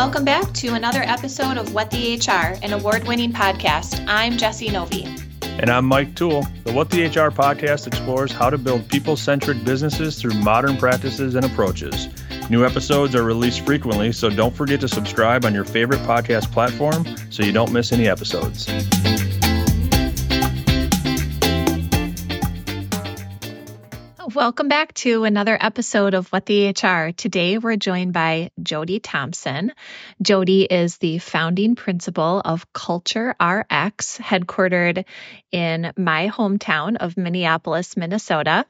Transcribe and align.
Welcome 0.00 0.24
back 0.24 0.54
to 0.54 0.68
another 0.68 1.02
episode 1.02 1.58
of 1.58 1.74
What 1.74 1.90
the 1.90 2.16
HR, 2.16 2.56
an 2.64 2.72
award 2.72 3.06
winning 3.06 3.34
podcast. 3.34 4.02
I'm 4.08 4.38
Jessie 4.38 4.68
Novey. 4.68 5.04
And 5.42 5.68
I'm 5.68 5.84
Mike 5.84 6.16
Thul. 6.16 6.46
The 6.64 6.72
What 6.72 6.88
the 6.88 7.02
HR 7.02 7.30
podcast 7.30 7.86
explores 7.86 8.32
how 8.32 8.48
to 8.48 8.56
build 8.56 8.88
people 8.88 9.14
centric 9.14 9.62
businesses 9.62 10.18
through 10.18 10.32
modern 10.32 10.78
practices 10.78 11.34
and 11.34 11.44
approaches. 11.44 12.08
New 12.48 12.64
episodes 12.64 13.14
are 13.14 13.24
released 13.24 13.66
frequently, 13.66 14.10
so 14.10 14.30
don't 14.30 14.56
forget 14.56 14.80
to 14.80 14.88
subscribe 14.88 15.44
on 15.44 15.52
your 15.52 15.66
favorite 15.66 16.00
podcast 16.00 16.50
platform 16.50 17.04
so 17.28 17.42
you 17.42 17.52
don't 17.52 17.70
miss 17.70 17.92
any 17.92 18.08
episodes. 18.08 18.70
Welcome 24.40 24.68
back 24.68 24.94
to 24.94 25.24
another 25.24 25.54
episode 25.60 26.14
of 26.14 26.28
What 26.28 26.46
the 26.46 26.68
HR. 26.68 27.10
Today 27.10 27.58
we're 27.58 27.76
joined 27.76 28.14
by 28.14 28.50
Jody 28.62 28.98
Thompson. 28.98 29.70
Jody 30.22 30.62
is 30.62 30.96
the 30.96 31.18
founding 31.18 31.74
principal 31.74 32.40
of 32.42 32.72
CultureRx, 32.72 33.36
headquartered 34.18 35.04
in 35.52 35.92
my 35.94 36.28
hometown 36.28 36.96
of 36.96 37.18
Minneapolis, 37.18 37.98
Minnesota. 37.98 38.64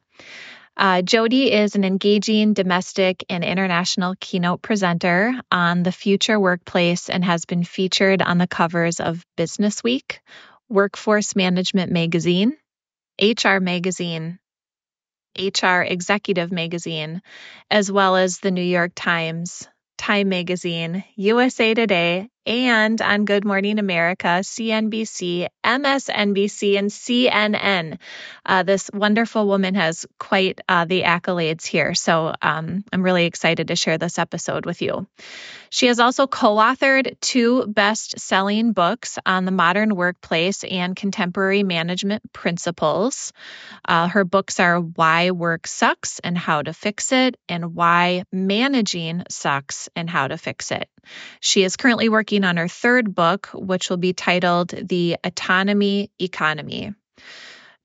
Uh, 0.76 1.02
Jody 1.02 1.52
is 1.52 1.76
an 1.76 1.84
engaging 1.84 2.52
domestic 2.52 3.24
and 3.30 3.44
international 3.44 4.16
keynote 4.18 4.62
presenter 4.62 5.40
on 5.52 5.84
the 5.84 5.92
future 5.92 6.40
workplace 6.40 7.08
and 7.08 7.24
has 7.24 7.44
been 7.44 7.62
featured 7.62 8.22
on 8.22 8.38
the 8.38 8.48
covers 8.48 8.98
of 8.98 9.24
Business 9.36 9.84
Week, 9.84 10.20
Workforce 10.68 11.36
Management 11.36 11.92
Magazine, 11.92 12.56
HR 13.22 13.60
Magazine, 13.60 14.39
HR 15.38 15.82
Executive 15.82 16.50
Magazine, 16.52 17.22
as 17.70 17.90
well 17.90 18.16
as 18.16 18.38
the 18.38 18.50
New 18.50 18.62
York 18.62 18.92
Times, 18.94 19.66
Time 19.98 20.28
Magazine, 20.28 21.04
USA 21.16 21.74
Today, 21.74 22.28
and 22.46 23.00
on 23.02 23.24
Good 23.24 23.44
Morning 23.44 23.78
America, 23.78 24.40
CNBC, 24.42 25.48
MSNBC, 25.64 26.78
and 26.78 26.90
CNN. 26.90 27.98
Uh, 28.44 28.62
this 28.62 28.90
wonderful 28.92 29.46
woman 29.46 29.74
has 29.74 30.06
quite 30.18 30.60
uh, 30.68 30.84
the 30.84 31.02
accolades 31.02 31.66
here. 31.66 31.94
So 31.94 32.34
um, 32.40 32.84
I'm 32.92 33.02
really 33.02 33.26
excited 33.26 33.68
to 33.68 33.76
share 33.76 33.98
this 33.98 34.18
episode 34.18 34.66
with 34.66 34.82
you. 34.82 35.06
She 35.70 35.86
has 35.86 36.00
also 36.00 36.26
co 36.26 36.56
authored 36.56 37.18
two 37.20 37.66
best 37.66 38.18
selling 38.18 38.72
books 38.72 39.18
on 39.24 39.44
the 39.44 39.52
modern 39.52 39.94
workplace 39.94 40.64
and 40.64 40.96
contemporary 40.96 41.62
management 41.62 42.32
principles. 42.32 43.32
Uh, 43.84 44.08
her 44.08 44.24
books 44.24 44.58
are 44.58 44.80
Why 44.80 45.30
Work 45.30 45.68
Sucks 45.68 46.18
and 46.18 46.36
How 46.36 46.62
to 46.62 46.72
Fix 46.72 47.12
It, 47.12 47.36
and 47.48 47.74
Why 47.74 48.24
Managing 48.32 49.22
Sucks 49.28 49.88
and 49.94 50.10
How 50.10 50.26
to 50.26 50.36
Fix 50.36 50.72
It. 50.72 50.88
She 51.40 51.62
is 51.62 51.76
currently 51.76 52.08
working 52.08 52.39
on 52.44 52.56
her 52.56 52.68
third 52.68 53.14
book, 53.14 53.48
which 53.52 53.90
will 53.90 53.96
be 53.96 54.12
titled 54.12 54.68
The 54.70 55.16
Autonomy 55.24 56.10
Economy. 56.18 56.94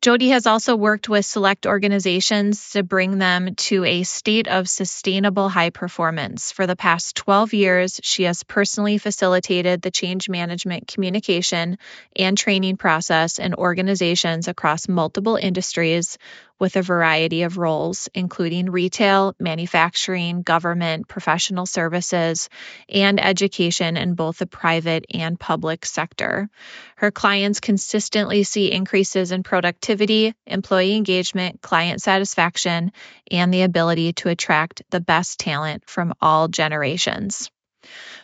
Jody 0.05 0.29
has 0.29 0.45
also 0.45 0.75
worked 0.75 1.09
with 1.09 1.25
select 1.25 1.65
organizations 1.65 2.69
to 2.73 2.83
bring 2.83 3.17
them 3.17 3.55
to 3.55 3.83
a 3.85 4.03
state 4.03 4.47
of 4.47 4.69
sustainable 4.69 5.49
high 5.49 5.71
performance. 5.71 6.51
For 6.51 6.67
the 6.67 6.75
past 6.75 7.15
12 7.15 7.55
years, 7.55 7.99
she 8.03 8.23
has 8.23 8.43
personally 8.43 8.99
facilitated 8.99 9.81
the 9.81 9.89
change 9.89 10.29
management 10.29 10.87
communication 10.87 11.79
and 12.15 12.37
training 12.37 12.77
process 12.77 13.39
in 13.39 13.55
organizations 13.55 14.47
across 14.47 14.87
multiple 14.87 15.37
industries 15.37 16.19
with 16.59 16.75
a 16.75 16.81
variety 16.81 17.43
of 17.43 17.57
roles, 17.57 18.07
including 18.13 18.69
retail, 18.71 19.35
manufacturing, 19.39 20.41
government, 20.41 21.07
professional 21.07 21.65
services, 21.65 22.49
and 22.89 23.23
education 23.23 23.97
in 23.97 24.15
both 24.15 24.37
the 24.37 24.45
private 24.45 25.05
and 25.13 25.39
public 25.39 25.85
sector. 25.85 26.49
Her 26.95 27.11
clients 27.11 27.59
consistently 27.59 28.43
see 28.43 28.71
increases 28.71 29.31
in 29.31 29.43
productivity, 29.43 30.33
employee 30.45 30.95
engagement, 30.95 31.61
client 31.61 32.01
satisfaction, 32.01 32.91
and 33.29 33.53
the 33.53 33.63
ability 33.63 34.13
to 34.13 34.29
attract 34.29 34.83
the 34.89 35.01
best 35.01 35.39
talent 35.39 35.83
from 35.87 36.13
all 36.21 36.47
generations. 36.47 37.49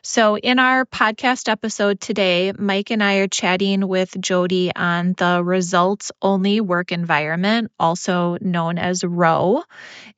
So, 0.03 0.37
in 0.37 0.59
our 0.59 0.85
podcast 0.85 1.49
episode 1.49 1.99
today, 1.99 2.53
Mike 2.57 2.91
and 2.91 3.03
I 3.03 3.15
are 3.17 3.27
chatting 3.27 3.87
with 3.87 4.19
Jody 4.19 4.71
on 4.75 5.13
the 5.17 5.43
results 5.43 6.11
only 6.21 6.61
work 6.61 6.91
environment, 6.91 7.71
also 7.79 8.37
known 8.41 8.77
as 8.77 9.03
ROWE. 9.03 9.63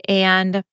And 0.08 0.64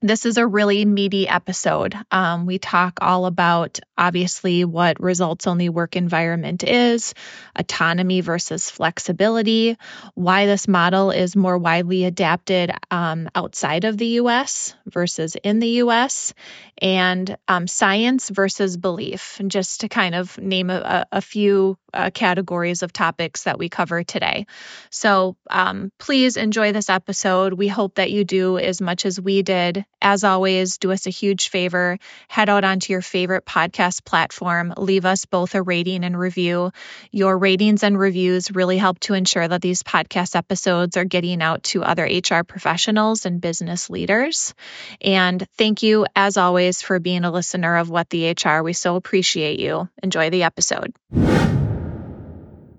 this 0.00 0.26
is 0.26 0.36
a 0.36 0.46
really 0.46 0.84
meaty 0.84 1.26
episode. 1.26 1.96
Um, 2.12 2.46
we 2.46 2.58
talk 2.58 2.98
all 3.00 3.26
about 3.26 3.80
obviously 3.96 4.64
what 4.64 5.00
results 5.00 5.48
only 5.48 5.68
work 5.68 5.96
environment 5.96 6.62
is, 6.62 7.14
autonomy 7.56 8.20
versus 8.20 8.70
flexibility, 8.70 9.76
why 10.14 10.46
this 10.46 10.68
model 10.68 11.10
is 11.10 11.34
more 11.34 11.58
widely 11.58 12.04
adapted 12.04 12.70
um, 12.92 13.28
outside 13.34 13.84
of 13.84 13.98
the 13.98 14.06
US 14.20 14.72
versus 14.86 15.34
in 15.34 15.58
the 15.58 15.82
US, 15.82 16.32
and 16.80 17.36
um, 17.48 17.66
science 17.66 18.28
versus 18.28 18.76
belief, 18.76 19.40
just 19.48 19.80
to 19.80 19.88
kind 19.88 20.14
of 20.14 20.38
name 20.38 20.70
a, 20.70 21.06
a 21.10 21.20
few 21.20 21.76
uh, 21.92 22.10
categories 22.14 22.84
of 22.84 22.92
topics 22.92 23.44
that 23.44 23.58
we 23.58 23.68
cover 23.68 24.04
today. 24.04 24.46
So 24.90 25.36
um, 25.50 25.90
please 25.98 26.36
enjoy 26.36 26.70
this 26.70 26.88
episode. 26.88 27.54
We 27.54 27.66
hope 27.66 27.96
that 27.96 28.12
you 28.12 28.24
do 28.24 28.58
as 28.58 28.80
much 28.80 29.04
as 29.04 29.20
we 29.20 29.42
did. 29.42 29.84
As 30.00 30.22
always, 30.22 30.78
do 30.78 30.92
us 30.92 31.06
a 31.06 31.10
huge 31.10 31.48
favor. 31.48 31.98
Head 32.28 32.48
out 32.48 32.64
onto 32.64 32.92
your 32.92 33.02
favorite 33.02 33.44
podcast 33.44 34.04
platform. 34.04 34.72
Leave 34.76 35.04
us 35.04 35.24
both 35.24 35.54
a 35.54 35.62
rating 35.62 36.04
and 36.04 36.18
review. 36.18 36.70
Your 37.10 37.36
ratings 37.36 37.82
and 37.82 37.98
reviews 37.98 38.50
really 38.50 38.78
help 38.78 39.00
to 39.00 39.14
ensure 39.14 39.46
that 39.46 39.60
these 39.60 39.82
podcast 39.82 40.36
episodes 40.36 40.96
are 40.96 41.04
getting 41.04 41.42
out 41.42 41.64
to 41.64 41.82
other 41.82 42.04
HR 42.04 42.44
professionals 42.44 43.26
and 43.26 43.40
business 43.40 43.90
leaders. 43.90 44.54
And 45.00 45.44
thank 45.56 45.82
you, 45.82 46.06
as 46.14 46.36
always, 46.36 46.80
for 46.80 47.00
being 47.00 47.24
a 47.24 47.32
listener 47.32 47.76
of 47.76 47.90
What 47.90 48.08
the 48.08 48.30
HR. 48.30 48.62
We 48.62 48.74
so 48.74 48.96
appreciate 48.96 49.58
you. 49.58 49.88
Enjoy 50.02 50.30
the 50.30 50.44
episode. 50.44 50.94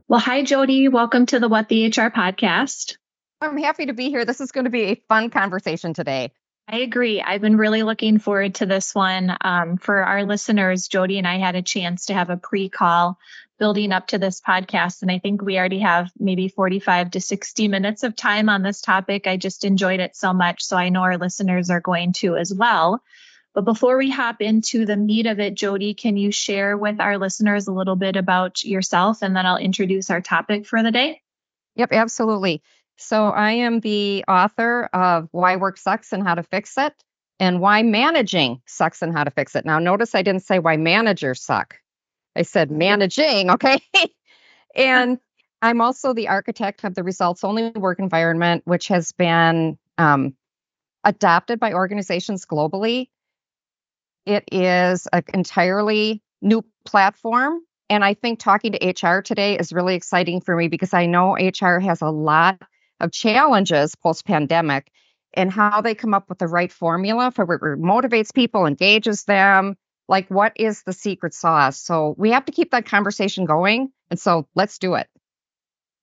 Well, 0.07 0.19
hi, 0.19 0.43
Jody. 0.43 0.87
Welcome 0.87 1.25
to 1.27 1.39
the 1.39 1.49
What 1.49 1.69
the 1.69 1.87
HR 1.87 2.09
podcast. 2.09 2.95
I'm 3.41 3.57
happy 3.57 3.85
to 3.85 3.93
be 3.93 4.09
here. 4.09 4.25
This 4.25 4.41
is 4.41 4.51
going 4.51 4.65
to 4.65 4.71
be 4.71 4.83
a 4.83 4.95
fun 5.07 5.29
conversation 5.29 5.93
today. 5.93 6.31
I 6.71 6.79
agree. 6.79 7.19
I've 7.19 7.41
been 7.41 7.57
really 7.57 7.81
looking 7.81 8.19
forward 8.19 8.55
to 8.55 8.67
this 8.67 8.93
one. 8.93 9.35
Um, 9.41 9.77
for 9.77 10.03
our 10.03 10.23
listeners, 10.23 10.87
Jody 10.87 11.17
and 11.17 11.27
I 11.27 11.39
had 11.39 11.55
a 11.55 11.63
chance 11.63 12.05
to 12.05 12.13
have 12.13 12.29
a 12.29 12.37
pre 12.37 12.69
call 12.69 13.17
building 13.57 13.91
up 13.91 14.05
to 14.07 14.19
this 14.19 14.39
podcast. 14.39 15.01
And 15.01 15.09
I 15.09 15.17
think 15.17 15.41
we 15.41 15.57
already 15.57 15.79
have 15.79 16.11
maybe 16.19 16.47
45 16.47 17.11
to 17.11 17.21
60 17.21 17.67
minutes 17.69 18.03
of 18.03 18.15
time 18.15 18.49
on 18.49 18.61
this 18.61 18.81
topic. 18.81 19.25
I 19.25 19.35
just 19.35 19.65
enjoyed 19.65 19.99
it 19.99 20.15
so 20.15 20.31
much. 20.31 20.63
So 20.63 20.77
I 20.77 20.89
know 20.89 21.01
our 21.01 21.17
listeners 21.17 21.71
are 21.71 21.81
going 21.81 22.13
to 22.17 22.35
as 22.35 22.53
well. 22.53 23.01
But 23.55 23.65
before 23.65 23.97
we 23.97 24.11
hop 24.11 24.39
into 24.39 24.85
the 24.85 24.95
meat 24.95 25.25
of 25.25 25.39
it, 25.39 25.55
Jody, 25.55 25.95
can 25.95 26.17
you 26.17 26.31
share 26.31 26.77
with 26.77 26.99
our 26.99 27.17
listeners 27.17 27.67
a 27.67 27.73
little 27.73 27.95
bit 27.95 28.15
about 28.15 28.63
yourself 28.63 29.23
and 29.23 29.35
then 29.35 29.47
I'll 29.47 29.57
introduce 29.57 30.11
our 30.11 30.21
topic 30.21 30.67
for 30.67 30.83
the 30.83 30.91
day? 30.91 31.23
Yep, 31.75 31.93
absolutely. 31.93 32.61
So 32.99 33.29
I 33.29 33.51
am 33.51 33.79
the 33.79 34.23
author 34.27 34.89
of 34.93 35.29
Why 35.31 35.55
Work 35.55 35.77
Sucks 35.77 36.13
and 36.13 36.21
How 36.21 36.35
to 36.35 36.43
Fix 36.43 36.77
It 36.77 36.93
and 37.39 37.59
Why 37.59 37.81
Managing 37.81 38.61
Sucks 38.65 39.01
and 39.01 39.13
How 39.13 39.23
to 39.23 39.31
Fix 39.31 39.55
It. 39.55 39.65
Now, 39.65 39.79
notice 39.79 40.13
I 40.15 40.21
didn't 40.21 40.43
say 40.43 40.59
why 40.59 40.77
managers 40.77 41.41
suck. 41.41 41.79
I 42.35 42.43
said 42.43 42.71
managing, 42.71 43.49
okay? 43.51 43.81
and 44.75 45.17
I'm 45.61 45.81
also 45.81 46.13
the 46.13 46.27
architect 46.27 46.83
of 46.83 46.93
the 46.95 47.03
results 47.03 47.43
only 47.43 47.71
work 47.71 47.99
environment, 47.99 48.63
which 48.65 48.89
has 48.89 49.11
been 49.13 49.77
um, 49.97 50.35
adopted 51.03 51.59
by 51.59 51.73
organizations 51.73 52.45
globally 52.45 53.07
it 54.29 54.43
is 54.51 55.07
an 55.11 55.23
entirely 55.33 56.21
new 56.41 56.63
platform. 56.85 57.61
And 57.89 58.03
I 58.03 58.13
think 58.13 58.39
talking 58.39 58.73
to 58.73 59.07
HR 59.07 59.21
today 59.21 59.57
is 59.57 59.73
really 59.73 59.95
exciting 59.95 60.41
for 60.41 60.55
me 60.55 60.67
because 60.67 60.93
I 60.93 61.07
know 61.07 61.33
HR 61.33 61.79
has 61.79 62.01
a 62.01 62.09
lot 62.09 62.61
of 62.99 63.11
challenges 63.11 63.95
post 63.95 64.25
pandemic 64.25 64.91
and 65.33 65.51
how 65.51 65.81
they 65.81 65.95
come 65.95 66.13
up 66.13 66.29
with 66.29 66.39
the 66.39 66.47
right 66.47 66.71
formula 66.71 67.31
for 67.31 67.45
what 67.45 67.61
motivates 67.61 68.33
people, 68.33 68.65
engages 68.65 69.23
them. 69.23 69.75
Like, 70.07 70.27
what 70.29 70.53
is 70.55 70.83
the 70.83 70.93
secret 70.93 71.33
sauce? 71.33 71.79
So, 71.79 72.15
we 72.17 72.31
have 72.31 72.45
to 72.45 72.51
keep 72.51 72.71
that 72.71 72.85
conversation 72.85 73.45
going. 73.45 73.91
And 74.09 74.19
so, 74.19 74.47
let's 74.55 74.79
do 74.79 74.95
it. 74.95 75.07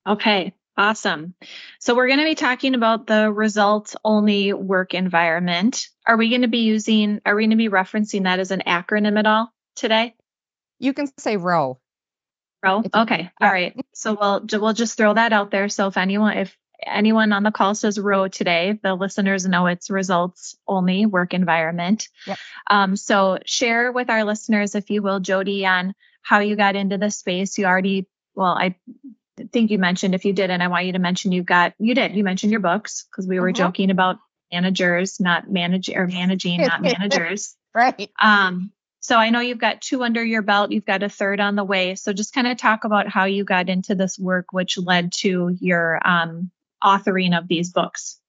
Okay. 0.07 0.53
Awesome. 0.79 1.35
So 1.81 1.95
we're 1.95 2.07
going 2.07 2.19
to 2.19 2.27
be 2.27 2.35
talking 2.35 2.75
about 2.75 3.07
the 3.07 3.33
results 3.33 3.97
only 4.05 4.53
work 4.53 4.93
environment. 4.93 5.89
Are 6.07 6.19
we 6.19 6.29
going 6.29 6.43
to 6.43 6.49
be 6.49 6.65
using, 6.65 7.23
are 7.25 7.35
we 7.35 7.45
going 7.45 7.51
to 7.51 7.57
be 7.57 7.71
referencing 7.71 8.25
that 8.25 8.41
as 8.41 8.51
an 8.51 8.63
acronym 8.67 9.19
at 9.19 9.27
all 9.27 9.51
today? 9.75 10.15
You 10.79 10.93
can 10.93 11.09
say 11.19 11.39
ROWE. 11.39 11.79
ROWE. 12.63 12.83
Okay. 12.95 13.31
Yeah. 13.41 13.47
All 13.47 13.51
right. 13.51 13.75
So 13.95 14.19
we'll, 14.21 14.47
we'll 14.61 14.75
just 14.75 14.99
throw 14.99 15.15
that 15.15 15.33
out 15.33 15.51
there. 15.51 15.71
So 15.71 15.87
if 15.87 15.97
anyone, 15.97 16.37
if 16.37 16.55
anyone 16.85 17.33
on 17.33 17.43
the 17.43 17.51
call 17.51 17.75
says 17.75 17.99
row 17.99 18.29
today, 18.29 18.79
the 18.83 18.95
listeners 18.95 19.47
know 19.47 19.67
it's 19.67 19.91
results 19.91 20.57
only 20.67 21.07
work 21.07 21.35
environment. 21.35 22.09
Yep. 22.27 22.39
Um, 22.69 22.97
so 22.97 23.39
share 23.45 23.93
with 23.93 24.11
our 24.11 24.25
listeners, 24.25 24.75
if 24.75 24.91
you 24.91 25.03
will, 25.03 25.21
Jody, 25.21 25.67
on 25.67 25.95
how 26.23 26.41
you 26.41 26.57
got 26.57 26.77
into 26.77 26.99
the 26.99 27.11
space. 27.11 27.57
You 27.59 27.67
already, 27.67 28.07
well, 28.35 28.57
I 28.59 28.75
think 29.53 29.71
you 29.71 29.79
mentioned, 29.79 30.15
if 30.15 30.25
you 30.25 30.33
didn't, 30.33 30.61
I 30.61 30.69
want 30.69 30.87
you 30.87 30.93
to 30.93 30.99
mention 30.99 31.33
you 31.33 31.43
got, 31.43 31.75
you 31.79 31.95
did, 31.95 32.15
you 32.15 32.25
mentioned 32.25 32.51
your 32.51 32.61
books 32.61 33.07
because 33.11 33.27
we 33.27 33.39
were 33.39 33.51
uh-huh. 33.51 33.69
joking 33.69 33.91
about 33.91 34.19
managers, 34.53 35.21
not 35.21 35.51
manage 35.51 35.89
or 35.89 36.07
managing, 36.07 36.61
not 36.61 36.83
managers. 36.83 37.55
right. 37.75 38.11
Um, 38.21 38.73
so 39.01 39.17
I 39.17 39.31
know 39.31 39.39
you've 39.39 39.59
got 39.59 39.83
two 39.83 40.03
under 40.03 40.25
your 40.25 40.43
belt, 40.43 40.73
you've 40.73 40.85
got 40.85 41.05
a 41.05 41.09
third 41.09 41.39
on 41.39 41.55
the 41.55 41.63
way. 41.63 41.95
So 41.95 42.13
just 42.13 42.35
kind 42.35 42.49
of 42.49 42.57
talk 42.57 42.83
about 42.83 43.09
how 43.09 43.27
you 43.27 43.45
got 43.45 43.69
into 43.69 43.95
this 43.95 44.19
work, 44.19 44.47
which 44.51 44.79
led 44.79 45.13
to 45.19 45.57
your 45.61 46.01
um, 46.05 46.51
authoring 46.87 47.37
of 47.37 47.49
these 47.49 47.73
books. 47.73 48.21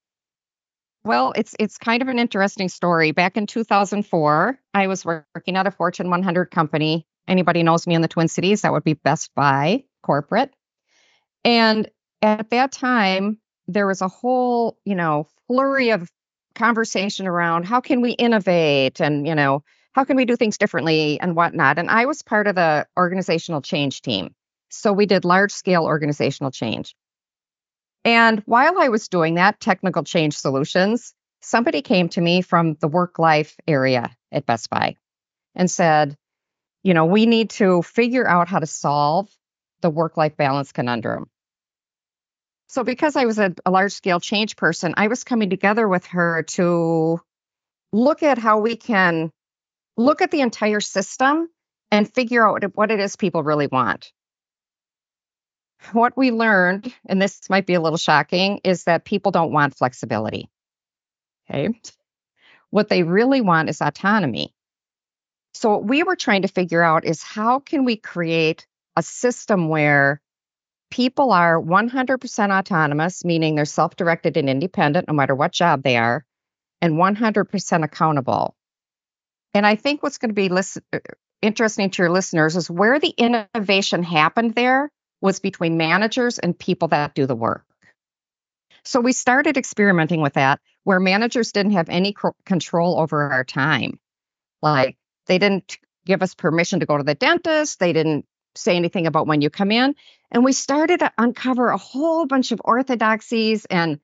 Well, 1.03 1.31
it's 1.35 1.55
it's 1.57 1.77
kind 1.77 2.01
of 2.01 2.09
an 2.09 2.19
interesting 2.19 2.67
story. 2.67 3.11
Back 3.11 3.37
in 3.37 3.47
2004, 3.47 4.59
I 4.73 4.87
was 4.87 5.05
working 5.05 5.55
at 5.55 5.67
a 5.67 5.71
Fortune 5.71 6.09
100 6.09 6.51
company. 6.51 7.05
Anybody 7.27 7.63
knows 7.63 7.87
me 7.87 7.95
in 7.95 8.01
the 8.01 8.07
Twin 8.07 8.27
Cities, 8.27 8.61
that 8.61 8.71
would 8.73 8.83
be 8.83 8.93
Best 8.93 9.31
Buy 9.35 9.83
corporate. 10.03 10.53
And 11.43 11.89
at 12.21 12.49
that 12.49 12.71
time, 12.71 13.37
there 13.67 13.87
was 13.87 14.01
a 14.01 14.07
whole, 14.07 14.77
you 14.85 14.95
know, 14.95 15.27
flurry 15.47 15.91
of 15.91 16.09
conversation 16.55 17.27
around 17.27 17.65
how 17.65 17.79
can 17.79 18.01
we 18.01 18.11
innovate 18.11 18.99
and, 18.99 19.27
you 19.27 19.35
know, 19.35 19.63
how 19.93 20.03
can 20.03 20.17
we 20.17 20.25
do 20.25 20.35
things 20.35 20.57
differently 20.57 21.19
and 21.19 21.35
whatnot. 21.35 21.77
And 21.79 21.89
I 21.89 22.05
was 22.05 22.21
part 22.21 22.47
of 22.47 22.55
the 22.55 22.87
organizational 22.97 23.61
change 23.61 24.01
team. 24.01 24.33
So 24.69 24.91
we 24.91 25.05
did 25.05 25.25
large 25.25 25.51
scale 25.51 25.83
organizational 25.83 26.51
change. 26.51 26.95
And 28.07 28.41
while 28.45 28.79
I 28.79 28.87
was 28.87 29.09
doing 29.09 29.35
that, 29.35 29.59
technical 29.59 30.01
change 30.01 30.37
solutions, 30.37 31.13
somebody 31.41 31.81
came 31.81 32.07
to 32.09 32.21
me 32.21 32.41
from 32.41 32.75
the 32.75 32.87
work 32.87 33.19
life 33.19 33.57
area 33.67 34.15
at 34.31 34.45
Best 34.45 34.69
Buy 34.69 34.95
and 35.53 35.69
said, 35.69 36.15
you 36.83 36.93
know, 36.93 37.03
we 37.03 37.25
need 37.25 37.49
to 37.49 37.81
figure 37.81 38.25
out 38.25 38.47
how 38.47 38.59
to 38.59 38.65
solve 38.65 39.29
the 39.81 39.89
work 39.89 40.15
life 40.15 40.37
balance 40.37 40.71
conundrum. 40.71 41.29
So, 42.67 42.85
because 42.85 43.17
I 43.17 43.25
was 43.25 43.39
a, 43.39 43.53
a 43.65 43.71
large 43.71 43.91
scale 43.91 44.21
change 44.21 44.55
person, 44.55 44.93
I 44.95 45.07
was 45.07 45.25
coming 45.25 45.49
together 45.49 45.85
with 45.85 46.05
her 46.05 46.43
to 46.43 47.19
look 47.91 48.23
at 48.23 48.37
how 48.37 48.59
we 48.59 48.77
can 48.77 49.31
look 49.97 50.21
at 50.21 50.31
the 50.31 50.39
entire 50.39 50.79
system 50.79 51.49
and 51.91 52.13
figure 52.13 52.47
out 52.47 52.63
what 52.73 52.89
it 52.89 53.01
is 53.01 53.17
people 53.17 53.43
really 53.43 53.67
want. 53.67 54.13
What 55.91 56.17
we 56.17 56.31
learned, 56.31 56.93
and 57.05 57.21
this 57.21 57.49
might 57.49 57.65
be 57.65 57.75
a 57.75 57.81
little 57.81 57.97
shocking, 57.97 58.61
is 58.63 58.85
that 58.85 59.05
people 59.05 59.31
don't 59.31 59.51
want 59.51 59.77
flexibility. 59.77 60.49
Okay. 61.49 61.79
What 62.69 62.89
they 62.89 63.03
really 63.03 63.41
want 63.41 63.69
is 63.69 63.81
autonomy. 63.81 64.53
So, 65.53 65.69
what 65.71 65.85
we 65.85 66.03
were 66.03 66.15
trying 66.15 66.41
to 66.41 66.47
figure 66.47 66.83
out 66.83 67.05
is 67.05 67.23
how 67.23 67.59
can 67.59 67.85
we 67.85 67.95
create 67.95 68.67
a 68.95 69.03
system 69.03 69.69
where 69.69 70.21
people 70.89 71.31
are 71.31 71.61
100% 71.61 72.57
autonomous, 72.57 73.23
meaning 73.23 73.55
they're 73.55 73.65
self 73.65 73.95
directed 73.95 74.37
and 74.37 74.49
independent 74.49 75.07
no 75.07 75.13
matter 75.13 75.35
what 75.35 75.51
job 75.51 75.83
they 75.83 75.97
are, 75.97 76.25
and 76.81 76.95
100% 76.95 77.83
accountable. 77.83 78.55
And 79.53 79.65
I 79.65 79.75
think 79.75 80.03
what's 80.03 80.17
going 80.17 80.29
to 80.29 80.35
be 80.35 80.49
listen, 80.49 80.83
uh, 80.93 80.99
interesting 81.41 81.89
to 81.91 82.03
your 82.03 82.11
listeners 82.11 82.55
is 82.55 82.69
where 82.69 82.99
the 82.99 83.09
innovation 83.09 84.03
happened 84.03 84.55
there 84.55 84.91
was 85.21 85.39
between 85.39 85.77
managers 85.77 86.39
and 86.39 86.57
people 86.57 86.89
that 86.89 87.15
do 87.15 87.25
the 87.25 87.35
work. 87.35 87.65
So 88.83 89.01
we 89.01 89.11
started 89.11 89.57
experimenting 89.57 90.21
with 90.21 90.33
that 90.33 90.59
where 90.83 90.99
managers 90.99 91.51
didn't 91.51 91.73
have 91.73 91.89
any 91.89 92.15
control 92.45 92.99
over 92.99 93.31
our 93.31 93.43
time. 93.43 93.99
Like 94.61 94.97
they 95.25 95.37
didn't 95.37 95.77
give 96.05 96.21
us 96.21 96.33
permission 96.35 96.79
to 96.79 96.85
go 96.85 96.97
to 96.97 97.03
the 97.03 97.15
dentist, 97.15 97.79
they 97.79 97.91
didn't 97.91 98.25
say 98.55 98.75
anything 98.75 99.05
about 99.05 99.27
when 99.27 99.41
you 99.41 99.49
come 99.49 99.71
in, 99.71 99.93
and 100.31 100.43
we 100.43 100.53
started 100.53 101.01
to 101.01 101.11
uncover 101.17 101.69
a 101.69 101.77
whole 101.77 102.25
bunch 102.25 102.51
of 102.51 102.61
orthodoxies 102.63 103.65
and 103.65 103.99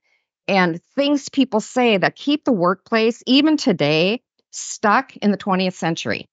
and 0.47 0.83
things 0.95 1.29
people 1.29 1.61
say 1.61 1.97
that 1.97 2.17
keep 2.17 2.43
the 2.43 2.51
workplace 2.51 3.23
even 3.25 3.55
today 3.55 4.21
stuck 4.51 5.15
in 5.15 5.31
the 5.31 5.37
20th 5.37 5.73
century. 5.73 6.27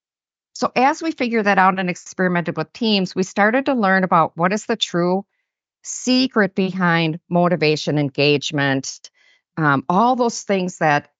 So, 0.52 0.72
as 0.76 1.02
we 1.02 1.12
figured 1.12 1.46
that 1.46 1.58
out 1.58 1.78
and 1.78 1.88
experimented 1.88 2.56
with 2.56 2.72
teams, 2.72 3.14
we 3.14 3.22
started 3.22 3.66
to 3.66 3.74
learn 3.74 4.04
about 4.04 4.36
what 4.36 4.52
is 4.52 4.66
the 4.66 4.76
true 4.76 5.24
secret 5.82 6.54
behind 6.54 7.20
motivation, 7.28 7.98
engagement, 7.98 9.10
um, 9.56 9.84
all 9.88 10.16
those 10.16 10.42
things 10.42 10.78
that 10.78 11.10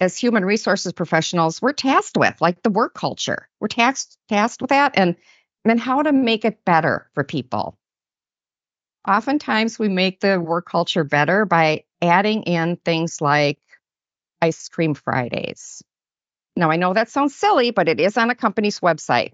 as 0.00 0.16
human 0.16 0.44
resources 0.44 0.92
professionals 0.92 1.60
we're 1.60 1.72
tasked 1.72 2.16
with, 2.16 2.40
like 2.40 2.62
the 2.62 2.70
work 2.70 2.94
culture. 2.94 3.48
We're 3.60 3.68
tasked 3.68 4.16
tasked 4.28 4.60
with 4.60 4.70
that 4.70 4.92
and 4.96 5.16
and 5.64 5.78
how 5.78 6.02
to 6.02 6.12
make 6.12 6.44
it 6.44 6.64
better 6.64 7.10
for 7.14 7.22
people. 7.22 7.78
Oftentimes 9.06 9.78
we 9.78 9.88
make 9.88 10.20
the 10.20 10.40
work 10.40 10.66
culture 10.66 11.04
better 11.04 11.44
by 11.44 11.84
adding 12.02 12.42
in 12.44 12.76
things 12.76 13.20
like 13.20 13.58
ice 14.40 14.68
cream 14.68 14.94
Fridays 14.94 15.82
now, 16.60 16.70
I 16.70 16.76
know 16.76 16.94
that 16.94 17.10
sounds 17.10 17.34
silly, 17.34 17.72
but 17.72 17.88
it 17.88 17.98
is 17.98 18.16
on 18.16 18.30
a 18.30 18.34
company's 18.34 18.80
website 18.80 19.32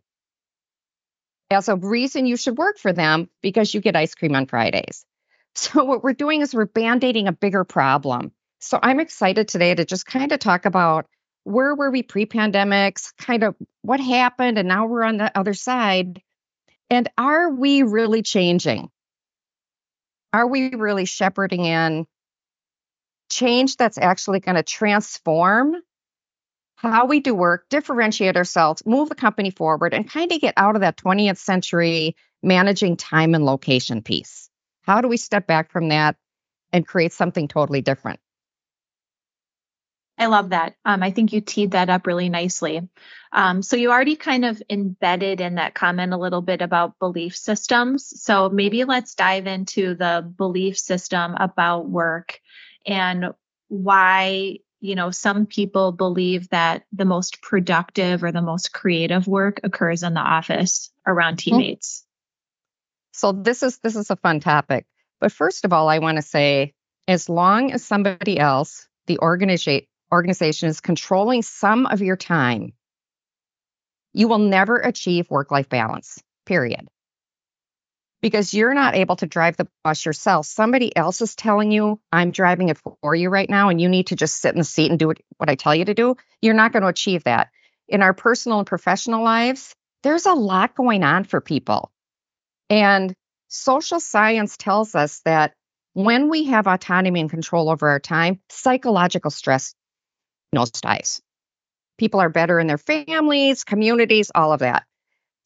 as 1.50 1.68
a 1.68 1.76
reason 1.76 2.26
you 2.26 2.36
should 2.36 2.58
work 2.58 2.78
for 2.78 2.92
them 2.92 3.28
because 3.42 3.72
you 3.72 3.80
get 3.80 3.96
ice 3.96 4.14
cream 4.14 4.34
on 4.34 4.46
Fridays. 4.46 5.04
So, 5.58 5.84
what 5.84 6.04
we're 6.04 6.12
doing 6.12 6.42
is 6.42 6.54
we're 6.54 6.66
band 6.66 7.02
aiding 7.02 7.28
a 7.28 7.32
bigger 7.32 7.64
problem. 7.64 8.30
So, 8.60 8.78
I'm 8.82 9.00
excited 9.00 9.48
today 9.48 9.74
to 9.74 9.86
just 9.86 10.04
kind 10.04 10.30
of 10.30 10.38
talk 10.38 10.66
about 10.66 11.06
where 11.44 11.74
were 11.74 11.90
we 11.90 12.02
pre 12.02 12.26
pandemics, 12.26 13.14
kind 13.16 13.42
of 13.42 13.56
what 13.80 13.98
happened, 13.98 14.58
and 14.58 14.68
now 14.68 14.84
we're 14.84 15.02
on 15.02 15.16
the 15.16 15.34
other 15.34 15.54
side. 15.54 16.20
And 16.90 17.08
are 17.16 17.50
we 17.50 17.84
really 17.84 18.20
changing? 18.20 18.90
Are 20.34 20.46
we 20.46 20.74
really 20.74 21.06
shepherding 21.06 21.64
in 21.64 22.06
change 23.30 23.78
that's 23.78 23.96
actually 23.96 24.40
going 24.40 24.56
to 24.56 24.62
transform 24.62 25.76
how 26.76 27.06
we 27.06 27.20
do 27.20 27.34
work, 27.34 27.68
differentiate 27.70 28.36
ourselves, 28.36 28.82
move 28.86 29.08
the 29.08 29.14
company 29.14 29.50
forward, 29.50 29.94
and 29.94 30.08
kind 30.08 30.30
of 30.30 30.40
get 30.40 30.54
out 30.56 30.76
of 30.76 30.82
that 30.82 30.96
20th 30.96 31.38
century 31.38 32.16
managing 32.42 32.96
time 32.96 33.34
and 33.34 33.44
location 33.44 34.02
piece. 34.02 34.50
How 34.82 35.00
do 35.00 35.08
we 35.08 35.16
step 35.16 35.46
back 35.46 35.72
from 35.72 35.88
that 35.88 36.16
and 36.72 36.86
create 36.86 37.12
something 37.12 37.48
totally 37.48 37.80
different? 37.80 38.20
I 40.18 40.26
love 40.26 40.50
that. 40.50 40.76
Um, 40.84 41.02
I 41.02 41.10
think 41.10 41.32
you 41.32 41.42
teed 41.42 41.72
that 41.72 41.90
up 41.90 42.06
really 42.06 42.30
nicely. 42.30 42.88
Um, 43.32 43.62
so 43.62 43.76
you 43.76 43.90
already 43.90 44.16
kind 44.16 44.46
of 44.46 44.62
embedded 44.70 45.42
in 45.42 45.56
that 45.56 45.74
comment 45.74 46.14
a 46.14 46.18
little 46.18 46.40
bit 46.40 46.62
about 46.62 46.98
belief 46.98 47.36
systems. 47.36 48.22
So 48.22 48.48
maybe 48.48 48.84
let's 48.84 49.14
dive 49.14 49.46
into 49.46 49.94
the 49.94 50.32
belief 50.36 50.78
system 50.78 51.34
about 51.38 51.88
work 51.88 52.40
and 52.86 53.32
why 53.68 54.60
you 54.80 54.94
know, 54.94 55.10
some 55.10 55.46
people 55.46 55.92
believe 55.92 56.48
that 56.50 56.84
the 56.92 57.04
most 57.04 57.42
productive 57.42 58.22
or 58.22 58.32
the 58.32 58.42
most 58.42 58.72
creative 58.72 59.26
work 59.26 59.60
occurs 59.64 60.02
in 60.02 60.14
the 60.14 60.20
office 60.20 60.90
around 61.06 61.38
mm-hmm. 61.38 61.56
teammates. 61.56 62.04
So 63.12 63.32
this 63.32 63.62
is 63.62 63.78
this 63.78 63.96
is 63.96 64.10
a 64.10 64.16
fun 64.16 64.40
topic. 64.40 64.86
But 65.20 65.32
first 65.32 65.64
of 65.64 65.72
all, 65.72 65.88
I 65.88 66.00
want 66.00 66.16
to 66.16 66.22
say 66.22 66.74
as 67.08 67.28
long 67.28 67.72
as 67.72 67.84
somebody 67.84 68.38
else, 68.38 68.88
the 69.06 69.18
organization 69.18 69.86
organization 70.12 70.68
is 70.68 70.80
controlling 70.80 71.42
some 71.42 71.86
of 71.86 72.00
your 72.00 72.16
time, 72.16 72.72
you 74.12 74.28
will 74.28 74.38
never 74.38 74.78
achieve 74.78 75.30
work-life 75.30 75.68
balance. 75.68 76.22
Period 76.44 76.86
because 78.22 78.54
you're 78.54 78.74
not 78.74 78.94
able 78.94 79.16
to 79.16 79.26
drive 79.26 79.56
the 79.56 79.68
bus 79.84 80.04
yourself. 80.04 80.46
Somebody 80.46 80.94
else 80.96 81.20
is 81.20 81.34
telling 81.34 81.70
you, 81.70 82.00
I'm 82.10 82.30
driving 82.30 82.68
it 82.68 82.78
for 82.78 83.14
you 83.14 83.28
right 83.28 83.48
now, 83.48 83.68
and 83.68 83.80
you 83.80 83.88
need 83.88 84.08
to 84.08 84.16
just 84.16 84.40
sit 84.40 84.52
in 84.52 84.58
the 84.58 84.64
seat 84.64 84.90
and 84.90 84.98
do 84.98 85.12
what 85.36 85.48
I 85.48 85.54
tell 85.54 85.74
you 85.74 85.84
to 85.84 85.94
do. 85.94 86.16
You're 86.40 86.54
not 86.54 86.72
going 86.72 86.82
to 86.82 86.88
achieve 86.88 87.24
that. 87.24 87.48
In 87.88 88.02
our 88.02 88.14
personal 88.14 88.58
and 88.58 88.66
professional 88.66 89.22
lives, 89.22 89.74
there's 90.02 90.26
a 90.26 90.32
lot 90.32 90.74
going 90.74 91.04
on 91.04 91.24
for 91.24 91.40
people. 91.40 91.92
And 92.68 93.14
social 93.48 94.00
science 94.00 94.56
tells 94.56 94.94
us 94.94 95.20
that 95.24 95.54
when 95.92 96.28
we 96.28 96.44
have 96.44 96.66
autonomy 96.66 97.20
and 97.20 97.30
control 97.30 97.70
over 97.70 97.88
our 97.88 98.00
time, 98.00 98.40
psychological 98.50 99.30
stress 99.30 99.74
nosedives. 100.54 101.20
People 101.98 102.20
are 102.20 102.28
better 102.28 102.60
in 102.60 102.66
their 102.66 102.78
families, 102.78 103.64
communities, 103.64 104.30
all 104.34 104.52
of 104.52 104.60
that. 104.60 104.84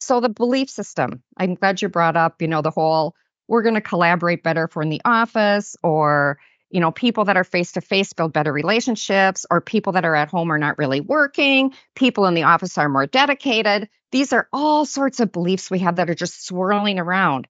So 0.01 0.19
the 0.19 0.29
belief 0.29 0.69
system, 0.69 1.23
I'm 1.37 1.55
glad 1.55 1.81
you 1.81 1.89
brought 1.89 2.17
up, 2.17 2.41
you 2.41 2.47
know, 2.47 2.61
the 2.61 2.71
whole 2.71 3.15
we're 3.47 3.61
going 3.61 3.75
to 3.75 3.81
collaborate 3.81 4.43
better 4.43 4.67
for 4.67 4.81
in 4.81 4.89
the 4.89 5.01
office 5.03 5.75
or 5.83 6.39
you 6.69 6.79
know 6.79 6.91
people 6.91 7.25
that 7.25 7.35
are 7.35 7.43
face 7.43 7.73
to 7.73 7.81
face 7.81 8.13
build 8.13 8.31
better 8.31 8.53
relationships 8.53 9.45
or 9.51 9.59
people 9.59 9.93
that 9.93 10.05
are 10.05 10.15
at 10.15 10.29
home 10.29 10.51
are 10.51 10.57
not 10.57 10.77
really 10.77 11.01
working 11.01 11.73
people 11.93 12.27
in 12.27 12.33
the 12.33 12.43
office 12.43 12.77
are 12.77 12.87
more 12.87 13.07
dedicated 13.07 13.89
these 14.13 14.31
are 14.31 14.47
all 14.53 14.85
sorts 14.85 15.19
of 15.19 15.33
beliefs 15.33 15.69
we 15.69 15.79
have 15.79 15.97
that 15.97 16.09
are 16.09 16.15
just 16.15 16.45
swirling 16.45 16.97
around 16.97 17.45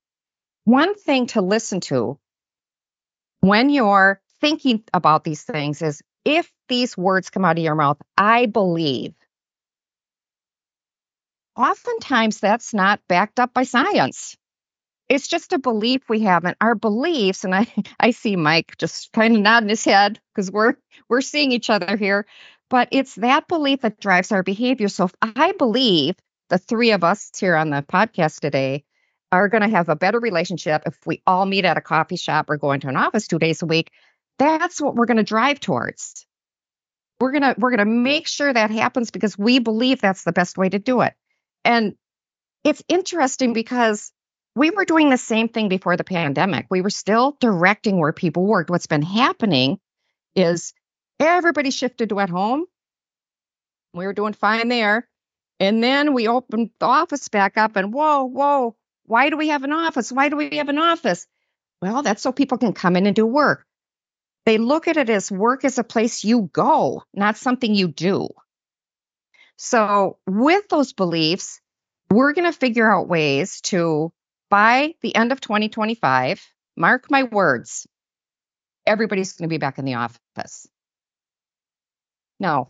one 0.63 0.96
thing 0.96 1.27
to 1.27 1.41
listen 1.41 1.81
to 1.81 2.17
when 3.41 3.70
you're 3.70 4.22
thinking 4.39 4.84
about 4.93 5.24
these 5.24 5.43
things 5.43 5.81
is 5.81 6.01
if 6.25 6.51
these 6.67 6.98
words 6.98 7.29
come 7.29 7.46
out 7.46 7.58
of 7.58 7.63
your 7.63 7.75
mouth, 7.75 7.98
I 8.17 8.46
believe. 8.46 9.13
Oftentimes 11.55 12.39
that's 12.39 12.74
not 12.74 13.01
backed 13.08 13.39
up 13.39 13.53
by 13.53 13.63
science. 13.63 14.36
It's 15.10 15.27
just 15.27 15.51
a 15.51 15.60
belief 15.60 16.08
we 16.08 16.22
have 16.22 16.46
and 16.46 16.55
our 16.62 16.75
beliefs 16.75 17.43
and 17.43 17.53
I 17.53 17.67
I 18.00 18.12
see 18.12 18.36
Mike 18.36 18.77
just 18.77 19.12
kind 19.12 19.36
of 19.36 19.41
nodding 19.41 19.70
his 19.70 19.84
head 19.84 20.20
because 20.34 20.51
we're 20.51 20.75
we're 21.10 21.22
seeing 21.22 21.51
each 21.51 21.70
other 21.70 21.98
here, 21.98 22.25
but 22.70 22.88
it's 22.91 23.15
that 23.15 23.48
belief 23.48 23.81
that 23.81 24.00
drives 24.00 24.31
our 24.31 24.43
behavior. 24.43 24.88
So 24.88 25.05
if 25.05 25.13
I 25.22 25.51
believe 25.51 26.15
the 26.50 26.58
three 26.58 26.91
of 26.91 27.03
us 27.03 27.31
here 27.38 27.55
on 27.55 27.70
the 27.70 27.81
podcast 27.81 28.39
today 28.39 28.86
are 29.31 29.50
going 29.50 29.62
to 29.62 29.70
have 29.70 29.89
a 29.89 29.96
better 29.96 30.20
relationship 30.20 30.84
if 30.86 30.98
we 31.05 31.22
all 31.25 31.46
meet 31.46 31.65
at 31.65 31.77
a 31.77 31.81
coffee 31.81 32.17
shop 32.17 32.50
or 32.50 32.58
go 32.58 32.72
into 32.72 32.88
an 32.89 32.98
office 32.98 33.27
two 33.27 33.39
days 33.39 33.62
a 33.62 33.65
week, 33.65 33.91
that's 34.38 34.81
what 34.81 34.96
we're 34.96 35.05
going 35.05 35.17
to 35.17 35.24
drive 35.24 35.60
towards. 35.60 36.25
We're 37.20 37.31
going 37.31 37.43
to 37.43 37.55
we're 37.58 37.70
going 37.70 37.79
to 37.79 37.86
make 37.86 38.27
sure 38.27 38.51
that 38.51 38.72
happens 38.72 39.12
because 39.12 39.38
we 39.38 39.60
believe 39.60 40.01
that's 40.01 40.24
the 40.24 40.34
best 40.34 40.58
way 40.58 40.70
to 40.70 40.79
do 40.79 41.01
it. 41.01 41.13
And 41.63 41.96
it's 42.63 42.84
interesting 42.88 43.53
because 43.53 44.12
we 44.56 44.70
were 44.70 44.86
doing 44.86 45.10
the 45.10 45.18
same 45.18 45.48
thing 45.48 45.70
before 45.70 45.98
the 45.98 46.03
pandemic. 46.03 46.68
We 46.70 46.82
were 46.82 46.89
still 46.89 47.38
directing 47.39 48.00
where 48.00 48.13
people 48.13 48.46
worked. 48.46 48.70
What's 48.70 48.88
been 48.88 49.01
happening 49.01 49.80
is 50.36 50.74
everybody 51.20 51.72
shifted 51.72 52.10
to 52.10 52.20
at 52.20 52.30
home. 52.30 52.65
We 53.94 54.06
were 54.06 54.13
doing 54.13 54.34
fine 54.34 54.68
there. 54.68 55.08
And 55.60 55.84
then 55.84 56.13
we 56.13 56.27
opened 56.27 56.72
the 56.80 56.88
office 56.88 57.27
back 57.27 57.58
up 57.58 57.75
and 57.75 57.94
whoa, 57.94 58.24
whoa, 58.24 58.75
why 59.06 59.30
do 59.30 59.38
we 59.38 59.50
have 59.50 59.63
an 59.63 59.72
office? 59.72 60.12
Why 60.12 60.30
do 60.30 60.36
we 60.36 60.58
have 60.58 60.70
an 60.70 60.80
office? 60.80 61.27
Well, 61.82 62.01
that's 62.01 62.22
so 62.22 62.32
people 62.32 62.58
can 62.58 62.74
come 62.74 62.96
in 62.96 63.06
and 63.06 63.15
do 63.15 63.25
work. 63.25 63.65
They 64.46 64.58
look 64.58 64.88
at 64.88 64.98
it 64.98 65.10
as 65.10 65.32
work 65.32 65.63
as 65.63 65.77
a 65.77 65.84
place 65.84 66.24
you 66.24 66.50
go, 66.51 67.03
not 67.13 67.38
something 67.38 67.74
you 67.74 67.88
do. 67.88 68.30
So, 69.63 70.18
with 70.25 70.70
those 70.70 70.91
beliefs, 70.91 71.62
we're 72.10 72.34
going 72.34 72.51
to 72.51 72.58
figure 72.58 72.91
out 72.91 73.08
ways 73.08 73.62
to, 73.65 74.12
by 74.50 74.96
the 75.01 75.15
end 75.15 75.32
of 75.32 75.39
2025, 75.39 76.44
mark 76.75 77.12
my 77.12 77.22
words, 77.22 77.86
everybody's 78.88 79.34
going 79.34 79.48
to 79.48 79.53
be 79.53 79.60
back 79.60 79.77
in 79.77 79.86
the 79.86 79.94
office. 79.94 80.68
Now, 82.39 82.70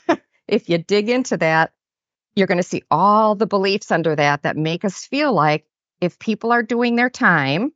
if 0.46 0.68
you 0.68 0.76
dig 0.76 1.08
into 1.08 1.38
that, 1.38 1.72
you're 2.34 2.46
going 2.46 2.58
to 2.58 2.62
see 2.62 2.82
all 2.90 3.34
the 3.34 3.46
beliefs 3.46 3.90
under 3.90 4.14
that 4.14 4.42
that 4.42 4.58
make 4.58 4.84
us 4.84 5.06
feel 5.06 5.32
like 5.32 5.64
if 6.02 6.18
people 6.18 6.52
are 6.52 6.62
doing 6.62 6.96
their 6.96 7.08
time, 7.08 7.72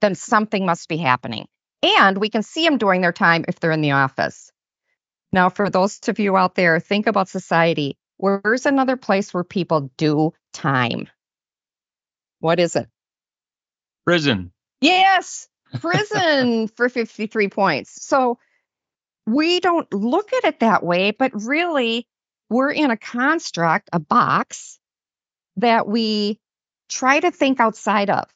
then 0.00 0.16
something 0.16 0.66
must 0.66 0.88
be 0.88 0.96
happening. 0.96 1.46
And 1.84 2.18
we 2.18 2.30
can 2.30 2.42
see 2.42 2.64
them 2.64 2.78
during 2.78 3.00
their 3.00 3.12
time 3.12 3.44
if 3.46 3.60
they're 3.60 3.70
in 3.70 3.80
the 3.80 3.92
office. 3.92 4.50
Now, 5.32 5.48
for 5.48 5.70
those 5.70 6.00
of 6.08 6.18
you 6.18 6.36
out 6.36 6.54
there, 6.54 6.80
think 6.80 7.06
about 7.06 7.28
society. 7.28 7.96
Where's 8.16 8.66
another 8.66 8.96
place 8.96 9.32
where 9.32 9.44
people 9.44 9.90
do 9.96 10.32
time? 10.52 11.08
What 12.40 12.58
is 12.58 12.76
it? 12.76 12.88
Prison. 14.04 14.52
Yes, 14.80 15.48
prison 15.80 16.68
for 16.76 16.88
53 16.88 17.48
points. 17.48 18.04
So 18.04 18.38
we 19.26 19.60
don't 19.60 19.92
look 19.92 20.32
at 20.32 20.44
it 20.44 20.60
that 20.60 20.82
way, 20.82 21.12
but 21.12 21.32
really, 21.34 22.06
we're 22.48 22.72
in 22.72 22.90
a 22.90 22.96
construct, 22.96 23.88
a 23.92 24.00
box 24.00 24.80
that 25.56 25.86
we 25.86 26.40
try 26.88 27.20
to 27.20 27.30
think 27.30 27.60
outside 27.60 28.10
of. 28.10 28.28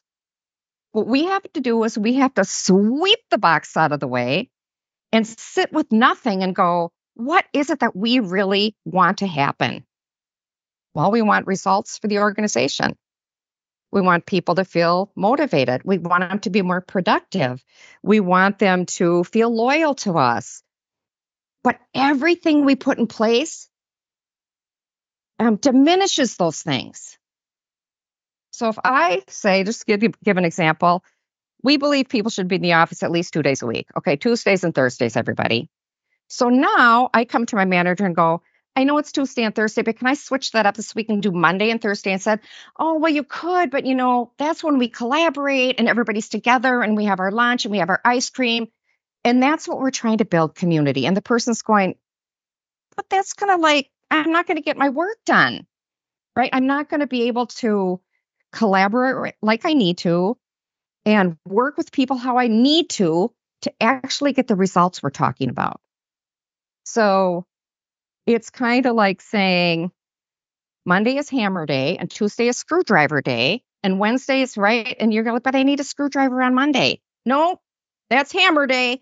What 0.93 1.07
we 1.07 1.25
have 1.25 1.43
to 1.53 1.59
do 1.59 1.83
is 1.83 1.97
we 1.97 2.15
have 2.15 2.33
to 2.35 2.45
sweep 2.45 3.19
the 3.29 3.37
box 3.37 3.75
out 3.75 3.91
of 3.91 3.99
the 3.99 4.07
way 4.07 4.49
and 5.15 5.25
sit 5.25 5.71
with 5.71 5.91
nothing 5.91 6.43
and 6.43 6.53
go, 6.53 6.91
what 7.13 7.45
is 7.53 7.69
it 7.69 7.79
that 7.79 7.95
we 7.95 8.19
really 8.19 8.75
want 8.83 9.19
to 9.19 9.27
happen? 9.27 9.85
Well, 10.93 11.11
we 11.11 11.21
want 11.21 11.47
results 11.47 11.97
for 11.97 12.07
the 12.07 12.19
organization. 12.19 12.97
We 13.91 14.01
want 14.01 14.25
people 14.25 14.55
to 14.55 14.65
feel 14.65 15.11
motivated. 15.15 15.83
We 15.85 15.99
want 15.99 16.27
them 16.27 16.39
to 16.39 16.49
be 16.49 16.61
more 16.61 16.81
productive. 16.81 17.63
We 18.03 18.19
want 18.19 18.59
them 18.59 18.85
to 18.97 19.23
feel 19.23 19.55
loyal 19.55 19.95
to 19.95 20.17
us. 20.17 20.61
But 21.63 21.79
everything 21.93 22.65
we 22.65 22.75
put 22.75 22.97
in 22.97 23.07
place 23.07 23.69
um, 25.39 25.55
diminishes 25.55 26.35
those 26.35 26.61
things. 26.61 27.17
So 28.51 28.67
if 28.69 28.77
I 28.83 29.23
say, 29.27 29.63
just 29.63 29.85
give 29.85 30.01
give 30.23 30.37
an 30.37 30.45
example, 30.45 31.03
we 31.63 31.77
believe 31.77 32.09
people 32.09 32.31
should 32.31 32.47
be 32.47 32.55
in 32.57 32.61
the 32.61 32.73
office 32.73 33.03
at 33.03 33.11
least 33.11 33.33
two 33.33 33.43
days 33.43 33.61
a 33.61 33.67
week. 33.67 33.87
Okay, 33.97 34.15
Tuesdays 34.15 34.63
and 34.63 34.73
Thursdays, 34.73 35.15
everybody. 35.15 35.69
So 36.27 36.49
now 36.49 37.09
I 37.13 37.25
come 37.25 37.45
to 37.47 37.55
my 37.55 37.65
manager 37.65 38.05
and 38.05 38.15
go, 38.15 38.41
I 38.75 38.83
know 38.83 38.97
it's 38.97 39.11
Tuesday 39.11 39.43
and 39.43 39.55
Thursday, 39.55 39.83
but 39.83 39.97
can 39.97 40.07
I 40.07 40.15
switch 40.15 40.51
that 40.51 40.65
up 40.65 40.75
this 40.75 40.93
week 40.93 41.09
and 41.09 41.23
do 41.23 41.31
Monday 41.31 41.69
and 41.69 41.81
Thursday 41.81 42.11
And 42.11 42.21
said, 42.21 42.41
Oh, 42.77 42.99
well, 42.99 43.11
you 43.11 43.23
could, 43.23 43.71
but 43.71 43.85
you 43.85 43.95
know, 43.95 44.31
that's 44.37 44.63
when 44.63 44.77
we 44.77 44.89
collaborate 44.89 45.79
and 45.79 45.87
everybody's 45.87 46.27
together 46.27 46.81
and 46.81 46.97
we 46.97 47.05
have 47.05 47.21
our 47.21 47.31
lunch 47.31 47.65
and 47.65 47.71
we 47.71 47.77
have 47.77 47.89
our 47.89 48.01
ice 48.03 48.29
cream. 48.29 48.67
And 49.23 49.41
that's 49.41 49.67
what 49.67 49.79
we're 49.79 49.91
trying 49.91 50.17
to 50.17 50.25
build 50.25 50.55
community. 50.55 51.05
And 51.07 51.15
the 51.15 51.21
person's 51.21 51.61
going, 51.61 51.95
but 52.95 53.09
that's 53.09 53.33
going 53.33 53.55
to 53.55 53.61
like, 53.61 53.89
I'm 54.11 54.31
not 54.31 54.45
going 54.45 54.57
to 54.57 54.63
get 54.63 54.77
my 54.77 54.89
work 54.89 55.17
done, 55.25 55.65
right? 56.35 56.49
I'm 56.51 56.67
not 56.67 56.89
going 56.89 56.99
to 56.99 57.07
be 57.07 57.23
able 57.23 57.47
to 57.47 58.01
collaborate 58.51 59.35
like 59.41 59.65
I 59.65 59.73
need 59.73 59.99
to, 59.99 60.37
and 61.05 61.37
work 61.45 61.77
with 61.77 61.91
people 61.91 62.17
how 62.17 62.37
I 62.37 62.47
need 62.47 62.89
to 62.91 63.31
to 63.61 63.73
actually 63.81 64.33
get 64.33 64.47
the 64.47 64.55
results 64.55 65.01
we're 65.01 65.09
talking 65.09 65.49
about. 65.49 65.79
So 66.85 67.45
it's 68.25 68.49
kind 68.49 68.85
of 68.85 68.95
like 68.95 69.21
saying 69.21 69.91
Monday 70.85 71.17
is 71.17 71.29
hammer 71.29 71.65
day 71.65 71.97
and 71.97 72.09
Tuesday 72.09 72.47
is 72.47 72.57
screwdriver 72.57 73.21
day 73.21 73.63
and 73.83 73.99
Wednesday 73.99 74.41
is 74.41 74.57
right. 74.57 74.95
And 74.99 75.13
you're 75.13 75.23
going, 75.23 75.39
but 75.43 75.55
I 75.55 75.63
need 75.63 75.79
a 75.79 75.83
screwdriver 75.83 76.41
on 76.41 76.53
Monday. 76.53 77.01
No, 77.25 77.59
that's 78.09 78.31
hammer 78.31 78.67
day. 78.67 79.01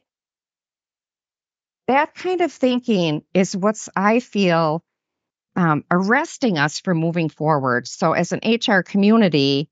That 1.87 2.15
kind 2.15 2.41
of 2.41 2.51
thinking 2.51 3.23
is 3.33 3.55
what's 3.55 3.89
I 3.95 4.21
feel 4.21 4.83
um, 5.55 5.83
arresting 5.91 6.57
us 6.57 6.79
from 6.79 6.97
moving 6.97 7.29
forward. 7.29 7.87
So, 7.87 8.13
as 8.13 8.31
an 8.31 8.39
HR 8.43 8.81
community, 8.81 9.69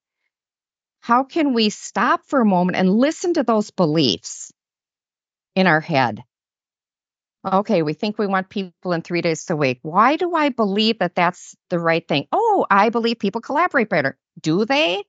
how 1.02 1.24
can 1.24 1.54
we 1.54 1.70
stop 1.70 2.26
for 2.26 2.42
a 2.42 2.46
moment 2.46 2.78
and 2.78 2.90
listen 2.90 3.34
to 3.34 3.44
those 3.44 3.72
beliefs 3.72 4.52
in 5.56 5.68
our 5.68 5.82
head? 5.82 6.24
Okay, 7.44 7.82
we 7.82 7.94
think 7.94 8.20
we 8.20 8.28
want 8.28 8.50
people 8.50 8.94
in 8.94 9.02
three 9.02 9.22
days 9.22 9.50
a 9.50 9.56
week. 9.56 9.80
Why 9.82 10.16
do 10.16 10.36
I 10.36 10.50
believe 10.50 11.00
that 11.00 11.16
that's 11.16 11.56
the 11.72 11.80
right 11.80 12.08
thing? 12.08 12.28
Oh, 12.32 12.68
I 12.70 12.90
believe 12.90 13.18
people 13.18 13.42
collaborate 13.42 13.90
better. 13.90 14.16
Do 14.40 14.64
they? 14.66 15.04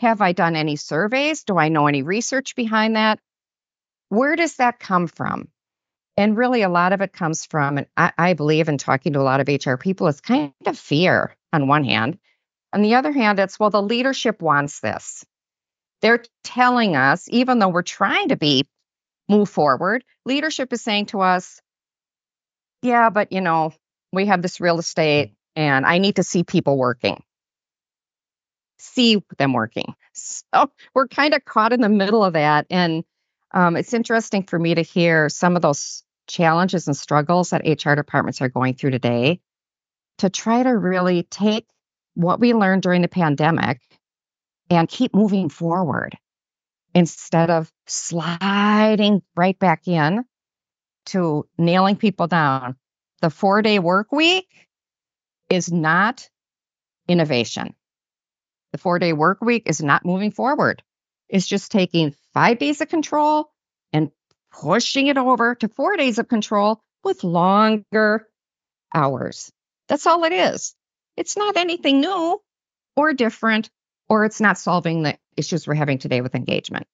Have 0.00 0.20
I 0.20 0.32
done 0.32 0.56
any 0.56 0.74
surveys? 0.74 1.44
Do 1.44 1.56
I 1.58 1.68
know 1.68 1.86
any 1.86 2.02
research 2.02 2.56
behind 2.56 2.96
that? 2.96 3.20
Where 4.08 4.34
does 4.34 4.56
that 4.56 4.80
come 4.80 5.06
from? 5.06 5.48
And 6.16 6.36
really, 6.36 6.62
a 6.62 6.68
lot 6.68 6.92
of 6.92 7.02
it 7.02 7.12
comes 7.12 7.46
from, 7.46 7.78
and 7.78 7.86
I, 7.96 8.12
I 8.18 8.32
believe 8.34 8.68
in 8.68 8.76
talking 8.76 9.12
to 9.12 9.20
a 9.20 9.22
lot 9.22 9.40
of 9.40 9.48
HR 9.48 9.76
people, 9.76 10.08
it's 10.08 10.20
kind 10.20 10.52
of 10.66 10.76
fear 10.76 11.36
on 11.52 11.68
one 11.68 11.84
hand. 11.84 12.18
On 12.72 12.82
the 12.82 12.94
other 12.94 13.12
hand, 13.12 13.38
it's, 13.38 13.58
well, 13.58 13.70
the 13.70 13.82
leadership 13.82 14.40
wants 14.40 14.80
this. 14.80 15.24
They're 16.02 16.22
telling 16.44 16.96
us, 16.96 17.26
even 17.28 17.58
though 17.58 17.68
we're 17.68 17.82
trying 17.82 18.28
to 18.28 18.36
be 18.36 18.66
move 19.28 19.48
forward, 19.48 20.04
leadership 20.24 20.72
is 20.72 20.82
saying 20.82 21.06
to 21.06 21.20
us, 21.20 21.60
yeah, 22.82 23.10
but 23.10 23.32
you 23.32 23.40
know, 23.40 23.72
we 24.12 24.26
have 24.26 24.42
this 24.42 24.60
real 24.60 24.78
estate 24.78 25.34
and 25.56 25.84
I 25.84 25.98
need 25.98 26.16
to 26.16 26.22
see 26.22 26.42
people 26.42 26.78
working. 26.78 27.22
See 28.78 29.22
them 29.38 29.52
working. 29.52 29.94
So 30.12 30.70
we're 30.94 31.08
kind 31.08 31.34
of 31.34 31.44
caught 31.44 31.72
in 31.72 31.80
the 31.80 31.88
middle 31.88 32.24
of 32.24 32.32
that. 32.32 32.66
And 32.68 33.04
um, 33.52 33.76
it's 33.76 33.94
interesting 33.94 34.42
for 34.42 34.58
me 34.58 34.74
to 34.74 34.82
hear 34.82 35.28
some 35.28 35.56
of 35.56 35.62
those 35.62 36.02
challenges 36.26 36.86
and 36.86 36.96
struggles 36.96 37.50
that 37.50 37.62
HR 37.64 37.94
departments 37.94 38.40
are 38.40 38.48
going 38.48 38.74
through 38.74 38.90
today 38.90 39.40
to 40.18 40.30
try 40.30 40.62
to 40.62 40.70
really 40.70 41.22
take 41.24 41.66
what 42.20 42.40
we 42.40 42.54
learned 42.54 42.82
during 42.82 43.02
the 43.02 43.08
pandemic 43.08 43.80
and 44.68 44.88
keep 44.88 45.14
moving 45.14 45.48
forward 45.48 46.16
instead 46.94 47.50
of 47.50 47.70
sliding 47.86 49.22
right 49.36 49.58
back 49.58 49.86
in 49.88 50.24
to 51.06 51.46
nailing 51.58 51.96
people 51.96 52.26
down. 52.26 52.76
The 53.20 53.30
four 53.30 53.62
day 53.62 53.78
work 53.78 54.12
week 54.12 54.48
is 55.48 55.70
not 55.72 56.28
innovation. 57.08 57.74
The 58.72 58.78
four 58.78 58.98
day 58.98 59.12
work 59.12 59.40
week 59.40 59.64
is 59.66 59.82
not 59.82 60.04
moving 60.04 60.30
forward. 60.30 60.82
It's 61.28 61.46
just 61.46 61.72
taking 61.72 62.14
five 62.34 62.58
days 62.58 62.80
of 62.80 62.88
control 62.88 63.50
and 63.92 64.10
pushing 64.52 65.08
it 65.08 65.18
over 65.18 65.54
to 65.56 65.68
four 65.68 65.96
days 65.96 66.18
of 66.18 66.28
control 66.28 66.80
with 67.04 67.24
longer 67.24 68.26
hours. 68.94 69.50
That's 69.88 70.06
all 70.06 70.24
it 70.24 70.32
is. 70.32 70.74
It's 71.16 71.36
not 71.36 71.56
anything 71.56 72.00
new 72.00 72.40
or 72.96 73.12
different, 73.12 73.70
or 74.08 74.24
it's 74.24 74.40
not 74.40 74.58
solving 74.58 75.02
the 75.02 75.18
issues 75.36 75.66
we're 75.66 75.74
having 75.74 75.98
today 75.98 76.20
with 76.20 76.34
engagement. 76.34 76.86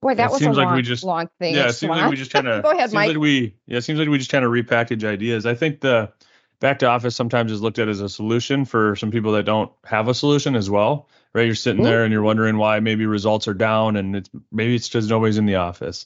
Boy, 0.00 0.14
that 0.16 0.30
It 0.30 0.32
was 0.32 0.40
a 0.40 0.44
seems 0.44 0.56
like 0.56 0.66
long, 0.66 0.76
we 0.76 0.82
just- 0.82 1.04
long 1.04 1.28
thing. 1.38 1.54
yeah, 1.54 1.68
it 1.68 1.74
seems 1.74 1.90
like 1.90 2.10
we 2.10 2.16
just 2.16 2.32
kind 2.32 2.48
of 2.48 2.62
Go 2.64 2.70
ahead, 2.70 2.92
Mike. 2.92 3.08
like 3.08 3.16
we 3.18 3.54
yeah, 3.66 3.78
it 3.78 3.82
seems 3.82 3.98
like 3.98 4.08
we 4.08 4.18
just 4.18 4.30
kind 4.32 4.44
of 4.44 4.50
repackage 4.50 5.04
ideas. 5.04 5.46
I 5.46 5.54
think 5.54 5.80
the 5.80 6.12
back 6.60 6.80
to 6.80 6.86
office 6.86 7.14
sometimes 7.14 7.52
is 7.52 7.60
looked 7.62 7.78
at 7.78 7.88
as 7.88 8.00
a 8.00 8.08
solution 8.08 8.64
for 8.64 8.96
some 8.96 9.10
people 9.10 9.32
that 9.32 9.44
don't 9.44 9.70
have 9.84 10.08
a 10.08 10.14
solution 10.14 10.56
as 10.56 10.68
well. 10.68 11.08
Right, 11.34 11.46
you're 11.46 11.54
sitting 11.54 11.82
Mhm. 11.82 11.86
there 11.86 12.04
and 12.04 12.12
you're 12.12 12.22
wondering 12.22 12.58
why 12.58 12.80
maybe 12.80 13.06
results 13.06 13.48
are 13.48 13.54
down, 13.54 13.96
and 13.96 14.16
it's 14.16 14.28
maybe 14.50 14.74
it's 14.74 14.88
because 14.88 15.08
nobody's 15.08 15.38
in 15.38 15.46
the 15.46 15.54
office. 15.56 16.04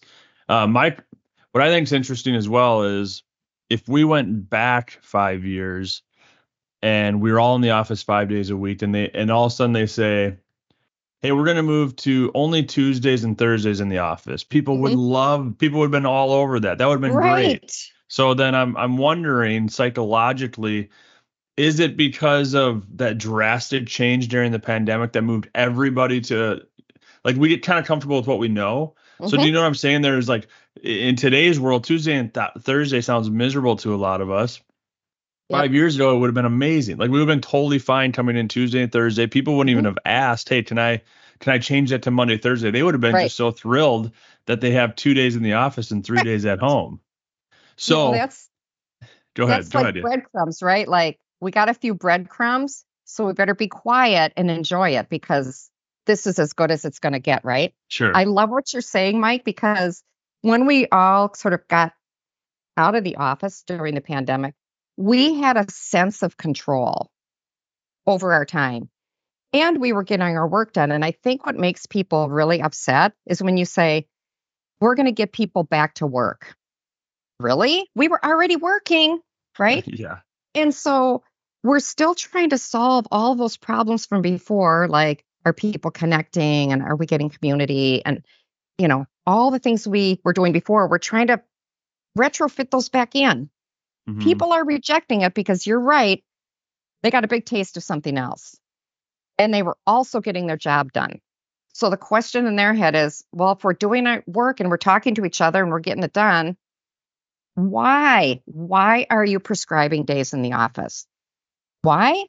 Uh, 0.49 0.67
my 0.67 0.97
what 1.53 1.65
I 1.65 1.69
think 1.71 1.87
is 1.87 1.93
interesting 1.93 2.35
as 2.37 2.49
well 2.49 2.83
is 2.83 3.23
if 3.71 3.89
we 3.89 4.05
went 4.05 4.49
back 4.51 4.99
five 5.03 5.45
years 5.45 6.03
and 6.87 7.21
we 7.21 7.33
were 7.33 7.41
all 7.41 7.57
in 7.57 7.63
the 7.63 7.71
office 7.71 8.05
five 8.05 8.29
days 8.29 8.51
a 8.51 8.57
week, 8.57 8.81
and 8.83 8.95
they 8.95 9.11
and 9.11 9.29
all 9.29 9.47
of 9.47 9.53
a 9.53 9.55
sudden 9.57 9.73
they 9.73 9.87
say, 9.87 10.37
"Hey, 11.21 11.33
we're 11.33 11.45
going 11.45 11.57
to 11.57 11.63
move 11.65 11.97
to 11.97 12.31
only 12.33 12.63
Tuesdays 12.63 13.25
and 13.25 13.37
Thursdays 13.37 13.81
in 13.81 13.89
the 13.89 13.99
office." 13.99 14.45
People 14.45 14.79
would 14.79 14.93
love. 14.93 15.57
People 15.59 15.81
would 15.81 15.87
have 15.87 15.91
been 15.91 16.07
all 16.07 16.31
over 16.31 16.61
that. 16.61 16.79
That 16.79 16.87
would 16.87 16.95
have 16.95 17.01
been 17.01 17.11
Mm-hmm. 17.11 17.19
right. 17.19 17.61
great. 17.61 17.91
So 18.07 18.35
then 18.35 18.55
I'm 18.55 18.77
I'm 18.77 18.99
wondering 18.99 19.69
psychologically, 19.69 20.91
is 21.57 21.81
it 21.81 21.97
because 21.97 22.55
of 22.55 22.85
that 22.99 23.19
drastic 23.19 23.89
change 23.89 24.29
during 24.29 24.53
the 24.53 24.61
pandemic 24.61 25.13
that 25.15 25.23
moved 25.23 25.49
everybody 25.57 26.21
to 26.21 26.61
like 27.25 27.35
we 27.37 27.49
get 27.49 27.65
kind 27.65 27.81
of 27.81 27.85
comfortable 27.85 28.19
with 28.19 28.29
what 28.29 28.39
we 28.39 28.47
know. 28.49 28.95
So 29.27 29.31
do 29.31 29.39
Mhm. 29.39 29.47
you 29.47 29.53
know 29.53 29.63
what 29.63 29.67
I'm 29.67 29.75
saying? 29.75 30.03
There's 30.03 30.29
like 30.29 30.47
in 30.85 31.17
today's 31.17 31.59
world, 31.59 31.83
Tuesday 31.83 32.15
and 32.15 32.33
th- 32.33 32.51
Thursday 32.61 33.01
sounds 33.01 33.29
miserable 33.29 33.75
to 33.77 33.93
a 33.93 33.97
lot 33.97 34.21
of 34.21 34.31
us. 34.31 34.61
Yep. 35.49 35.61
Five 35.61 35.75
years 35.75 35.95
ago, 35.95 36.17
it 36.17 36.19
would 36.19 36.27
have 36.27 36.35
been 36.35 36.45
amazing. 36.45 36.97
Like 36.97 37.09
we 37.11 37.19
would 37.21 37.29
have 37.29 37.37
been 37.37 37.41
totally 37.41 37.79
fine 37.79 38.11
coming 38.11 38.37
in 38.37 38.49
Tuesday 38.49 38.83
and 38.83 38.91
Thursday. 38.91 39.29
People 39.29 39.57
wouldn't 39.57 39.71
even 39.71 39.85
Mhm. 39.85 39.89
have 39.89 39.99
asked, 40.05 40.49
"Hey, 40.49 40.63
can 40.63 40.79
I 40.79 41.03
can 41.39 41.53
I 41.53 41.59
change 41.59 41.91
that 41.91 42.03
to 42.03 42.11
Monday, 42.11 42.37
Thursday?" 42.37 42.71
They 42.73 42.83
would 42.83 42.95
have 42.95 43.01
been 43.01 43.15
Right. 43.15 43.25
just 43.25 43.37
so 43.37 43.53
thrilled 43.53 44.11
that 44.47 44.61
they 44.61 44.73
have 44.73 44.97
two 44.97 45.15
days 45.15 45.37
in 45.37 45.43
the 45.45 45.53
office 45.53 45.91
and 45.93 46.05
three 46.05 46.23
days 46.25 46.47
at 46.47 46.59
home. 46.59 47.01
So 47.77 48.13
that's 48.13 48.49
go 49.35 49.45
ahead, 49.45 49.59
that's 49.59 49.69
go 49.69 49.79
like 49.79 49.85
ahead. 49.85 49.97
yeah. 49.97 50.03
breadcrumbs, 50.03 50.63
right? 50.63 50.89
Like 50.89 51.21
we 51.41 51.53
got 51.53 51.69
a 51.69 51.75
few 51.75 51.95
breadcrumbs, 51.95 52.85
so 53.05 53.27
we 53.27 53.33
better 53.33 53.55
be 53.55 53.69
quiet 53.69 54.33
and 54.37 54.51
enjoy 54.51 54.97
it 54.97 55.09
because 55.09 55.71
this 56.07 56.27
is 56.27 56.39
as 56.41 56.55
good 56.55 56.71
as 56.73 56.85
it's 56.85 56.99
going 56.99 57.13
to 57.13 57.19
get, 57.21 57.45
right? 57.45 57.73
Sure. 57.89 58.17
I 58.17 58.25
love 58.25 58.51
what 58.51 58.73
you're 58.73 58.83
saying, 58.83 59.21
Mike, 59.21 59.45
because 59.45 60.03
when 60.43 60.67
we 60.67 60.89
all 60.89 61.35
sort 61.35 61.55
of 61.55 61.67
got 61.69 61.93
out 62.77 62.95
of 62.95 63.05
the 63.05 63.17
office 63.17 63.63
during 63.67 63.95
the 63.95 64.01
pandemic, 64.01 64.55
we 64.97 65.35
had 65.35 65.57
a 65.57 65.71
sense 65.71 66.23
of 66.23 66.37
control 66.37 67.11
over 68.07 68.33
our 68.33 68.45
time 68.45 68.89
and 69.53 69.81
we 69.81 69.93
were 69.93 70.03
getting 70.03 70.37
our 70.37 70.47
work 70.47 70.73
done. 70.73 70.91
And 70.91 71.05
I 71.05 71.13
think 71.13 71.45
what 71.47 71.57
makes 71.57 71.87
people 71.87 72.29
really 72.29 72.61
upset 72.61 73.13
is 73.27 73.43
when 73.43 73.57
you 73.57 73.65
say, 73.65 74.07
we're 74.81 74.95
going 74.95 75.07
to 75.07 75.13
get 75.13 75.33
people 75.33 75.65
back 75.65 75.95
to 75.95 76.07
work. 76.07 76.55
Really? 77.41 77.89
We 77.95 78.09
were 78.09 78.25
already 78.25 78.57
working, 78.57 79.21
right? 79.59 79.85
yeah. 79.87 80.19
And 80.55 80.75
so 80.75 81.23
we're 81.63 81.81
still 81.81 82.15
trying 82.15 82.51
to 82.51 82.59
solve 82.59 83.07
all 83.11 83.35
those 83.35 83.57
problems 83.57 84.07
from 84.07 84.23
before, 84.23 84.89
like 84.89 85.25
are 85.45 85.53
people 85.53 85.91
connecting 85.91 86.73
and 86.73 86.83
are 86.83 86.97
we 86.97 87.07
getting 87.07 87.31
community 87.31 88.05
and 88.05 88.23
you 88.79 88.89
know, 88.89 89.07
all 89.27 89.51
the 89.51 89.59
things 89.59 89.87
we 89.89 90.21
were 90.25 90.33
doing 90.33 90.53
before, 90.53 90.89
we're 90.89 90.99
trying 90.99 91.29
to 91.29 91.43
retrofit 92.19 92.71
those 92.71 92.89
back 92.89 93.15
in. 93.15 93.51
Mhm. 94.09 94.23
People 94.23 94.53
are 94.53 94.65
rejecting 94.65 95.23
it 95.23 95.35
because 95.35 95.67
you're 95.67 95.81
right. 95.81 96.23
They 97.03 97.11
got 97.11 97.25
a 97.25 97.29
big 97.29 97.45
taste 97.45 97.77
of 97.77 97.83
something 97.85 98.17
else. 98.17 98.57
And 99.39 99.53
they 99.53 99.63
were 99.63 99.77
also 99.87 100.21
getting 100.21 100.47
their 100.47 100.57
job 100.57 100.93
done. 100.93 101.21
So 101.75 101.91
the 101.91 101.97
question 101.99 102.47
in 102.47 102.57
their 102.57 102.73
head 102.73 102.95
is, 102.95 103.23
well, 103.33 103.53
if 103.53 103.63
we're 103.65 103.75
doing 103.75 104.07
our 104.07 104.23
work 104.27 104.61
and 104.61 104.71
we're 104.71 104.79
talking 104.79 105.15
to 105.17 105.25
each 105.27 105.41
other 105.43 105.63
and 105.63 105.71
we're 105.71 105.81
getting 105.81 106.03
it 106.05 106.13
done, 106.13 106.57
why? 107.55 108.41
Why 108.47 109.07
are 109.11 109.25
you 109.25 109.41
prescribing 109.41 110.05
days 110.05 110.33
in 110.33 110.43
the 110.43 110.55
office? 110.55 111.07
Why? 111.83 112.25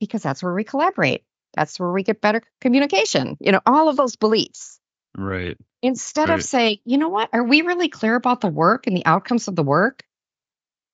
Because 0.00 0.22
that's 0.22 0.42
where 0.42 0.54
we 0.54 0.64
collaborate. 0.64 1.22
That's 1.54 1.78
where 1.78 1.92
we 1.92 2.02
get 2.02 2.20
better 2.20 2.42
communication. 2.60 3.36
You 3.40 3.52
know, 3.52 3.60
all 3.66 3.88
of 3.88 3.96
those 3.96 4.16
beliefs. 4.16 4.80
Right. 5.16 5.56
Instead 5.82 6.28
Right. 6.28 6.38
of 6.38 6.44
saying, 6.44 6.78
you 6.84 6.98
know 6.98 7.08
what, 7.08 7.28
are 7.32 7.44
we 7.44 7.62
really 7.62 7.88
clear 7.88 8.14
about 8.14 8.40
the 8.40 8.48
work 8.48 8.86
and 8.86 8.96
the 8.96 9.06
outcomes 9.06 9.48
of 9.48 9.56
the 9.56 9.62
work? 9.62 10.02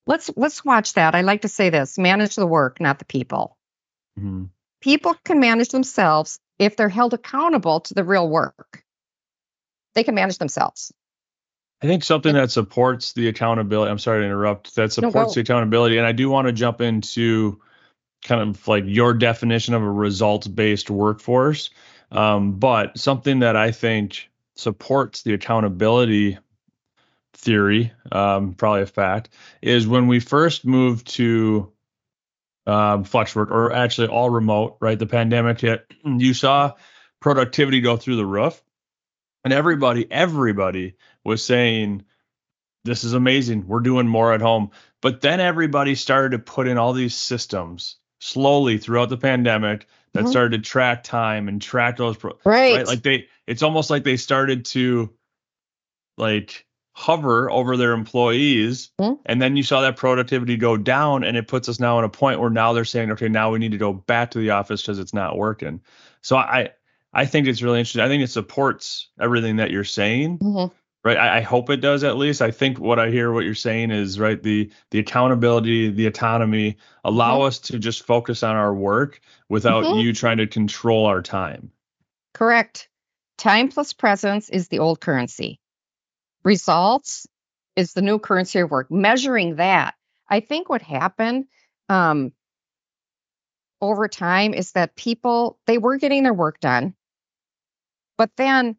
Let's 0.08 0.30
let's 0.36 0.64
watch 0.64 0.94
that. 0.94 1.14
I 1.14 1.20
like 1.20 1.42
to 1.42 1.48
say 1.48 1.68
this: 1.68 1.98
manage 1.98 2.34
the 2.34 2.46
work, 2.46 2.80
not 2.80 2.98
the 2.98 3.04
people. 3.04 3.58
Mhm. 4.18 4.48
People 4.80 5.14
can 5.22 5.38
manage 5.38 5.68
themselves 5.68 6.40
if 6.58 6.76
they're 6.76 6.88
held 6.88 7.12
accountable 7.12 7.80
to 7.80 7.94
the 7.94 8.02
real 8.02 8.26
work. 8.28 8.82
They 9.94 10.04
can 10.04 10.14
manage 10.14 10.38
themselves. 10.38 10.92
I 11.82 11.86
think 11.86 12.04
something 12.04 12.34
that 12.34 12.50
supports 12.50 13.12
the 13.12 13.28
accountability. 13.28 13.90
I'm 13.90 13.98
sorry 13.98 14.22
to 14.22 14.26
interrupt. 14.26 14.74
That 14.76 14.92
supports 14.92 15.30
go. 15.30 15.34
the 15.34 15.40
accountability, 15.42 15.98
and 15.98 16.06
I 16.06 16.12
do 16.12 16.30
want 16.30 16.46
to 16.46 16.52
jump 16.52 16.80
into 16.80 17.60
kind 18.24 18.40
of 18.40 18.66
like 18.66 18.84
your 18.86 19.12
definition 19.12 19.74
of 19.74 19.82
a 19.82 19.90
results-based 19.90 20.88
workforce. 20.88 21.68
Um, 22.10 22.52
but 22.52 22.98
something 22.98 23.40
that 23.40 23.56
I 23.56 23.72
think 23.72 24.30
supports 24.56 25.22
the 25.22 25.34
accountability 25.34 26.38
theory, 27.34 27.92
um, 28.10 28.54
probably 28.54 28.82
a 28.82 28.86
fact, 28.86 29.30
is 29.62 29.86
when 29.86 30.06
we 30.06 30.20
first 30.20 30.64
moved 30.64 31.06
to 31.14 31.72
um, 32.66 33.04
flex 33.04 33.34
work 33.34 33.50
or 33.50 33.72
actually 33.72 34.08
all 34.08 34.28
remote, 34.30 34.76
right? 34.80 34.98
The 34.98 35.06
pandemic 35.06 35.60
hit, 35.60 35.86
you 36.04 36.34
saw 36.34 36.72
productivity 37.20 37.80
go 37.80 37.96
through 37.96 38.16
the 38.16 38.26
roof, 38.26 38.62
and 39.44 39.52
everybody, 39.52 40.10
everybody 40.10 40.96
was 41.24 41.44
saying, 41.44 42.04
This 42.84 43.04
is 43.04 43.12
amazing. 43.14 43.66
We're 43.66 43.80
doing 43.80 44.06
more 44.08 44.32
at 44.34 44.40
home. 44.40 44.70
But 45.00 45.20
then 45.20 45.40
everybody 45.40 45.94
started 45.94 46.32
to 46.32 46.38
put 46.40 46.66
in 46.66 46.76
all 46.76 46.92
these 46.92 47.14
systems 47.14 47.96
slowly 48.20 48.78
throughout 48.78 49.08
the 49.10 49.16
pandemic 49.16 49.86
that 50.12 50.24
Mhm. 50.24 50.30
started 50.30 50.62
to 50.64 50.68
track 50.68 51.04
time 51.04 51.46
and 51.48 51.62
track 51.62 51.96
those 51.96 52.16
pro- 52.16 52.38
Right. 52.44 52.76
right 52.78 52.86
like 52.86 53.02
they 53.02 53.28
it's 53.46 53.62
almost 53.62 53.90
like 53.90 54.02
they 54.02 54.16
started 54.16 54.64
to 54.66 55.12
like 56.16 56.66
hover 56.98 57.48
over 57.48 57.76
their 57.76 57.92
employees 57.92 58.90
Mhm. 59.00 59.18
and 59.24 59.40
then 59.40 59.56
you 59.56 59.62
saw 59.62 59.82
that 59.82 59.96
productivity 59.96 60.56
go 60.56 60.76
down 60.76 61.22
and 61.22 61.36
it 61.36 61.46
puts 61.46 61.68
us 61.68 61.78
now 61.78 61.96
in 62.00 62.04
a 62.04 62.08
point 62.08 62.40
where 62.40 62.50
now 62.50 62.72
they're 62.72 62.84
saying 62.84 63.12
okay 63.12 63.28
now 63.28 63.52
we 63.52 63.60
need 63.60 63.70
to 63.70 63.78
go 63.78 63.92
back 63.92 64.32
to 64.32 64.40
the 64.40 64.50
office 64.50 64.82
because 64.82 64.98
it's 64.98 65.14
not 65.14 65.38
working 65.38 65.80
so 66.22 66.36
i 66.36 66.70
i 67.14 67.24
think 67.24 67.46
it's 67.46 67.62
really 67.62 67.78
interesting 67.78 68.02
i 68.02 68.08
think 68.08 68.24
it 68.24 68.30
supports 68.30 69.10
everything 69.20 69.56
that 69.56 69.70
you're 69.70 69.84
saying 69.84 70.38
Mhm. 70.40 70.72
right 71.04 71.16
I, 71.16 71.36
I 71.36 71.40
hope 71.40 71.70
it 71.70 71.76
does 71.80 72.02
at 72.02 72.16
least 72.16 72.42
i 72.42 72.50
think 72.50 72.80
what 72.80 72.98
i 72.98 73.10
hear 73.10 73.32
what 73.32 73.44
you're 73.44 73.54
saying 73.54 73.92
is 73.92 74.18
right 74.18 74.42
the 74.42 74.68
the 74.90 74.98
accountability 74.98 75.90
the 75.90 76.06
autonomy 76.06 76.78
allow 77.04 77.38
Mhm. 77.38 77.46
us 77.46 77.58
to 77.60 77.78
just 77.78 78.04
focus 78.06 78.42
on 78.42 78.56
our 78.56 78.74
work 78.74 79.20
without 79.48 79.84
Mhm. 79.84 80.02
you 80.02 80.12
trying 80.12 80.38
to 80.38 80.48
control 80.48 81.06
our 81.06 81.22
time 81.22 81.70
Correct. 82.34 82.88
Time 83.36 83.68
plus 83.68 83.92
presence 83.92 84.48
is 84.50 84.66
the 84.68 84.80
old 84.80 85.00
currency. 85.00 85.60
Results 86.44 87.26
is 87.76 87.92
the 87.92 88.02
new 88.02 88.18
currency 88.18 88.60
of 88.60 88.70
work. 88.70 88.90
Measuring 88.90 89.56
that. 89.56 89.94
I 90.28 90.40
think 90.40 90.68
what 90.68 90.82
happened 90.82 91.46
um, 91.88 92.32
over 93.80 94.08
time 94.08 94.54
is 94.54 94.72
that 94.72 94.96
people, 94.96 95.58
they 95.66 95.78
were 95.78 95.96
getting 95.96 96.22
their 96.22 96.34
work 96.34 96.60
done. 96.60 96.94
But 98.16 98.30
then 98.36 98.76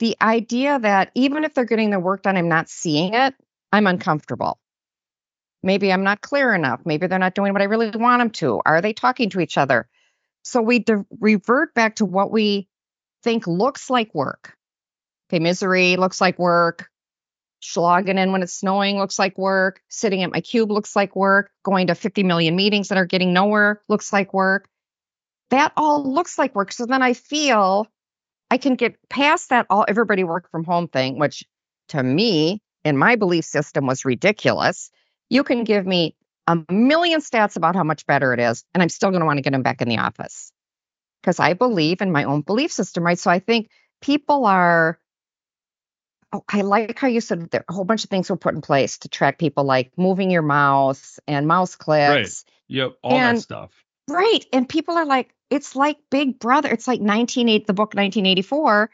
the 0.00 0.16
idea 0.20 0.78
that 0.78 1.10
even 1.14 1.44
if 1.44 1.54
they're 1.54 1.64
getting 1.64 1.90
their 1.90 2.00
work 2.00 2.22
done, 2.22 2.36
I'm 2.36 2.48
not 2.48 2.68
seeing 2.68 3.14
it, 3.14 3.34
I'm 3.72 3.86
uncomfortable. 3.86 4.58
Maybe 5.62 5.92
I'm 5.92 6.04
not 6.04 6.20
clear 6.20 6.54
enough. 6.54 6.80
Maybe 6.84 7.06
they're 7.06 7.18
not 7.18 7.34
doing 7.34 7.52
what 7.52 7.62
I 7.62 7.66
really 7.66 7.90
want 7.90 8.20
them 8.20 8.30
to. 8.30 8.60
Are 8.66 8.82
they 8.82 8.92
talking 8.92 9.30
to 9.30 9.40
each 9.40 9.56
other? 9.56 9.88
So 10.42 10.60
we 10.60 10.80
de- 10.80 11.06
revert 11.20 11.72
back 11.74 11.96
to 11.96 12.04
what 12.04 12.30
we 12.30 12.68
think 13.22 13.46
looks 13.46 13.88
like 13.88 14.14
work. 14.14 14.54
Okay, 15.28 15.38
misery 15.38 15.96
looks 15.96 16.20
like 16.20 16.38
work. 16.38 16.88
Slogging 17.60 18.18
in 18.18 18.32
when 18.32 18.42
it's 18.42 18.52
snowing 18.52 18.98
looks 18.98 19.18
like 19.18 19.38
work. 19.38 19.80
Sitting 19.88 20.22
at 20.22 20.30
my 20.30 20.40
cube 20.40 20.70
looks 20.70 20.94
like 20.94 21.16
work. 21.16 21.50
Going 21.64 21.86
to 21.86 21.94
50 21.94 22.22
million 22.22 22.56
meetings 22.56 22.88
that 22.88 22.98
are 22.98 23.06
getting 23.06 23.32
nowhere 23.32 23.80
looks 23.88 24.12
like 24.12 24.34
work. 24.34 24.68
That 25.50 25.72
all 25.76 26.12
looks 26.12 26.38
like 26.38 26.54
work. 26.54 26.72
So 26.72 26.84
then 26.84 27.02
I 27.02 27.14
feel 27.14 27.86
I 28.50 28.58
can 28.58 28.74
get 28.74 28.96
past 29.08 29.50
that 29.50 29.66
all 29.70 29.84
everybody 29.88 30.24
work 30.24 30.50
from 30.50 30.64
home 30.64 30.88
thing, 30.88 31.18
which 31.18 31.44
to 31.88 32.02
me, 32.02 32.60
in 32.84 32.98
my 32.98 33.16
belief 33.16 33.44
system, 33.44 33.86
was 33.86 34.04
ridiculous. 34.04 34.90
You 35.30 35.42
can 35.42 35.64
give 35.64 35.86
me 35.86 36.14
a 36.46 36.58
million 36.70 37.20
stats 37.20 37.56
about 37.56 37.74
how 37.74 37.84
much 37.84 38.06
better 38.06 38.34
it 38.34 38.40
is, 38.40 38.64
and 38.74 38.82
I'm 38.82 38.88
still 38.90 39.10
going 39.10 39.20
to 39.20 39.26
want 39.26 39.38
to 39.38 39.42
get 39.42 39.52
them 39.52 39.62
back 39.62 39.80
in 39.80 39.88
the 39.88 39.98
office 39.98 40.52
because 41.22 41.40
I 41.40 41.54
believe 41.54 42.02
in 42.02 42.12
my 42.12 42.24
own 42.24 42.42
belief 42.42 42.70
system, 42.70 43.04
right? 43.04 43.18
So 43.18 43.30
I 43.30 43.38
think 43.38 43.70
people 44.02 44.44
are. 44.44 44.98
Oh, 46.34 46.44
I 46.48 46.62
like 46.62 46.98
how 46.98 47.06
you 47.06 47.20
said 47.20 47.50
there 47.50 47.64
a 47.68 47.72
whole 47.72 47.84
bunch 47.84 48.02
of 48.04 48.10
things 48.10 48.28
were 48.28 48.36
put 48.36 48.54
in 48.54 48.60
place 48.60 48.98
to 48.98 49.08
track 49.08 49.38
people, 49.38 49.62
like 49.64 49.92
moving 49.96 50.30
your 50.30 50.42
mouse 50.42 51.20
and 51.28 51.46
mouse 51.46 51.76
clicks. 51.76 52.44
Right. 52.48 52.54
Yep, 52.68 52.92
all 53.02 53.12
And- 53.12 53.38
that 53.38 53.42
stuff. 53.42 53.70
Right. 54.08 54.44
And 54.52 54.68
people 54.68 54.96
are 54.96 55.06
like, 55.06 55.32
it's 55.48 55.74
like 55.76 55.96
Big 56.10 56.38
Brother. 56.38 56.68
It's 56.70 56.86
like 56.86 57.00
1980, 57.00 57.64
the 57.66 57.72
book 57.72 57.94
1984. 57.94 58.90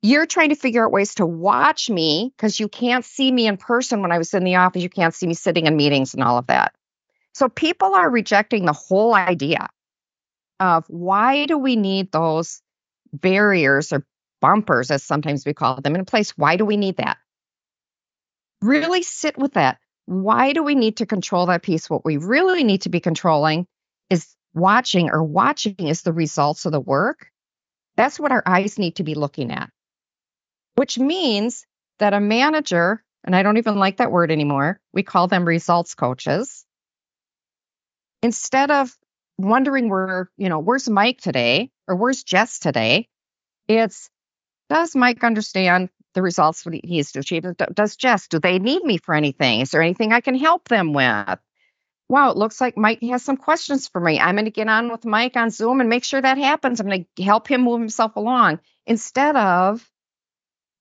You're 0.00 0.26
trying 0.26 0.50
to 0.50 0.54
figure 0.54 0.84
out 0.86 0.92
ways 0.92 1.16
to 1.16 1.26
watch 1.26 1.90
me 1.90 2.32
because 2.36 2.58
you 2.60 2.68
can't 2.68 3.04
see 3.04 3.30
me 3.30 3.46
in 3.46 3.56
person 3.56 4.00
when 4.00 4.12
I 4.12 4.18
was 4.18 4.32
in 4.32 4.44
the 4.44 4.56
office. 4.56 4.82
You 4.82 4.88
can't 4.88 5.14
see 5.14 5.26
me 5.26 5.34
sitting 5.34 5.66
in 5.66 5.76
meetings 5.76 6.14
and 6.14 6.22
all 6.22 6.38
of 6.38 6.46
that. 6.46 6.74
So 7.34 7.48
people 7.48 7.94
are 7.94 8.08
rejecting 8.08 8.64
the 8.64 8.72
whole 8.72 9.14
idea 9.14 9.68
of 10.60 10.84
why 10.88 11.46
do 11.46 11.58
we 11.58 11.76
need 11.76 12.12
those 12.12 12.62
barriers 13.12 13.92
or 13.92 14.06
bumpers, 14.44 14.90
as 14.90 15.02
sometimes 15.02 15.46
we 15.46 15.54
call 15.54 15.80
them, 15.80 15.94
in 15.94 16.04
place? 16.04 16.30
Why 16.36 16.56
do 16.56 16.64
we 16.64 16.76
need 16.76 16.98
that? 16.98 17.16
Really 18.60 19.02
sit 19.02 19.38
with 19.38 19.54
that. 19.54 19.78
Why 20.06 20.52
do 20.52 20.62
we 20.62 20.74
need 20.74 20.98
to 20.98 21.06
control 21.06 21.46
that 21.46 21.62
piece? 21.62 21.88
What 21.88 22.04
we 22.04 22.18
really 22.18 22.64
need 22.64 22.82
to 22.82 22.90
be 22.90 23.00
controlling 23.00 23.66
is 24.10 24.34
watching, 24.52 25.10
or 25.10 25.22
watching 25.22 25.76
is 25.78 26.02
the 26.02 26.12
results 26.12 26.66
of 26.66 26.72
the 26.72 26.80
work. 26.80 27.28
That's 27.96 28.20
what 28.20 28.32
our 28.32 28.42
eyes 28.44 28.78
need 28.78 28.96
to 28.96 29.04
be 29.04 29.14
looking 29.14 29.50
at 29.52 29.70
which 30.74 30.98
means 30.98 31.66
that 31.98 32.14
a 32.14 32.20
manager, 32.20 33.02
and 33.24 33.34
I 33.34 33.42
don't 33.42 33.58
even 33.58 33.76
like 33.76 33.98
that 33.98 34.10
word 34.10 34.30
anymore, 34.30 34.80
we 34.92 35.02
call 35.02 35.28
them 35.28 35.44
results 35.44 35.94
coaches. 35.94 36.64
Instead 38.22 38.70
of 38.70 38.90
wondering 39.38 39.88
where, 39.88 40.30
you 40.36 40.48
know, 40.48 40.58
where's 40.58 40.88
Mike 40.88 41.20
today 41.20 41.70
or 41.86 41.96
where's 41.96 42.24
Jess 42.24 42.58
today, 42.58 43.08
it's 43.68 44.10
does 44.74 44.96
Mike 44.96 45.22
understand 45.22 45.88
the 46.14 46.22
results 46.22 46.64
that 46.64 46.84
needs 46.84 47.12
to 47.12 47.20
achieve? 47.20 47.44
Does 47.72 47.94
Jess, 47.94 48.26
do 48.26 48.40
they 48.40 48.58
need 48.58 48.82
me 48.82 48.98
for 48.98 49.14
anything? 49.14 49.60
Is 49.60 49.70
there 49.70 49.80
anything 49.80 50.12
I 50.12 50.20
can 50.20 50.34
help 50.34 50.68
them 50.68 50.92
with? 50.92 51.38
Wow, 52.08 52.32
it 52.32 52.36
looks 52.36 52.60
like 52.60 52.76
Mike 52.76 53.00
has 53.02 53.22
some 53.22 53.36
questions 53.36 53.86
for 53.86 54.00
me. 54.00 54.18
I'm 54.18 54.34
going 54.34 54.46
to 54.46 54.50
get 54.50 54.68
on 54.68 54.90
with 54.90 55.04
Mike 55.04 55.36
on 55.36 55.50
Zoom 55.50 55.80
and 55.80 55.88
make 55.88 56.02
sure 56.02 56.20
that 56.20 56.38
happens. 56.38 56.80
I'm 56.80 56.88
going 56.88 57.06
to 57.16 57.22
help 57.22 57.46
him 57.46 57.62
move 57.62 57.78
himself 57.78 58.16
along 58.16 58.58
instead 58.84 59.36
of 59.36 59.88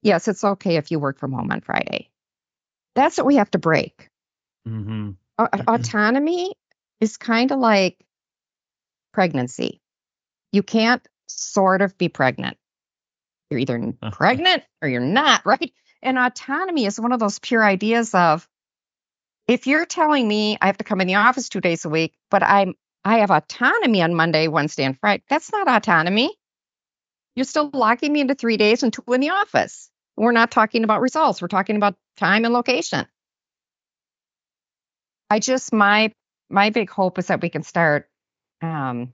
yes, 0.02 0.28
it's 0.28 0.44
okay 0.44 0.78
if 0.78 0.90
you 0.90 0.98
work 0.98 1.20
from 1.20 1.32
home 1.32 1.52
on 1.52 1.62
Friday. 1.62 2.10
That's 2.96 3.18
what 3.18 3.28
we 3.28 3.36
have 3.36 3.52
to 3.52 3.60
break. 3.60 4.10
Mm-hmm. 4.68 5.12
autonomy 5.68 6.54
is 7.00 7.18
kind 7.18 7.52
of 7.52 7.60
like 7.60 8.04
pregnancy. 9.14 9.82
You 10.52 10.64
can't 10.64 11.08
sort 11.28 11.84
of 11.84 11.96
be 11.98 12.10
pregnant. 12.10 12.58
You're 13.54 13.60
either 13.60 13.94
pregnant 14.12 14.64
or 14.82 14.90
you're 14.90 15.00
not, 15.00 15.46
right? 15.46 15.72
And 16.02 16.18
autonomy 16.18 16.86
is 16.86 17.00
one 17.00 17.12
of 17.12 17.20
those 17.20 17.38
pure 17.38 17.64
ideas 17.64 18.14
of 18.16 18.48
if 19.48 19.68
you're 19.68 19.86
telling 19.86 20.28
me 20.28 20.58
I 20.60 20.66
have 20.66 20.78
to 20.78 20.84
come 20.84 21.02
in 21.02 21.08
the 21.08 21.16
office 21.16 21.50
two 21.50 21.62
days 21.62 21.86
a 21.86 21.90
week, 21.90 22.16
but 22.32 22.42
I'm 22.42 22.74
I 23.06 23.20
have 23.20 23.32
autonomy 23.32 24.02
on 24.02 24.16
Monday, 24.16 24.48
Wednesday, 24.48 24.86
and 24.86 24.98
Friday. 25.00 25.24
That's 25.30 25.52
not 25.52 25.68
autonomy. 25.68 26.36
You're 27.36 27.46
still 27.46 27.70
locking 27.74 28.12
me 28.12 28.22
into 28.22 28.36
three 28.36 28.58
days 28.58 28.82
and 28.82 28.92
two 28.92 29.04
in 29.14 29.22
the 29.22 29.32
office. 29.32 29.90
We're 30.16 30.32
not 30.32 30.52
talking 30.52 30.84
about 30.84 31.02
results. 31.02 31.42
We're 31.42 31.48
talking 31.48 31.76
about 31.76 31.96
time 32.18 32.46
and 32.46 32.54
location. 32.54 33.06
I 35.30 35.40
just 35.40 35.74
my 35.74 36.12
my 36.50 36.72
big 36.72 36.90
hope 36.90 37.20
is 37.20 37.28
that 37.28 37.42
we 37.42 37.50
can 37.50 37.64
start 37.64 38.10
um, 38.62 39.14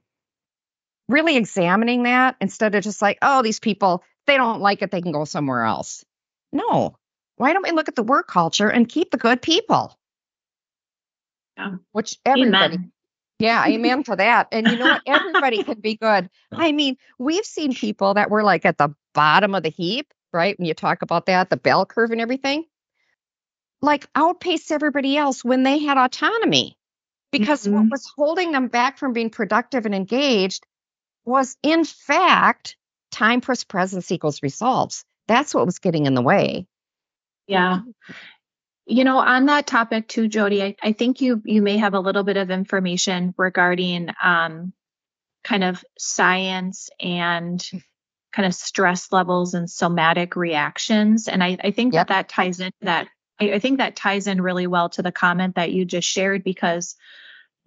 really 1.10 1.36
examining 1.36 2.04
that 2.04 2.38
instead 2.40 2.76
of 2.76 2.84
just 2.84 3.02
like, 3.02 3.18
oh, 3.22 3.42
these 3.42 3.60
people 3.60 4.04
they 4.28 4.38
don't 4.38 4.62
like 4.62 4.82
it, 4.82 4.92
they 4.92 5.02
can 5.02 5.12
go 5.12 5.26
somewhere 5.26 5.64
else. 5.64 6.06
No, 6.54 6.96
why 7.36 7.52
don't 7.52 7.64
we 7.64 7.72
look 7.72 7.90
at 7.90 7.96
the 7.96 8.04
work 8.04 8.28
culture 8.28 8.70
and 8.70 8.88
keep 8.88 9.12
the 9.12 9.18
good 9.18 9.42
people? 9.42 9.98
Yeah. 11.58 11.76
Which 11.92 12.18
everybody. 12.26 12.76
Amen. 12.76 12.92
Yeah, 13.40 13.66
amen 13.68 14.04
to 14.04 14.16
that. 14.16 14.48
And 14.52 14.68
you 14.68 14.78
know 14.78 14.86
what? 14.86 15.02
Everybody 15.06 15.64
can 15.64 15.80
be 15.82 15.98
good. 15.98 16.30
I 16.54 16.72
mean, 16.72 16.96
we've 17.18 17.46
seen 17.46 17.74
people 17.74 18.14
that 18.14 18.30
were 18.30 18.44
like 18.44 18.66
at 18.66 18.78
the 18.78 18.94
bottom 19.14 19.56
of 19.56 19.64
the 19.64 19.70
heap 19.70 20.14
right? 20.34 20.58
When 20.58 20.66
you 20.66 20.74
talk 20.74 21.02
about 21.02 21.26
that, 21.28 21.50
the 21.50 21.58
bell 21.58 21.86
curve 21.86 22.12
and 22.12 22.22
everything, 22.22 22.66
like 23.82 24.08
outpaced 24.16 24.72
everybody 24.72 25.18
else 25.18 25.44
when 25.44 25.64
they 25.64 25.80
had 25.80 25.98
autonomy 25.98 26.78
because 27.32 27.64
mm-hmm. 27.64 27.76
what 27.76 27.92
was 27.92 28.12
holding 28.16 28.52
them 28.52 28.68
back 28.68 28.98
from 28.98 29.14
being 29.14 29.30
productive 29.30 29.86
and 29.86 29.96
engaged 29.96 30.66
was, 31.26 31.58
in 31.64 31.84
fact, 31.84 32.78
time 33.12 33.42
plus 33.42 33.64
presence 33.64 34.12
equals 34.12 34.44
results. 34.44 35.06
That's 35.28 35.54
what 35.54 35.66
was 35.66 35.80
getting 35.80 36.06
in 36.06 36.16
the 36.16 36.22
way. 36.22 36.68
Yeah. 37.48 37.82
You 38.86 39.04
know, 39.04 39.18
on 39.20 39.46
that 39.46 39.68
topic 39.68 40.08
too, 40.08 40.28
Jody, 40.28 40.64
I, 40.64 40.76
I 40.82 40.94
think 40.94 41.22
you 41.22 41.42
you 41.46 41.62
may 41.62 41.78
have 41.78 41.94
a 41.94 42.00
little 42.00 42.24
bit 42.24 42.38
of 42.38 42.50
information 42.50 43.36
regarding 43.38 44.10
um, 44.24 44.74
kind 45.44 45.64
of 45.64 45.84
science 45.98 46.90
and 47.00 47.64
kind 48.32 48.46
of 48.46 48.54
stress 48.54 49.12
levels 49.12 49.54
and 49.54 49.70
somatic 49.70 50.36
reactions. 50.36 51.28
And 51.28 51.44
I, 51.44 51.58
I 51.64 51.72
think 51.72 51.94
yep. 51.94 52.08
that 52.08 52.14
that 52.14 52.30
ties 52.30 52.60
in 52.60 52.72
that 52.82 53.08
I, 53.40 53.54
I 53.54 53.60
think 53.60 53.78
that 53.78 53.96
ties 53.96 54.28
in 54.28 54.42
really 54.42 54.68
well 54.68 54.90
to 54.90 55.02
the 55.02 55.12
comment 55.12 55.56
that 55.56 55.72
you 55.72 55.86
just 55.86 56.08
shared 56.08 56.44
because 56.44 56.96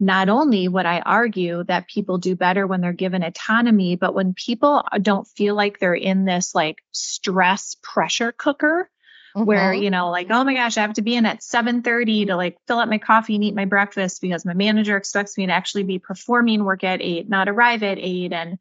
not 0.03 0.29
only 0.29 0.67
would 0.67 0.85
I 0.85 0.99
argue 0.99 1.63
that 1.65 1.87
people 1.87 2.19
do 2.19 2.35
better 2.35 2.67
when 2.67 2.81
they're 2.81 2.93
given 2.93 3.23
autonomy, 3.23 3.95
but 3.95 4.15
when 4.15 4.35
people 4.35 4.85
don't 5.01 5.29
feel 5.29 5.55
like 5.55 5.79
they're 5.79 5.95
in 5.95 6.25
this 6.25 6.57
like 6.57 6.83
stress 6.91 7.77
pressure 7.85 8.33
cooker 8.33 8.91
mm-hmm. 9.37 9.47
where, 9.47 9.73
you 9.73 9.91
know, 9.91 10.11
like, 10.11 10.27
oh 10.29 10.43
my 10.43 10.55
gosh, 10.55 10.77
I 10.77 10.81
have 10.81 10.95
to 10.95 11.03
be 11.03 11.15
in 11.15 11.25
at 11.25 11.41
7:30 11.41 12.27
to 12.27 12.37
like 12.37 12.59
fill 12.67 12.81
up 12.81 12.89
my 12.89 12.99
coffee 12.99 13.37
and 13.37 13.45
eat 13.45 13.55
my 13.55 13.65
breakfast 13.65 14.21
because 14.21 14.45
my 14.45 14.55
manager 14.55 14.97
expects 14.97 15.39
me 15.39 15.47
to 15.47 15.53
actually 15.53 15.85
be 15.85 16.01
performing 16.01 16.65
work 16.65 16.83
at 16.83 17.01
eight, 17.01 17.29
not 17.29 17.49
arrive 17.49 17.85
at 17.85 17.99
eight. 18.01 18.33
And 18.33 18.59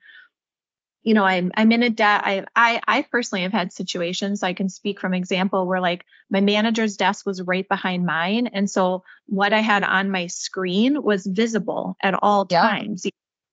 you 1.03 1.13
know, 1.13 1.23
I'm 1.23 1.51
I'm 1.55 1.71
in 1.71 1.83
a 1.83 1.89
debt. 1.89 2.21
I 2.23 2.45
I 2.55 2.81
I 2.87 3.01
personally 3.03 3.41
have 3.43 3.51
had 3.51 3.73
situations. 3.73 4.43
I 4.43 4.53
can 4.53 4.69
speak 4.69 4.99
from 4.99 5.13
example 5.13 5.65
where 5.65 5.79
like 5.79 6.05
my 6.29 6.41
manager's 6.41 6.95
desk 6.95 7.25
was 7.25 7.41
right 7.41 7.67
behind 7.67 8.05
mine, 8.05 8.47
and 8.47 8.69
so 8.69 9.03
what 9.25 9.53
I 9.53 9.59
had 9.59 9.83
on 9.83 10.11
my 10.11 10.27
screen 10.27 11.01
was 11.01 11.25
visible 11.25 11.97
at 12.01 12.13
all 12.21 12.45
yeah. 12.49 12.61
times. 12.61 13.05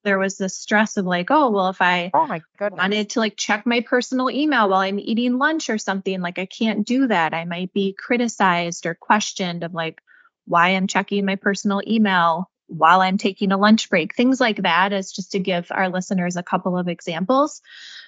There 0.04 0.18
was 0.18 0.36
this 0.36 0.56
stress 0.56 0.96
of 0.96 1.06
like, 1.06 1.30
oh 1.30 1.50
well, 1.50 1.68
if 1.68 1.80
I 1.80 2.10
oh 2.12 2.26
my 2.26 2.42
goodness. 2.58 2.78
wanted 2.78 3.10
to 3.10 3.20
like 3.20 3.36
check 3.36 3.66
my 3.66 3.80
personal 3.80 4.30
email 4.30 4.68
while 4.68 4.80
I'm 4.80 4.98
eating 4.98 5.38
lunch 5.38 5.70
or 5.70 5.78
something, 5.78 6.20
like 6.20 6.38
I 6.38 6.46
can't 6.46 6.86
do 6.86 7.06
that. 7.06 7.32
I 7.32 7.46
might 7.46 7.72
be 7.72 7.94
criticized 7.98 8.84
or 8.84 8.94
questioned 8.94 9.64
of 9.64 9.72
like 9.72 10.00
why 10.44 10.70
I'm 10.70 10.86
checking 10.86 11.24
my 11.24 11.36
personal 11.36 11.82
email 11.86 12.50
while 12.68 13.00
I'm 13.00 13.18
taking 13.18 13.50
a 13.50 13.58
lunch 13.58 13.90
break, 13.90 14.14
things 14.14 14.40
like 14.40 14.62
that, 14.62 14.92
as 14.92 15.10
just 15.10 15.32
to 15.32 15.38
give 15.38 15.66
our 15.70 15.88
listeners 15.88 16.36
a 16.36 16.42
couple 16.42 16.78
of 16.78 16.88
examples. 16.88 17.60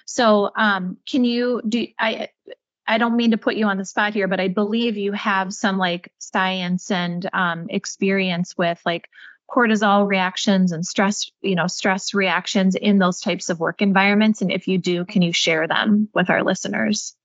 So, 0.05 0.51
um, 0.55 0.97
can 1.05 1.23
you 1.25 1.61
do? 1.67 1.87
I 1.99 2.29
I 2.87 2.97
don't 2.97 3.15
mean 3.15 3.31
to 3.31 3.37
put 3.37 3.55
you 3.55 3.65
on 3.67 3.77
the 3.77 3.85
spot 3.85 4.13
here, 4.13 4.27
but 4.27 4.39
I 4.39 4.47
believe 4.47 4.97
you 4.97 5.13
have 5.13 5.53
some 5.53 5.77
like 5.77 6.11
science 6.17 6.91
and 6.91 7.27
um, 7.31 7.67
experience 7.69 8.57
with 8.57 8.81
like 8.85 9.07
cortisol 9.49 10.07
reactions 10.07 10.71
and 10.71 10.85
stress, 10.85 11.29
you 11.41 11.55
know, 11.55 11.67
stress 11.67 12.13
reactions 12.13 12.75
in 12.75 12.99
those 12.99 13.19
types 13.19 13.49
of 13.49 13.59
work 13.59 13.81
environments. 13.81 14.41
And 14.41 14.51
if 14.51 14.67
you 14.67 14.77
do, 14.77 15.05
can 15.05 15.21
you 15.21 15.33
share 15.33 15.67
them 15.67 16.09
with 16.13 16.29
our 16.29 16.43
listeners? 16.43 17.15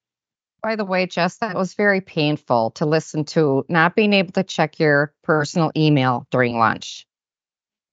By 0.62 0.76
the 0.76 0.84
way, 0.84 1.06
Jess, 1.06 1.38
that 1.38 1.54
was 1.54 1.74
very 1.74 2.00
painful 2.00 2.72
to 2.72 2.86
listen 2.86 3.24
to 3.26 3.64
not 3.68 3.94
being 3.94 4.12
able 4.12 4.32
to 4.32 4.42
check 4.42 4.78
your 4.78 5.14
personal 5.22 5.70
email 5.76 6.26
during 6.30 6.58
lunch 6.58 7.06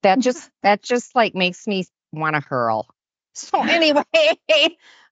that 0.04 0.20
just 0.20 0.50
that 0.62 0.82
just 0.82 1.16
like 1.16 1.36
makes 1.36 1.68
me 1.68 1.86
want 2.12 2.36
to 2.36 2.42
hurl. 2.42 2.88
So 3.34 3.62
anyway, 3.64 4.04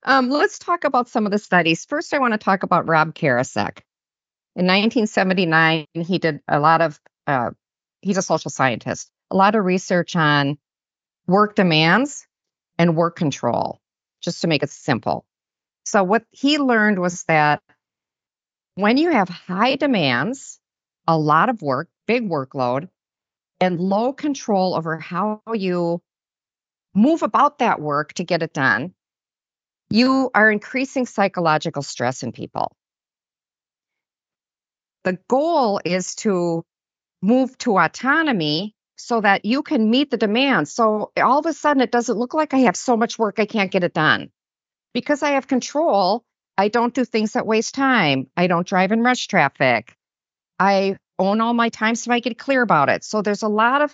um, 0.04 0.30
let's 0.30 0.58
talk 0.58 0.84
about 0.84 1.08
some 1.08 1.26
of 1.26 1.32
the 1.32 1.38
studies. 1.38 1.84
First, 1.84 2.14
I 2.14 2.18
want 2.18 2.32
to 2.32 2.38
talk 2.38 2.62
about 2.62 2.88
Rob 2.88 3.14
Karasek. 3.14 3.80
In 4.54 4.66
1979, 4.66 5.86
he 5.94 6.18
did 6.18 6.40
a 6.48 6.60
lot 6.60 6.80
of. 6.80 7.00
Uh, 7.26 7.50
he's 8.00 8.16
a 8.16 8.22
social 8.22 8.50
scientist. 8.50 9.10
A 9.30 9.36
lot 9.36 9.54
of 9.54 9.64
research 9.64 10.14
on 10.14 10.58
work 11.26 11.54
demands 11.54 12.26
and 12.78 12.96
work 12.96 13.16
control, 13.16 13.80
just 14.20 14.42
to 14.42 14.48
make 14.48 14.62
it 14.62 14.70
simple. 14.70 15.24
So 15.84 16.04
what 16.04 16.24
he 16.30 16.58
learned 16.58 16.98
was 16.98 17.24
that 17.24 17.62
when 18.74 18.96
you 18.96 19.10
have 19.10 19.28
high 19.28 19.76
demands, 19.76 20.58
a 21.06 21.18
lot 21.18 21.48
of 21.48 21.62
work, 21.62 21.88
big 22.06 22.28
workload, 22.28 22.88
and 23.62 23.78
low 23.78 24.12
control 24.12 24.74
over 24.74 24.98
how 24.98 25.40
you 25.54 26.02
move 26.94 27.22
about 27.22 27.60
that 27.60 27.80
work 27.80 28.12
to 28.14 28.24
get 28.24 28.42
it 28.42 28.52
done, 28.52 28.92
you 29.88 30.30
are 30.34 30.50
increasing 30.50 31.06
psychological 31.06 31.82
stress 31.82 32.24
in 32.24 32.32
people. 32.32 32.76
The 35.04 35.16
goal 35.28 35.80
is 35.84 36.16
to 36.16 36.64
move 37.22 37.56
to 37.58 37.78
autonomy 37.78 38.74
so 38.96 39.20
that 39.20 39.44
you 39.44 39.62
can 39.62 39.90
meet 39.90 40.10
the 40.10 40.16
demands. 40.16 40.72
So 40.72 41.12
all 41.16 41.38
of 41.38 41.46
a 41.46 41.52
sudden, 41.52 41.82
it 41.82 41.92
doesn't 41.92 42.18
look 42.18 42.34
like 42.34 42.54
I 42.54 42.58
have 42.60 42.76
so 42.76 42.96
much 42.96 43.16
work, 43.16 43.38
I 43.38 43.46
can't 43.46 43.70
get 43.70 43.84
it 43.84 43.94
done. 43.94 44.30
Because 44.92 45.22
I 45.22 45.30
have 45.30 45.46
control, 45.46 46.24
I 46.58 46.66
don't 46.66 46.94
do 46.94 47.04
things 47.04 47.34
that 47.34 47.46
waste 47.46 47.76
time. 47.76 48.26
I 48.36 48.48
don't 48.48 48.66
drive 48.66 48.90
in 48.90 49.02
rush 49.02 49.28
traffic. 49.28 49.96
I 50.58 50.96
own 51.22 51.40
all 51.40 51.54
my 51.54 51.68
time 51.68 51.94
so 51.94 52.12
I 52.12 52.20
get 52.20 52.38
clear 52.38 52.62
about 52.62 52.88
it. 52.88 53.04
So 53.04 53.22
there's 53.22 53.42
a 53.42 53.48
lot 53.48 53.82
of 53.82 53.92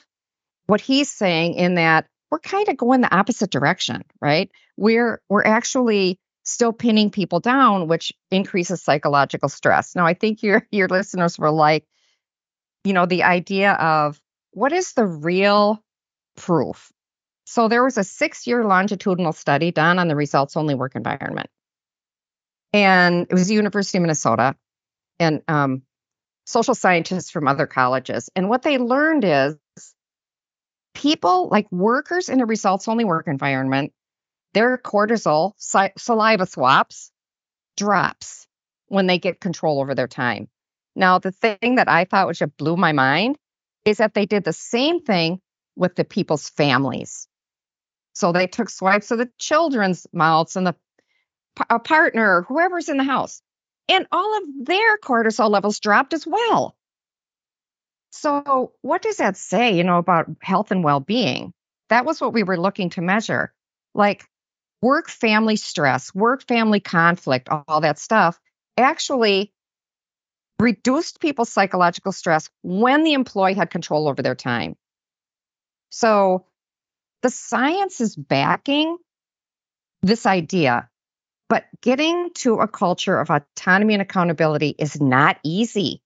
what 0.66 0.80
he's 0.80 1.10
saying 1.10 1.54
in 1.54 1.74
that 1.74 2.06
we're 2.30 2.38
kind 2.38 2.68
of 2.68 2.76
going 2.76 3.00
the 3.00 3.14
opposite 3.14 3.50
direction, 3.50 4.02
right? 4.20 4.50
We're 4.76 5.20
we're 5.28 5.44
actually 5.44 6.18
still 6.44 6.72
pinning 6.72 7.10
people 7.10 7.40
down, 7.40 7.88
which 7.88 8.12
increases 8.30 8.82
psychological 8.82 9.48
stress. 9.48 9.94
Now, 9.94 10.06
I 10.06 10.14
think 10.14 10.42
your 10.42 10.66
your 10.70 10.88
listeners 10.88 11.38
were 11.38 11.50
like, 11.50 11.84
you 12.84 12.92
know, 12.92 13.06
the 13.06 13.22
idea 13.22 13.72
of 13.72 14.20
what 14.52 14.72
is 14.72 14.92
the 14.92 15.06
real 15.06 15.82
proof? 16.36 16.90
So 17.44 17.68
there 17.68 17.82
was 17.82 17.96
a 17.96 18.04
six-year 18.04 18.64
longitudinal 18.64 19.32
study 19.32 19.70
done 19.70 19.98
on 19.98 20.08
the 20.08 20.16
results 20.16 20.56
only 20.56 20.74
work 20.74 20.96
environment. 20.96 21.48
And 22.74 23.26
it 23.30 23.32
was 23.32 23.48
the 23.48 23.54
University 23.54 23.96
of 23.96 24.02
Minnesota 24.02 24.54
and 25.18 25.42
um, 25.48 25.82
social 26.48 26.74
scientists 26.74 27.30
from 27.30 27.46
other 27.46 27.66
colleges. 27.66 28.30
And 28.34 28.48
what 28.48 28.62
they 28.62 28.78
learned 28.78 29.24
is 29.24 29.56
people 30.94 31.48
like 31.48 31.70
workers 31.70 32.30
in 32.30 32.40
a 32.40 32.46
results 32.46 32.88
only 32.88 33.04
work 33.04 33.28
environment 33.28 33.92
their 34.54 34.78
cortisol 34.78 35.52
saliva 35.98 36.46
swaps 36.46 37.12
drops 37.76 38.46
when 38.86 39.06
they 39.06 39.18
get 39.18 39.40
control 39.40 39.78
over 39.78 39.94
their 39.94 40.08
time. 40.08 40.48
Now, 40.96 41.18
the 41.18 41.32
thing 41.32 41.76
that 41.76 41.88
I 41.88 42.06
thought 42.06 42.26
which 42.26 42.42
blew 42.56 42.76
my 42.76 42.92
mind 42.92 43.36
is 43.84 43.98
that 43.98 44.14
they 44.14 44.24
did 44.24 44.44
the 44.44 44.54
same 44.54 45.00
thing 45.00 45.40
with 45.76 45.94
the 45.94 46.04
people's 46.04 46.48
families. 46.48 47.28
So 48.14 48.32
they 48.32 48.46
took 48.46 48.70
swipes 48.70 49.10
of 49.10 49.18
the 49.18 49.30
children's 49.38 50.06
mouths 50.12 50.56
and 50.56 50.66
the 50.66 50.74
a 51.68 51.78
partner, 51.78 52.42
whoever's 52.48 52.88
in 52.88 52.96
the 52.96 53.04
house, 53.04 53.42
and 53.88 54.06
all 54.12 54.38
of 54.38 54.44
their 54.66 54.98
cortisol 54.98 55.50
levels 55.50 55.80
dropped 55.80 56.12
as 56.12 56.26
well. 56.26 56.76
So, 58.10 58.72
what 58.82 59.02
does 59.02 59.18
that 59.18 59.36
say, 59.36 59.76
you 59.76 59.84
know, 59.84 59.98
about 59.98 60.26
health 60.40 60.70
and 60.70 60.82
well-being? 60.82 61.52
That 61.88 62.04
was 62.04 62.20
what 62.20 62.32
we 62.32 62.42
were 62.42 62.58
looking 62.58 62.90
to 62.90 63.02
measure. 63.02 63.52
Like, 63.94 64.24
work 64.82 65.08
family 65.08 65.56
stress, 65.56 66.14
work 66.14 66.46
family 66.46 66.80
conflict, 66.80 67.48
all 67.50 67.80
that 67.80 67.98
stuff 67.98 68.38
actually 68.76 69.52
reduced 70.60 71.20
people's 71.20 71.52
psychological 71.52 72.12
stress 72.12 72.48
when 72.62 73.04
the 73.04 73.12
employee 73.12 73.54
had 73.54 73.70
control 73.70 74.08
over 74.08 74.22
their 74.22 74.34
time. 74.34 74.76
So 75.90 76.46
the 77.22 77.30
science 77.30 78.00
is 78.00 78.16
backing 78.16 78.96
this 80.02 80.26
idea, 80.26 80.88
but 81.48 81.64
getting 81.80 82.30
to 82.34 82.56
a 82.56 82.68
culture 82.68 83.18
of 83.18 83.30
autonomy 83.30 83.94
and 83.94 84.02
accountability 84.02 84.74
is 84.78 85.00
not 85.00 85.38
easy 85.44 86.02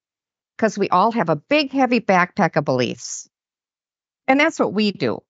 because 0.56 0.78
we 0.78 0.88
all 0.88 1.12
have 1.12 1.28
a 1.28 1.36
big, 1.36 1.72
heavy 1.72 2.00
backpack 2.00 2.56
of 2.56 2.64
beliefs. 2.64 3.28
And 4.28 4.38
that's 4.38 4.58
what 4.58 4.72
we 4.72 4.92
do. 4.92 5.22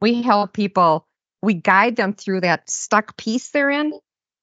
We 0.00 0.22
help 0.22 0.52
people 0.52 1.06
we 1.44 1.54
guide 1.54 1.94
them 1.96 2.14
through 2.14 2.40
that 2.40 2.68
stuck 2.70 3.16
piece 3.16 3.50
they're 3.50 3.70
in 3.70 3.92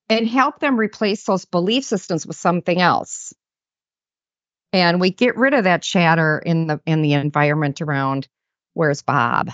and 0.07 0.27
help 0.27 0.59
them 0.59 0.77
replace 0.79 1.23
those 1.23 1.45
belief 1.45 1.83
systems 1.83 2.25
with 2.25 2.37
something 2.37 2.79
else. 2.79 3.33
And 4.71 5.01
we 5.01 5.09
get 5.09 5.35
rid 5.35 5.53
of 5.53 5.65
that 5.65 5.81
chatter 5.81 6.37
in 6.39 6.67
the 6.67 6.79
in 6.85 7.01
the 7.01 7.13
environment 7.13 7.81
around 7.81 8.27
where's 8.73 9.01
Bob? 9.01 9.51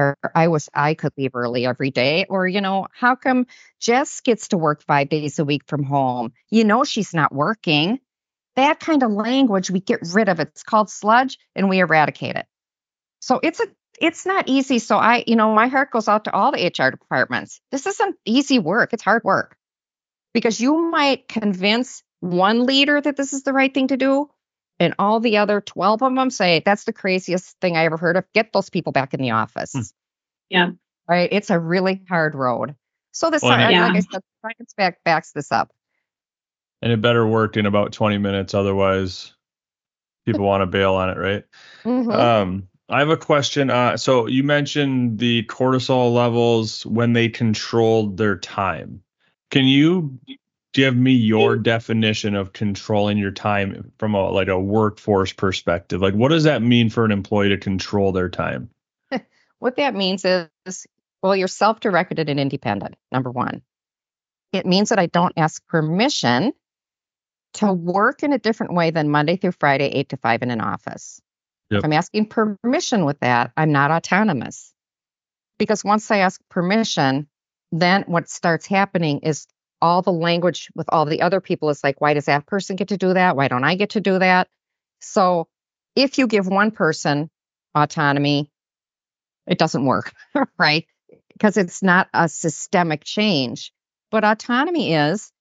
Or 0.00 0.16
I 0.34 0.48
was 0.48 0.68
I 0.74 0.94
could 0.94 1.12
leave 1.18 1.34
early 1.34 1.66
every 1.66 1.90
day. 1.90 2.26
Or, 2.28 2.48
you 2.48 2.60
know, 2.60 2.86
how 2.92 3.14
come 3.14 3.46
Jess 3.80 4.20
gets 4.20 4.48
to 4.48 4.56
work 4.56 4.82
five 4.82 5.08
days 5.08 5.38
a 5.38 5.44
week 5.44 5.62
from 5.66 5.84
home? 5.84 6.32
You 6.50 6.64
know 6.64 6.84
she's 6.84 7.14
not 7.14 7.34
working. 7.34 8.00
That 8.56 8.80
kind 8.80 9.02
of 9.02 9.12
language, 9.12 9.70
we 9.70 9.80
get 9.80 10.00
rid 10.12 10.28
of. 10.28 10.40
It's 10.40 10.62
called 10.62 10.90
sludge 10.90 11.38
and 11.54 11.68
we 11.68 11.78
eradicate 11.80 12.36
it. 12.36 12.46
So 13.20 13.40
it's 13.42 13.60
a 13.60 13.66
it's 14.00 14.24
not 14.24 14.48
easy. 14.48 14.78
So 14.78 14.96
I, 14.96 15.24
you 15.26 15.36
know, 15.36 15.54
my 15.54 15.66
heart 15.66 15.90
goes 15.90 16.08
out 16.08 16.24
to 16.24 16.32
all 16.32 16.52
the 16.52 16.66
HR 16.66 16.90
departments. 16.90 17.60
This 17.70 17.86
isn't 17.86 18.16
easy 18.24 18.58
work. 18.58 18.94
It's 18.94 19.02
hard 19.02 19.22
work 19.24 19.56
because 20.32 20.60
you 20.60 20.90
might 20.90 21.28
convince 21.28 22.02
one 22.20 22.64
leader 22.64 23.00
that 23.00 23.16
this 23.16 23.32
is 23.32 23.42
the 23.42 23.52
right 23.52 23.72
thing 23.72 23.88
to 23.88 23.96
do. 23.96 24.30
And 24.80 24.94
all 24.98 25.20
the 25.20 25.36
other 25.36 25.60
12 25.60 26.02
of 26.02 26.14
them 26.14 26.30
say, 26.30 26.62
that's 26.64 26.84
the 26.84 26.92
craziest 26.92 27.60
thing 27.60 27.76
I 27.76 27.84
ever 27.84 27.98
heard 27.98 28.16
of. 28.16 28.24
Get 28.32 28.52
those 28.52 28.70
people 28.70 28.92
back 28.92 29.12
in 29.12 29.20
the 29.20 29.30
office. 29.30 29.72
Hmm. 29.74 29.80
Yeah. 30.48 30.70
Right. 31.06 31.28
It's 31.30 31.50
a 31.50 31.58
really 31.58 32.02
hard 32.08 32.34
road. 32.34 32.74
So 33.12 33.28
this, 33.30 33.42
well, 33.42 33.50
like 33.50 33.74
I 33.74 34.00
said, 34.00 34.22
science 34.42 34.74
back 34.76 35.04
backs 35.04 35.32
this 35.32 35.52
up. 35.52 35.70
And 36.80 36.92
it 36.92 37.02
better 37.02 37.26
work 37.26 37.58
in 37.58 37.66
about 37.66 37.92
20 37.92 38.16
minutes. 38.18 38.54
Otherwise, 38.54 39.34
people 40.24 40.46
want 40.46 40.62
to 40.62 40.66
bail 40.66 40.94
on 40.94 41.10
it, 41.10 41.18
right? 41.18 41.44
Mm-hmm. 41.84 42.10
Um, 42.10 42.68
I 42.88 43.00
have 43.00 43.10
a 43.10 43.16
question. 43.16 43.68
Uh, 43.68 43.96
so 43.96 44.26
you 44.26 44.42
mentioned 44.42 45.18
the 45.18 45.44
cortisol 45.44 46.14
levels 46.14 46.86
when 46.86 47.12
they 47.12 47.28
controlled 47.28 48.16
their 48.16 48.36
time. 48.36 49.02
Can 49.50 49.66
you 49.66 50.18
give 50.72 50.96
me 50.96 51.12
your 51.12 51.56
definition 51.56 52.34
of 52.34 52.52
controlling 52.52 53.18
your 53.18 53.32
time 53.32 53.92
from 53.98 54.14
a 54.14 54.30
like 54.30 54.48
a 54.48 54.58
workforce 54.58 55.32
perspective? 55.32 56.00
Like, 56.00 56.14
what 56.14 56.28
does 56.28 56.44
that 56.44 56.62
mean 56.62 56.90
for 56.90 57.04
an 57.04 57.10
employee 57.10 57.50
to 57.50 57.58
control 57.58 58.12
their 58.12 58.28
time? 58.28 58.70
what 59.58 59.76
that 59.76 59.94
means 59.94 60.24
is, 60.24 60.86
well, 61.22 61.34
you're 61.34 61.48
self-directed 61.48 62.28
and 62.28 62.40
independent. 62.40 62.96
Number 63.10 63.30
one, 63.30 63.62
it 64.52 64.66
means 64.66 64.90
that 64.90 64.98
I 64.98 65.06
don't 65.06 65.34
ask 65.36 65.66
permission 65.66 66.52
to 67.54 67.72
work 67.72 68.22
in 68.22 68.32
a 68.32 68.38
different 68.38 68.74
way 68.74 68.90
than 68.90 69.10
Monday 69.10 69.36
through 69.36 69.52
Friday, 69.52 69.86
eight 69.86 70.10
to 70.10 70.16
five 70.16 70.42
in 70.42 70.50
an 70.50 70.60
office. 70.60 71.20
Yep. 71.70 71.78
If 71.78 71.84
I'm 71.84 71.92
asking 71.92 72.26
permission 72.26 73.04
with 73.04 73.20
that, 73.20 73.52
I'm 73.56 73.72
not 73.72 73.90
autonomous. 73.90 74.72
Because 75.58 75.84
once 75.84 76.10
I 76.10 76.18
ask 76.18 76.40
permission, 76.48 77.28
then 77.72 78.04
what 78.06 78.28
starts 78.28 78.66
happening 78.66 79.20
is 79.20 79.46
all 79.82 80.02
the 80.02 80.12
language 80.12 80.70
with 80.74 80.86
all 80.90 81.04
the 81.04 81.22
other 81.22 81.40
people 81.40 81.70
is 81.70 81.82
like, 81.82 82.00
why 82.00 82.14
does 82.14 82.26
that 82.26 82.46
person 82.46 82.76
get 82.76 82.88
to 82.88 82.96
do 82.96 83.14
that? 83.14 83.36
Why 83.36 83.48
don't 83.48 83.64
I 83.64 83.74
get 83.74 83.90
to 83.90 84.00
do 84.00 84.18
that? 84.18 84.48
So 85.00 85.48
if 85.96 86.18
you 86.18 86.26
give 86.26 86.46
one 86.46 86.70
person 86.70 87.30
autonomy, 87.74 88.50
it 89.46 89.58
doesn't 89.58 89.84
work, 89.84 90.12
right? 90.58 90.86
Because 91.32 91.56
it's 91.56 91.82
not 91.82 92.08
a 92.12 92.28
systemic 92.28 93.04
change. 93.04 93.72
But 94.10 94.24
autonomy 94.24 94.94
is 94.94 95.32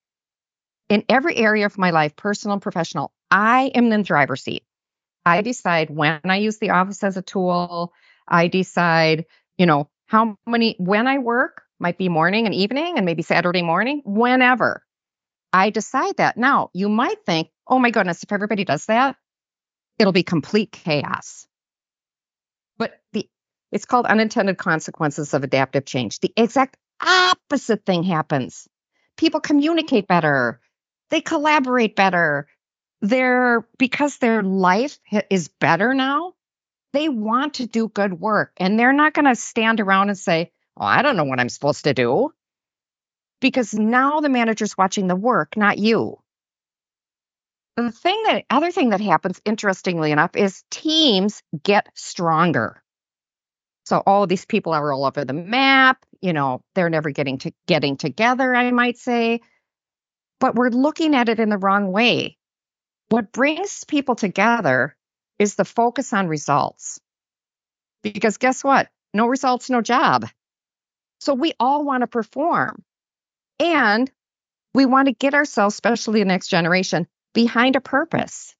in 0.89 1.04
every 1.08 1.36
area 1.36 1.65
of 1.65 1.78
my 1.78 1.91
life, 1.91 2.15
personal 2.15 2.54
and 2.54 2.62
professional, 2.62 3.12
I 3.30 3.71
am 3.75 3.86
in 3.86 3.89
the 4.02 4.04
driver's 4.04 4.43
seat. 4.43 4.63
I 5.25 5.41
decide 5.41 5.89
when 5.89 6.19
I 6.23 6.38
use 6.38 6.58
the 6.58 6.71
office 6.71 7.04
as 7.04 7.17
a 7.17 7.21
tool. 7.21 7.93
I 8.28 8.47
decide, 8.47 9.25
you 9.58 9.65
know, 9.65 9.89
how 10.08 10.38
many, 10.47 10.75
when 10.80 11.08
I 11.08 11.19
work, 11.19 11.62
might 11.80 11.98
be 11.98 12.10
morning 12.10 12.46
and 12.46 12.54
evening 12.54 12.98
and 12.98 13.06
maybe 13.06 13.22
Saturday 13.22 13.62
morning, 13.62 14.02
whenever. 14.06 14.84
I 15.52 15.70
decide 15.70 16.18
that. 16.18 16.38
Now, 16.38 16.70
you 16.74 16.89
might 16.89 17.26
think, 17.26 17.50
oh 17.68 17.80
my 17.80 17.92
goodness, 17.92 18.24
if 18.24 18.32
everybody 18.32 18.65
does 18.65 18.86
that, 18.86 19.15
it'll 19.98 20.13
be 20.13 20.24
complete 20.24 20.72
chaos. 20.72 21.48
But 22.78 23.00
the 23.13 23.28
it's 23.72 23.86
called 23.86 24.08
unintended 24.08 24.58
consequences 24.58 25.34
of 25.34 25.44
adaptive 25.44 25.86
change. 25.86 26.20
The 26.20 26.34
exact 26.36 26.78
opposite 27.02 27.86
thing 27.86 28.04
happens. 28.04 28.68
People 29.18 29.39
communicate 29.39 30.08
better, 30.08 30.60
they 31.10 31.22
collaborate 31.22 31.96
better, 31.96 32.48
they're 33.02 33.68
because 33.78 34.18
their 34.18 34.44
life 34.44 35.00
is 35.30 35.48
better 35.48 35.94
now 35.94 36.34
they 36.94 37.10
want 37.10 37.56
to 37.56 37.68
do 37.68 37.88
good 37.88 38.20
work 38.20 38.54
and 38.58 38.78
they're 38.78 38.94
not 38.94 39.13
going 39.13 39.26
to 39.26 39.36
stand 39.36 39.80
around 39.80 40.10
and 40.10 40.18
say 40.18 40.52
oh 40.80 40.86
i 40.86 41.02
don't 41.02 41.18
know 41.18 41.24
what 41.24 41.39
i'm 41.39 41.50
supposed 41.50 41.84
to 41.84 41.94
do 41.94 42.32
because 43.42 43.74
now 43.74 44.20
the 44.20 44.30
manager's 44.30 44.78
watching 44.78 45.08
the 45.08 45.15
work 45.15 45.56
not 45.58 45.78
you 45.78 46.18
the 47.78 47.92
thing 47.92 48.22
that 48.26 48.44
other 48.50 48.72
thing 48.72 48.89
that 48.89 49.02
happens 49.02 49.42
interestingly 49.46 50.12
enough 50.12 50.36
is 50.36 50.63
teams 50.70 51.42
get 51.63 51.88
stronger 51.96 52.82
so 53.86 54.04
all 54.06 54.28
these 54.28 54.46
people 54.46 54.74
are 54.74 54.92
all 54.92 55.06
over 55.06 55.26
the 55.26 55.34
map 55.34 56.04
you 56.22 56.34
know 56.34 56.62
they're 56.76 56.89
never 56.89 57.12
getting 57.12 57.38
to 57.38 57.52
getting 57.68 57.98
together 57.98 58.56
i 58.56 58.72
might 58.72 58.98
say 58.98 59.39
but 60.39 60.56
we're 60.56 60.70
looking 60.70 61.15
at 61.15 61.30
it 61.30 61.39
in 61.39 61.50
the 61.50 61.58
wrong 61.58 61.92
way 61.92 62.38
what 63.10 63.32
brings 63.32 63.84
people 63.86 64.15
together 64.15 64.96
is 65.39 65.56
the 65.56 65.65
focus 65.65 66.13
on 66.13 66.28
results. 66.28 67.00
Because 68.04 68.38
guess 68.38 68.63
what? 68.63 68.89
No 69.13 69.28
results, 69.28 69.70
no 69.70 69.82
job. 69.82 70.26
So 71.19 71.34
we 71.34 71.53
all 71.60 71.84
want 71.84 72.01
to 72.01 72.08
perform. 72.08 72.84
And 73.60 74.10
we 74.73 74.86
want 74.86 75.08
to 75.08 75.13
get 75.13 75.34
ourselves, 75.34 75.75
especially 75.75 76.19
the 76.19 76.25
next 76.25 76.47
generation, 76.47 77.08
behind 77.34 77.75
a 77.75 77.82
purpose. 77.82 78.55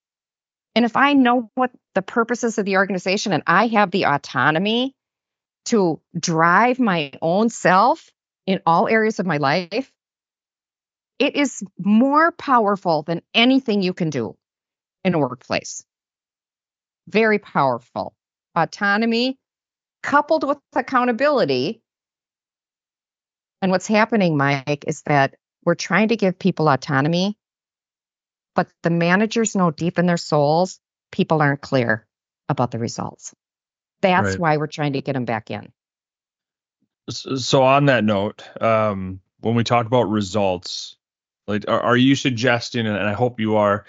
And 0.76 0.86
if 0.86 0.96
I 0.96 1.14
know 1.14 1.50
what 1.56 1.72
the 1.96 2.02
purposes 2.02 2.58
of 2.58 2.66
the 2.66 2.78
organization 2.78 3.34
and 3.34 3.44
I 3.48 3.68
have 3.68 3.92
the 3.92 4.06
autonomy 4.06 4.94
to 5.66 6.02
drive 6.18 6.80
my 6.80 7.12
own 7.22 7.50
self 7.50 8.10
in 8.46 8.62
all 8.66 8.88
areas 8.88 9.20
of 9.20 9.26
my 9.26 9.38
life, 9.38 9.92
it 11.20 11.36
is 11.36 11.62
more 11.78 12.32
powerful 12.32 13.04
than 13.04 13.22
anything 13.34 13.82
you 13.82 13.94
can 13.94 14.10
do 14.10 14.36
in 15.04 15.14
a 15.14 15.20
workplace. 15.20 15.84
Very 17.08 17.40
powerful. 17.40 18.14
Autonomy 18.56 19.38
coupled 20.02 20.48
with 20.48 20.60
accountability. 20.76 21.82
And 23.62 23.72
what's 23.72 23.88
happening, 23.88 24.38
Mike, 24.38 24.86
is 24.88 25.02
that 25.04 25.36
we're 25.66 25.76
trying 25.76 26.10
to 26.10 26.18
give 26.18 26.40
people 26.40 26.70
autonomy, 26.70 27.38
but 28.56 28.68
the 28.84 28.90
managers 28.90 29.56
know 29.56 29.72
deep 29.72 30.00
in 30.00 30.06
their 30.06 30.18
souls 30.18 30.80
people 31.12 31.42
aren't 31.42 31.62
clear 31.62 32.08
about 32.50 32.72
the 32.72 32.80
results. 32.80 33.34
That's 34.02 34.32
Right. 34.32 34.40
why 34.40 34.58
we're 34.58 34.68
trying 34.68 34.94
to 34.94 35.02
get 35.02 35.14
them 35.14 35.26
back 35.26 35.52
in. 35.52 35.72
So 37.10 37.64
on 37.64 37.86
that 37.86 38.04
note, 38.04 38.44
um, 38.62 39.22
when 39.40 39.56
we 39.56 39.64
talk 39.64 39.86
about 39.86 40.04
results, 40.04 40.98
like 41.48 41.66
are, 41.68 41.82
are 41.82 41.98
you 41.98 42.16
suggesting, 42.16 42.88
and 42.88 42.98
I 42.98 43.14
hope 43.14 43.40
you 43.40 43.58
are, 43.58 43.86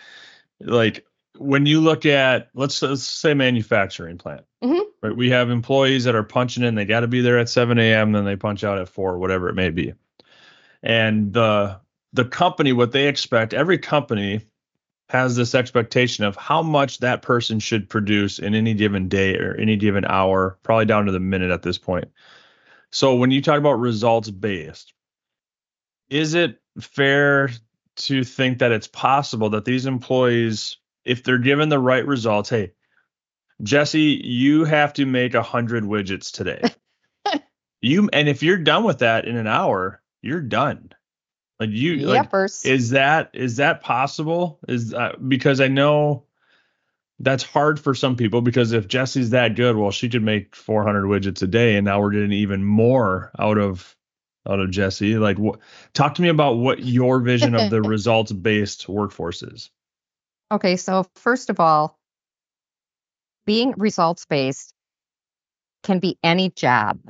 like 0.60 1.06
when 1.40 1.64
you 1.64 1.80
look 1.80 2.04
at 2.04 2.50
let's, 2.54 2.82
let's 2.82 3.02
say 3.02 3.32
manufacturing 3.32 4.18
plant, 4.18 4.44
Mhm. 4.62 4.82
right? 5.02 5.16
We 5.16 5.30
have 5.30 5.48
employees 5.50 6.04
that 6.04 6.14
are 6.14 6.22
punching 6.22 6.62
in, 6.62 6.74
they 6.74 6.84
got 6.84 7.00
to 7.00 7.08
be 7.08 7.22
there 7.22 7.38
at 7.38 7.48
7 7.48 7.78
a.m. 7.78 8.12
Then 8.12 8.26
they 8.26 8.36
punch 8.36 8.62
out 8.62 8.78
at 8.78 8.88
four, 8.88 9.18
whatever 9.18 9.48
it 9.48 9.54
may 9.54 9.70
be. 9.70 9.94
And 10.82 11.32
the 11.32 11.80
the 12.12 12.24
company, 12.24 12.72
what 12.72 12.92
they 12.92 13.06
expect, 13.06 13.54
every 13.54 13.78
company 13.78 14.40
has 15.08 15.34
this 15.36 15.54
expectation 15.54 16.24
of 16.24 16.36
how 16.36 16.62
much 16.62 16.98
that 16.98 17.22
person 17.22 17.58
should 17.58 17.88
produce 17.88 18.38
in 18.38 18.54
any 18.54 18.74
given 18.74 19.08
day 19.08 19.36
or 19.36 19.54
any 19.54 19.76
given 19.76 20.04
hour, 20.04 20.58
probably 20.62 20.86
down 20.86 21.06
to 21.06 21.12
the 21.12 21.20
minute 21.20 21.50
at 21.50 21.62
this 21.62 21.78
point. 21.78 22.08
So 22.90 23.14
when 23.14 23.30
you 23.30 23.40
talk 23.40 23.58
about 23.58 23.74
results 23.74 24.28
based, 24.28 24.92
is 26.08 26.34
it 26.34 26.60
fair 26.80 27.50
to 27.96 28.24
think 28.24 28.58
that 28.58 28.72
it's 28.72 28.88
possible 28.88 29.50
that 29.50 29.64
these 29.64 29.86
employees, 29.86 30.76
if 31.04 31.22
they're 31.22 31.38
given 31.38 31.68
the 31.68 31.78
right 31.78 32.06
results, 32.06 32.50
hey, 32.50 32.72
Jessie, 33.62 34.20
you 34.22 34.64
have 34.64 34.92
to 34.94 35.06
make 35.06 35.34
a 35.34 35.42
hundred 35.42 35.84
widgets 35.84 36.32
today. 36.32 36.62
you 37.80 38.08
and 38.12 38.28
if 38.28 38.42
you're 38.42 38.58
done 38.58 38.84
with 38.84 38.98
that 38.98 39.26
in 39.26 39.36
an 39.36 39.46
hour, 39.46 40.02
you're 40.22 40.40
done. 40.40 40.90
Like 41.58 41.70
you, 41.70 41.96
like 41.98 42.32
is 42.64 42.90
that 42.90 43.30
is 43.34 43.56
that 43.56 43.82
possible? 43.82 44.58
Is 44.66 44.94
uh, 44.94 45.12
because 45.26 45.60
I 45.60 45.68
know 45.68 46.24
that's 47.18 47.42
hard 47.42 47.78
for 47.78 47.94
some 47.94 48.16
people 48.16 48.40
because 48.40 48.72
if 48.72 48.88
Jessie's 48.88 49.30
that 49.30 49.56
good, 49.56 49.76
well, 49.76 49.90
she 49.90 50.08
could 50.08 50.22
make 50.22 50.56
400 50.56 51.04
widgets 51.04 51.42
a 51.42 51.46
day, 51.46 51.76
and 51.76 51.84
now 51.84 52.00
we're 52.00 52.12
getting 52.12 52.32
even 52.32 52.64
more 52.64 53.30
out 53.38 53.58
of 53.58 53.94
out 54.48 54.60
of 54.60 54.70
Jessie. 54.70 55.18
Like, 55.18 55.38
what? 55.38 55.60
Talk 55.92 56.14
to 56.14 56.22
me 56.22 56.30
about 56.30 56.54
what 56.54 56.82
your 56.82 57.20
vision 57.20 57.54
of 57.54 57.68
the 57.68 57.82
results 57.88 58.32
based 58.32 58.88
workforce 58.88 59.42
is. 59.42 59.70
Okay, 60.52 60.76
so 60.76 61.06
first 61.14 61.50
of 61.50 61.60
all, 61.60 61.98
being 63.46 63.74
results 63.76 64.26
based 64.26 64.74
can 65.82 65.98
be 65.98 66.18
any 66.22 66.50
job. 66.50 67.00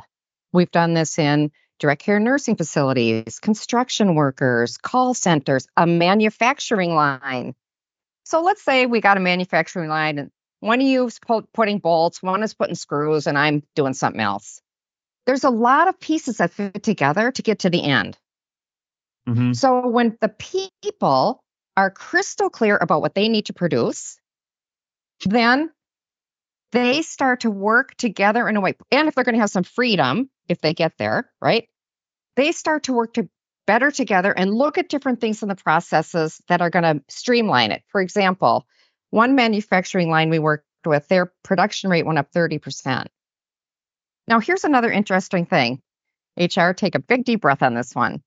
We've 0.52 0.70
done 0.70 0.94
this 0.94 1.18
in 1.18 1.50
direct 1.78 2.02
care 2.02 2.20
nursing 2.20 2.56
facilities, 2.56 3.38
construction 3.38 4.14
workers, 4.14 4.76
call 4.76 5.14
centers, 5.14 5.66
a 5.76 5.86
manufacturing 5.86 6.94
line. 6.94 7.54
So 8.24 8.42
let's 8.42 8.62
say 8.62 8.86
we 8.86 9.00
got 9.00 9.16
a 9.16 9.20
manufacturing 9.20 9.88
line 9.88 10.18
and 10.18 10.30
one 10.60 10.80
of 10.80 10.86
you 10.86 11.06
is 11.06 11.18
putting 11.54 11.78
bolts, 11.78 12.22
one 12.22 12.42
is 12.42 12.52
putting 12.52 12.74
screws, 12.74 13.26
and 13.26 13.38
I'm 13.38 13.62
doing 13.74 13.94
something 13.94 14.20
else. 14.20 14.60
There's 15.24 15.44
a 15.44 15.50
lot 15.50 15.88
of 15.88 15.98
pieces 15.98 16.36
that 16.36 16.50
fit 16.50 16.82
together 16.82 17.32
to 17.32 17.42
get 17.42 17.60
to 17.60 17.70
the 17.70 17.82
end. 17.82 18.18
Mm-hmm. 19.26 19.54
So 19.54 19.88
when 19.88 20.18
the 20.20 20.28
people 20.28 21.42
are 21.80 21.90
crystal 21.90 22.50
clear 22.50 22.76
about 22.76 23.00
what 23.00 23.14
they 23.14 23.28
need 23.28 23.46
to 23.46 23.52
produce, 23.52 24.18
then 25.24 25.70
they 26.72 27.02
start 27.02 27.40
to 27.40 27.50
work 27.50 27.94
together 27.96 28.48
in 28.48 28.56
a 28.56 28.60
way. 28.60 28.74
And 28.90 29.08
if 29.08 29.14
they're 29.14 29.24
going 29.24 29.34
to 29.34 29.40
have 29.40 29.50
some 29.50 29.64
freedom, 29.64 30.30
if 30.48 30.60
they 30.60 30.74
get 30.74 30.98
there, 30.98 31.30
right? 31.40 31.68
They 32.36 32.52
start 32.52 32.84
to 32.84 32.92
work 32.92 33.14
to 33.14 33.28
better 33.66 33.90
together 33.90 34.32
and 34.32 34.54
look 34.54 34.78
at 34.78 34.88
different 34.88 35.20
things 35.20 35.42
in 35.42 35.48
the 35.48 35.56
processes 35.56 36.40
that 36.48 36.60
are 36.60 36.70
going 36.70 36.82
to 36.82 37.02
streamline 37.08 37.72
it. 37.72 37.82
For 37.88 38.00
example, 38.00 38.66
one 39.10 39.34
manufacturing 39.34 40.10
line 40.10 40.30
we 40.30 40.38
worked 40.38 40.66
with, 40.84 41.08
their 41.08 41.32
production 41.42 41.90
rate 41.90 42.06
went 42.06 42.18
up 42.18 42.30
30%. 42.32 43.06
Now, 44.28 44.38
here's 44.40 44.64
another 44.64 44.90
interesting 44.90 45.46
thing. 45.46 45.82
HR, 46.38 46.72
take 46.72 46.94
a 46.94 47.00
big 47.00 47.24
deep 47.24 47.40
breath 47.40 47.62
on 47.62 47.74
this 47.74 47.94
one 47.94 48.22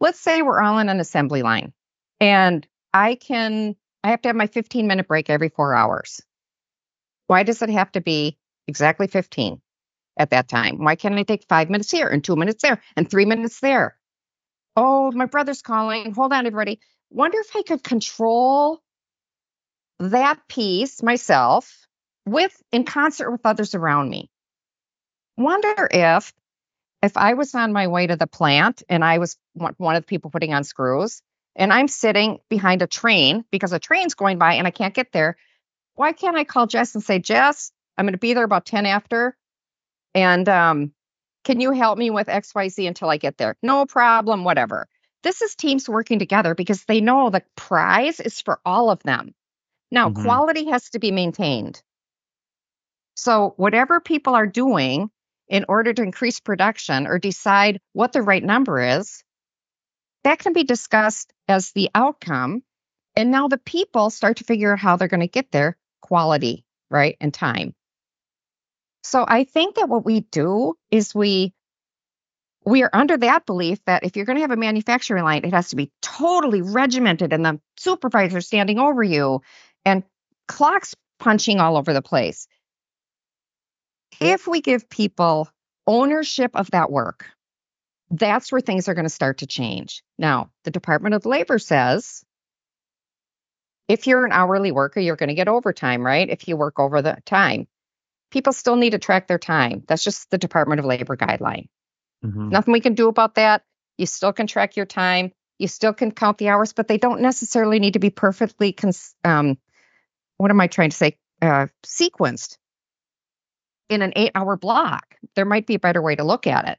let's 0.00 0.18
say 0.18 0.42
we're 0.42 0.60
all 0.60 0.78
in 0.78 0.88
an 0.88 0.98
assembly 0.98 1.42
line 1.42 1.72
and 2.18 2.66
I 2.92 3.14
can, 3.14 3.76
I 4.02 4.10
have 4.10 4.22
to 4.22 4.28
have 4.28 4.36
my 4.36 4.46
15 4.46 4.86
minute 4.86 5.08
break 5.08 5.30
every 5.30 5.48
four 5.48 5.74
hours. 5.74 6.20
Why 7.26 7.42
does 7.42 7.62
it 7.62 7.70
have 7.70 7.92
to 7.92 8.00
be 8.00 8.38
exactly 8.66 9.06
15 9.06 9.60
at 10.16 10.30
that 10.30 10.48
time? 10.48 10.82
Why 10.82 10.96
can't 10.96 11.14
I 11.14 11.22
take 11.22 11.46
five 11.48 11.70
minutes 11.70 11.90
here 11.90 12.08
and 12.08 12.22
two 12.22 12.36
minutes 12.36 12.62
there 12.62 12.82
and 12.96 13.08
three 13.08 13.24
minutes 13.24 13.60
there? 13.60 13.96
Oh, 14.76 15.12
my 15.12 15.26
brother's 15.26 15.62
calling. 15.62 16.12
Hold 16.12 16.32
on, 16.32 16.46
everybody. 16.46 16.80
Wonder 17.10 17.38
if 17.38 17.54
I 17.54 17.62
could 17.62 17.82
control 17.82 18.80
that 19.98 20.40
piece 20.48 21.02
myself 21.02 21.86
with 22.26 22.56
in 22.72 22.84
concert 22.84 23.30
with 23.30 23.44
others 23.44 23.74
around 23.74 24.08
me. 24.08 24.30
Wonder 25.36 25.88
if 25.90 26.32
if 27.02 27.16
I 27.16 27.34
was 27.34 27.54
on 27.54 27.72
my 27.72 27.86
way 27.88 28.06
to 28.06 28.16
the 28.16 28.26
plant 28.26 28.82
and 28.88 29.04
I 29.04 29.18
was 29.18 29.36
one 29.54 29.74
one 29.78 29.96
of 29.96 30.02
the 30.02 30.06
people 30.06 30.30
putting 30.30 30.54
on 30.54 30.64
screws 30.64 31.22
and 31.56 31.72
I'm 31.72 31.88
sitting 31.88 32.38
behind 32.48 32.82
a 32.82 32.86
train 32.86 33.44
because 33.50 33.72
a 33.72 33.78
train's 33.78 34.14
going 34.14 34.38
by 34.38 34.54
and 34.54 34.66
I 34.66 34.70
can't 34.70 34.94
get 34.94 35.12
there, 35.12 35.36
why 35.94 36.12
can't 36.12 36.36
I 36.36 36.44
call 36.44 36.66
Jess 36.66 36.94
and 36.94 37.04
say, 37.04 37.18
Jess, 37.18 37.72
I'm 37.96 38.06
going 38.06 38.12
to 38.14 38.18
be 38.18 38.34
there 38.34 38.44
about 38.44 38.66
10 38.66 38.86
after. 38.86 39.36
And 40.14 40.48
um, 40.48 40.92
can 41.44 41.60
you 41.60 41.72
help 41.72 41.98
me 41.98 42.10
with 42.10 42.28
XYZ 42.28 42.86
until 42.88 43.10
I 43.10 43.16
get 43.16 43.36
there? 43.36 43.56
No 43.62 43.86
problem, 43.86 44.44
whatever. 44.44 44.88
This 45.22 45.42
is 45.42 45.54
teams 45.54 45.88
working 45.88 46.18
together 46.18 46.54
because 46.54 46.84
they 46.84 47.00
know 47.00 47.30
the 47.30 47.42
prize 47.56 48.20
is 48.20 48.40
for 48.40 48.60
all 48.64 48.90
of 48.90 49.02
them. 49.02 49.34
Now, 49.90 50.08
Mhm. 50.08 50.22
quality 50.22 50.70
has 50.70 50.90
to 50.90 50.98
be 50.98 51.10
maintained. 51.10 51.82
So, 53.14 53.54
whatever 53.56 54.00
people 54.00 54.34
are 54.34 54.46
doing 54.46 55.10
in 55.48 55.66
order 55.68 55.92
to 55.92 56.02
increase 56.02 56.40
production 56.40 57.06
or 57.06 57.18
decide 57.18 57.80
what 57.92 58.12
the 58.12 58.22
right 58.22 58.42
number 58.42 58.80
is, 58.80 59.22
that 60.24 60.38
can 60.38 60.52
be 60.52 60.64
discussed 60.64 61.32
as 61.48 61.72
the 61.72 61.90
outcome. 61.94 62.62
And 63.16 63.30
now 63.30 63.48
the 63.48 63.58
people 63.58 64.10
start 64.10 64.38
to 64.38 64.44
figure 64.44 64.72
out 64.72 64.78
how 64.78 64.96
they're 64.96 65.08
going 65.08 65.20
to 65.20 65.26
get 65.26 65.50
there 65.50 65.76
quality, 66.00 66.64
right? 66.90 67.16
And 67.20 67.32
time. 67.32 67.74
So 69.02 69.24
I 69.26 69.44
think 69.44 69.76
that 69.76 69.88
what 69.88 70.04
we 70.04 70.20
do 70.20 70.74
is 70.90 71.14
we 71.14 71.54
we 72.66 72.82
are 72.82 72.90
under 72.92 73.16
that 73.16 73.46
belief 73.46 73.82
that 73.86 74.04
if 74.04 74.16
you're 74.16 74.26
going 74.26 74.36
to 74.36 74.42
have 74.42 74.50
a 74.50 74.56
manufacturing 74.56 75.24
line, 75.24 75.44
it 75.44 75.54
has 75.54 75.70
to 75.70 75.76
be 75.76 75.90
totally 76.02 76.60
regimented 76.60 77.32
and 77.32 77.44
the 77.44 77.58
supervisor 77.78 78.42
standing 78.42 78.78
over 78.78 79.02
you 79.02 79.40
and 79.86 80.04
clocks 80.46 80.94
punching 81.18 81.58
all 81.58 81.78
over 81.78 81.94
the 81.94 82.02
place. 82.02 82.46
If 84.20 84.46
we 84.46 84.60
give 84.60 84.90
people 84.90 85.48
ownership 85.86 86.50
of 86.54 86.70
that 86.72 86.90
work, 86.90 87.26
that's 88.10 88.50
where 88.50 88.60
things 88.60 88.88
are 88.88 88.94
going 88.94 89.04
to 89.04 89.08
start 89.10 89.38
to 89.38 89.46
change. 89.46 90.02
Now, 90.18 90.50
the 90.64 90.70
Department 90.70 91.14
of 91.14 91.26
Labor 91.26 91.58
says 91.58 92.24
if 93.88 94.06
you're 94.06 94.24
an 94.24 94.32
hourly 94.32 94.72
worker, 94.72 95.00
you're 95.00 95.16
going 95.16 95.28
to 95.28 95.34
get 95.34 95.48
overtime, 95.48 96.04
right? 96.04 96.28
If 96.28 96.46
you 96.46 96.56
work 96.56 96.78
over 96.78 97.02
the 97.02 97.18
time. 97.24 97.66
People 98.30 98.52
still 98.52 98.76
need 98.76 98.90
to 98.90 98.98
track 98.98 99.26
their 99.26 99.38
time. 99.38 99.82
That's 99.88 100.04
just 100.04 100.30
the 100.30 100.38
Department 100.38 100.78
of 100.78 100.84
Labor 100.84 101.16
guideline. 101.16 101.66
Mhm. 102.24 102.50
Nothing 102.50 102.72
we 102.72 102.80
can 102.80 102.94
do 102.94 103.08
about 103.08 103.34
that. 103.34 103.64
You 103.98 104.06
still 104.06 104.32
can 104.32 104.46
track 104.46 104.76
your 104.76 104.86
time. 104.86 105.32
You 105.58 105.66
still 105.66 105.92
can 105.92 106.12
count 106.12 106.38
the 106.38 106.48
hours, 106.48 106.72
but 106.72 106.86
they 106.86 106.98
don't 106.98 107.20
necessarily 107.20 107.80
need 107.80 107.94
to 107.94 107.98
be 107.98 108.10
perfectly, 108.10 108.72
cons- 108.72 109.14
um, 109.24 109.58
what 110.36 110.50
am 110.50 110.60
I 110.60 110.68
trying 110.68 110.90
to 110.90 110.96
say? 110.96 111.18
Uh, 111.42 111.66
sequenced 111.84 112.56
in 113.88 114.02
an 114.02 114.12
eight 114.14 114.32
hour 114.34 114.56
block. 114.56 115.16
There 115.34 115.44
might 115.44 115.66
be 115.66 115.74
a 115.74 115.80
better 115.80 116.00
way 116.00 116.14
to 116.14 116.24
look 116.24 116.46
at 116.46 116.68
it. 116.68 116.78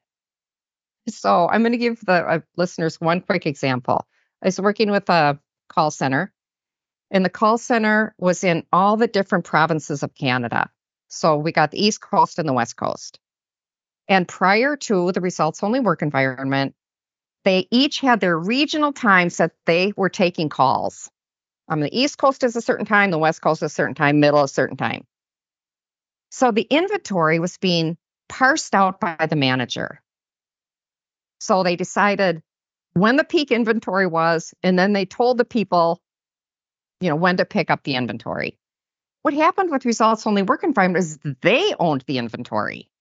So 1.10 1.47
I'm 1.49 1.62
going 1.62 1.72
to 1.72 1.78
give 1.78 1.99
the 2.06 2.14
uh, 2.14 2.39
listeners 2.58 3.02
one 3.02 3.22
quick 3.22 3.45
example. 3.45 4.06
I 4.41 4.47
was 4.47 4.60
working 4.62 4.91
with 4.91 5.10
a 5.10 5.39
call 5.70 5.91
center, 5.91 6.32
and 7.10 7.26
the 7.26 7.30
call 7.30 7.58
center 7.58 8.14
was 8.18 8.43
in 8.43 8.66
all 8.72 8.97
the 8.97 9.08
different 9.08 9.45
provinces 9.45 10.04
of 10.04 10.16
Canada. 10.16 10.70
So 11.08 11.38
we 11.38 11.52
got 11.52 11.72
the 11.72 11.84
East 11.84 12.02
Coast 12.02 12.39
and 12.39 12.47
the 12.47 12.54
West 12.54 12.76
Coast. 12.76 13.20
And 14.08 14.28
prior 14.28 14.76
to 14.78 15.12
the 15.12 15.22
results 15.22 15.64
only 15.64 15.80
work 15.80 16.02
environment, 16.02 16.76
they 17.43 17.68
each 17.72 17.99
had 17.99 18.20
their 18.20 18.38
regional 18.38 18.93
times 18.93 19.38
that 19.38 19.52
they 19.66 19.93
were 19.95 20.10
taking 20.10 20.49
calls. 20.49 21.10
Um, 21.68 21.80
the 21.80 21.97
East 21.97 22.18
Coast 22.18 22.43
is 22.43 22.56
a 22.56 22.62
certain 22.62 22.86
time, 22.86 23.12
the 23.12 23.18
West 23.18 23.41
Coast 23.41 23.64
is 23.64 23.72
a 23.72 23.74
certain 23.74 23.95
time, 23.95 24.20
middle 24.20 24.43
a 24.43 24.47
certain 24.47 24.78
time. 24.78 25.06
So 26.30 26.52
the 26.52 26.68
inventory 26.70 27.39
was 27.39 27.58
being 27.58 27.97
parsed 28.30 28.76
out 28.76 28.99
by 28.99 29.28
the 29.30 29.36
manager. 29.36 30.02
So 31.42 31.64
they 31.64 31.76
decided 31.76 32.44
when 32.94 33.16
the 33.16 33.24
peak 33.24 33.52
inventory 33.52 34.06
was, 34.06 34.54
and 34.62 34.78
then 34.78 34.94
they 34.94 35.06
told 35.06 35.39
the 35.39 35.46
people, 35.46 36.00
you 37.00 37.10
know, 37.10 37.16
when 37.16 37.38
to 37.38 37.46
pick 37.46 37.72
up 37.72 37.82
the 37.82 37.96
inventory. 37.96 38.60
What 39.24 39.34
happened 39.34 39.72
with 39.72 39.86
results 39.86 40.28
only 40.28 40.44
work 40.44 40.64
environment 40.64 41.04
is 41.04 41.20
they 41.42 41.74
owned 41.80 42.04
the 42.06 42.20
inventory. 42.20 42.92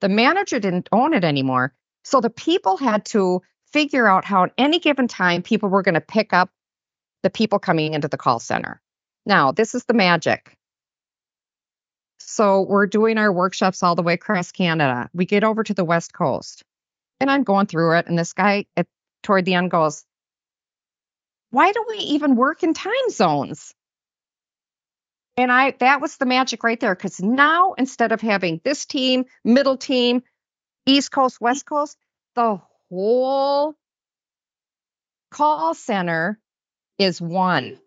The 0.00 0.08
manager 0.08 0.58
didn't 0.58 0.88
own 0.90 1.14
it 1.14 1.22
anymore. 1.22 1.72
So 2.02 2.20
the 2.20 2.30
people 2.30 2.78
had 2.78 3.04
to 3.06 3.42
figure 3.72 4.08
out 4.08 4.24
how 4.24 4.44
at 4.44 4.52
any 4.58 4.80
given 4.80 5.06
time 5.06 5.42
people 5.42 5.68
were 5.68 5.82
going 5.82 5.94
to 5.94 6.00
pick 6.00 6.32
up 6.32 6.50
the 7.22 7.30
people 7.30 7.60
coming 7.60 7.94
into 7.94 8.08
the 8.08 8.16
call 8.16 8.40
center. 8.40 8.80
Now, 9.24 9.52
this 9.52 9.76
is 9.76 9.84
the 9.84 9.94
magic. 9.94 10.56
So 12.18 12.62
we're 12.62 12.86
doing 12.86 13.18
our 13.18 13.32
workshops 13.32 13.84
all 13.84 13.94
the 13.94 14.02
way 14.02 14.14
across 14.14 14.50
Canada. 14.50 15.08
We 15.14 15.26
get 15.26 15.44
over 15.44 15.62
to 15.62 15.74
the 15.74 15.84
West 15.84 16.12
Coast 16.12 16.64
and 17.20 17.30
I'm 17.30 17.42
going 17.42 17.66
through 17.66 17.98
it. 17.98 18.06
And 18.06 18.18
this 18.18 18.32
guy 18.32 18.66
at, 18.76 18.86
toward 19.22 19.44
the 19.44 19.54
end 19.54 19.70
goes, 19.70 20.04
Why 21.50 21.72
do 21.72 21.84
we 21.88 21.96
even 21.96 22.36
work 22.36 22.62
in 22.62 22.74
time 22.74 23.10
zones? 23.10 23.74
And 25.36 25.52
I 25.52 25.72
that 25.78 26.00
was 26.00 26.16
the 26.16 26.26
magic 26.26 26.64
right 26.64 26.78
there. 26.78 26.94
Because 26.94 27.20
now 27.20 27.74
instead 27.74 28.12
of 28.12 28.20
having 28.20 28.60
this 28.64 28.86
team, 28.86 29.24
middle 29.44 29.76
team, 29.76 30.22
East 30.86 31.12
Coast, 31.12 31.40
West 31.40 31.64
Coast, 31.64 31.96
the 32.34 32.60
whole 32.90 33.74
call 35.30 35.74
center 35.74 36.38
is 36.98 37.20
one. 37.20 37.78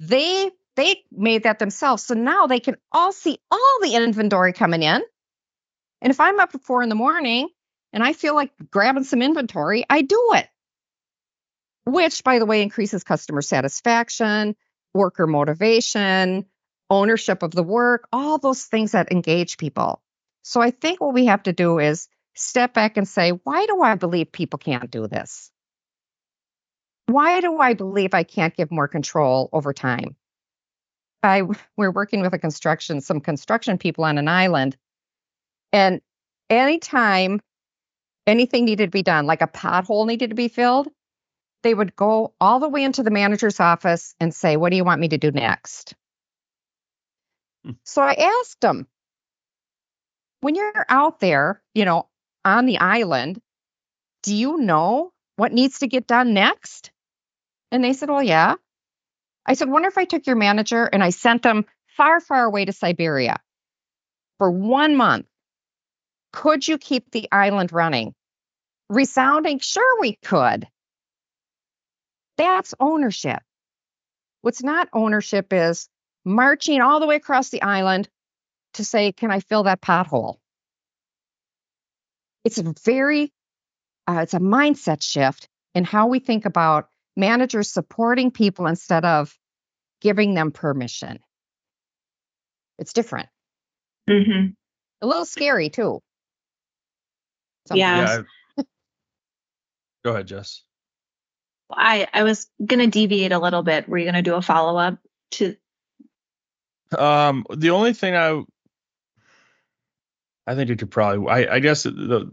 They 0.00 0.50
they 0.74 1.04
made 1.10 1.44
that 1.44 1.58
themselves. 1.58 2.04
So 2.04 2.14
now 2.14 2.46
they 2.46 2.60
can 2.60 2.76
all 2.92 3.12
see 3.12 3.38
all 3.50 3.78
the 3.80 3.94
inventory 3.94 4.52
coming 4.52 4.82
in. 4.82 5.02
And 6.02 6.10
if 6.10 6.20
I'm 6.20 6.38
up 6.38 6.54
at 6.54 6.62
four 6.62 6.82
in 6.82 6.88
the 6.88 6.94
morning 6.94 7.48
and 7.96 8.04
I 8.04 8.12
feel 8.12 8.34
like 8.34 8.52
grabbing 8.70 9.04
some 9.04 9.22
inventory, 9.22 9.86
I 9.88 10.02
do 10.02 10.32
it. 10.34 10.46
Which, 11.86 12.22
by 12.22 12.38
the 12.38 12.44
way, 12.44 12.60
increases 12.60 13.02
customer 13.02 13.40
satisfaction, 13.40 14.54
worker 14.92 15.26
motivation, 15.26 16.44
ownership 16.90 17.42
of 17.42 17.52
the 17.52 17.62
work, 17.62 18.06
all 18.12 18.36
those 18.36 18.64
things 18.64 18.92
that 18.92 19.10
engage 19.10 19.56
people. 19.56 20.02
So 20.42 20.60
I 20.60 20.72
think 20.72 21.00
what 21.00 21.14
we 21.14 21.24
have 21.24 21.44
to 21.44 21.54
do 21.54 21.78
is 21.78 22.08
step 22.34 22.74
back 22.74 22.98
and 22.98 23.08
say, 23.08 23.30
why 23.30 23.64
do 23.64 23.80
I 23.80 23.94
believe 23.94 24.30
people 24.30 24.58
can't 24.58 24.90
do 24.90 25.08
this? 25.08 25.50
Why 27.06 27.40
do 27.40 27.58
I 27.58 27.72
believe 27.72 28.12
I 28.12 28.24
can't 28.24 28.54
give 28.54 28.70
more 28.70 28.88
control 28.88 29.48
over 29.54 29.72
time? 29.72 30.16
I 31.22 31.44
we're 31.78 31.90
working 31.90 32.20
with 32.20 32.34
a 32.34 32.38
construction, 32.38 33.00
some 33.00 33.20
construction 33.20 33.78
people 33.78 34.04
on 34.04 34.18
an 34.18 34.28
island. 34.28 34.76
And 35.72 36.02
anytime 36.50 37.40
anything 38.26 38.64
needed 38.64 38.86
to 38.86 38.90
be 38.90 39.02
done, 39.02 39.26
like 39.26 39.42
a 39.42 39.46
pothole 39.46 40.06
needed 40.06 40.30
to 40.30 40.36
be 40.36 40.48
filled, 40.48 40.88
they 41.62 41.74
would 41.74 41.96
go 41.96 42.34
all 42.40 42.60
the 42.60 42.68
way 42.68 42.84
into 42.84 43.02
the 43.02 43.10
manager's 43.10 43.60
office 43.60 44.14
and 44.20 44.34
say, 44.34 44.56
What 44.56 44.70
do 44.70 44.76
you 44.76 44.84
want 44.84 45.00
me 45.00 45.08
to 45.08 45.18
do 45.18 45.30
next? 45.30 45.94
Hmm. 47.64 47.72
So 47.84 48.02
I 48.02 48.14
asked 48.14 48.60
them, 48.60 48.86
when 50.40 50.54
you're 50.54 50.86
out 50.88 51.20
there, 51.20 51.62
you 51.74 51.84
know, 51.84 52.08
on 52.44 52.66
the 52.66 52.78
island, 52.78 53.40
do 54.22 54.34
you 54.34 54.58
know 54.58 55.12
what 55.36 55.52
needs 55.52 55.80
to 55.80 55.88
get 55.88 56.06
done 56.06 56.34
next? 56.34 56.90
And 57.72 57.82
they 57.82 57.92
said, 57.92 58.10
Well, 58.10 58.22
yeah. 58.22 58.54
I 59.44 59.54
said, 59.54 59.68
Wonder 59.68 59.88
if 59.88 59.98
I 59.98 60.04
took 60.04 60.26
your 60.26 60.36
manager 60.36 60.84
and 60.84 61.02
I 61.02 61.10
sent 61.10 61.42
them 61.42 61.64
far, 61.96 62.20
far 62.20 62.44
away 62.44 62.64
to 62.64 62.72
Siberia 62.72 63.38
for 64.38 64.50
one 64.50 64.96
month. 64.96 65.26
Could 66.32 66.66
you 66.68 66.78
keep 66.78 67.10
the 67.10 67.28
island 67.32 67.72
running? 67.72 68.14
Resounding, 68.88 69.58
sure, 69.58 70.00
we 70.00 70.16
could. 70.24 70.66
That's 72.36 72.74
ownership. 72.78 73.42
What's 74.42 74.62
not 74.62 74.88
ownership 74.92 75.52
is 75.52 75.88
marching 76.24 76.80
all 76.80 77.00
the 77.00 77.06
way 77.06 77.16
across 77.16 77.48
the 77.48 77.62
island 77.62 78.08
to 78.74 78.84
say, 78.84 79.12
Can 79.12 79.30
I 79.30 79.40
fill 79.40 79.64
that 79.64 79.80
pothole? 79.80 80.36
It's 82.44 82.58
a 82.58 82.74
very, 82.84 83.32
uh, 84.06 84.20
it's 84.22 84.34
a 84.34 84.38
mindset 84.38 85.02
shift 85.02 85.48
in 85.74 85.84
how 85.84 86.06
we 86.06 86.20
think 86.20 86.44
about 86.44 86.88
managers 87.16 87.70
supporting 87.70 88.30
people 88.30 88.66
instead 88.66 89.04
of 89.04 89.36
giving 90.00 90.34
them 90.34 90.52
permission. 90.52 91.18
It's 92.78 92.92
different. 92.92 93.28
Mm-hmm. 94.08 94.50
A 95.02 95.06
little 95.06 95.24
scary 95.24 95.70
too. 95.70 96.00
Yeah. 97.74 97.96
Yeah. 97.96 98.22
Go 100.06 100.12
ahead, 100.12 100.28
Jess. 100.28 100.62
I 101.68 102.06
I 102.12 102.22
was 102.22 102.46
gonna 102.64 102.86
deviate 102.86 103.32
a 103.32 103.40
little 103.40 103.64
bit. 103.64 103.88
Were 103.88 103.98
you 103.98 104.04
gonna 104.04 104.22
do 104.22 104.36
a 104.36 104.40
follow 104.40 104.78
up 104.78 104.98
to? 105.32 105.56
Um, 106.96 107.44
the 107.52 107.70
only 107.70 107.92
thing 107.92 108.14
I 108.14 108.40
I 110.46 110.54
think 110.54 110.70
it 110.70 110.78
could 110.78 110.92
probably 110.92 111.28
I 111.28 111.56
I 111.56 111.58
guess 111.58 111.82
the 111.82 112.30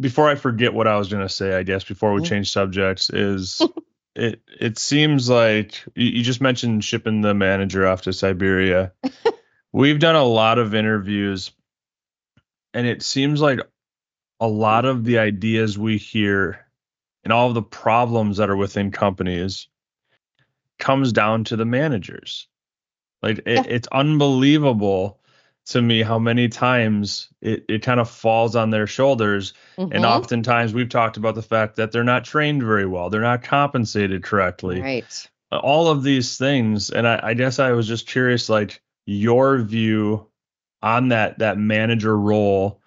before 0.00 0.28
I 0.28 0.34
forget 0.34 0.74
what 0.74 0.88
I 0.88 0.96
was 0.98 1.08
gonna 1.08 1.28
say, 1.28 1.54
I 1.54 1.62
guess 1.62 1.84
before 1.84 2.12
we 2.14 2.22
Mhm. 2.22 2.26
change 2.26 2.50
subjects 2.50 3.10
is 3.10 3.62
it 4.16 4.42
it 4.48 4.76
seems 4.76 5.28
like 5.30 5.84
you, 5.94 6.06
you 6.06 6.24
just 6.24 6.40
mentioned 6.40 6.82
shipping 6.82 7.20
the 7.20 7.32
manager 7.32 7.86
off 7.86 8.02
to 8.02 8.12
Siberia. 8.12 8.92
We've 9.72 10.00
done 10.00 10.16
a 10.16 10.24
lot 10.24 10.58
of 10.58 10.74
interviews, 10.74 11.52
and 12.74 12.88
it 12.88 13.04
seems 13.04 13.40
like 13.40 13.60
a 14.40 14.46
lot 14.48 14.84
of 14.84 15.04
the 15.04 15.18
ideas 15.18 15.78
we 15.78 15.96
hear 15.96 16.66
and 17.24 17.32
all 17.32 17.48
of 17.48 17.54
the 17.54 17.62
problems 17.62 18.36
that 18.36 18.50
are 18.50 18.56
within 18.56 18.90
companies 18.90 19.68
comes 20.78 21.12
down 21.12 21.44
to 21.44 21.56
the 21.56 21.64
managers. 21.64 22.48
Like 23.22 23.38
it, 23.38 23.46
Yeah. 23.46 23.62
it's 23.66 23.88
unbelievable 23.88 25.20
to 25.66 25.82
me 25.82 26.02
how 26.02 26.18
many 26.18 26.48
times 26.48 27.28
it, 27.40 27.64
it 27.68 27.82
kind 27.82 27.98
of 27.98 28.08
falls 28.08 28.54
on 28.54 28.70
their 28.70 28.86
shoulders. 28.86 29.52
And 29.76 29.92
Mhm. 29.92 30.04
oftentimes 30.04 30.72
we've 30.72 30.88
talked 30.88 31.16
about 31.16 31.34
the 31.34 31.42
fact 31.42 31.76
that 31.76 31.90
they're 31.90 32.04
not 32.04 32.24
trained 32.24 32.62
very 32.62 32.86
well, 32.86 33.10
they're 33.10 33.20
not 33.20 33.42
compensated 33.42 34.22
correctly, 34.22 34.80
right. 34.80 35.30
all 35.50 35.88
of 35.88 36.02
these 36.04 36.36
things. 36.38 36.90
And 36.90 37.08
I, 37.08 37.20
I 37.22 37.34
guess 37.34 37.58
I 37.58 37.72
was 37.72 37.88
just 37.88 38.06
curious, 38.06 38.48
like 38.48 38.80
your 39.06 39.58
view 39.58 40.26
on 40.82 41.08
that 41.08 41.38
that 41.38 41.58
manager 41.58 42.16
role 42.16 42.80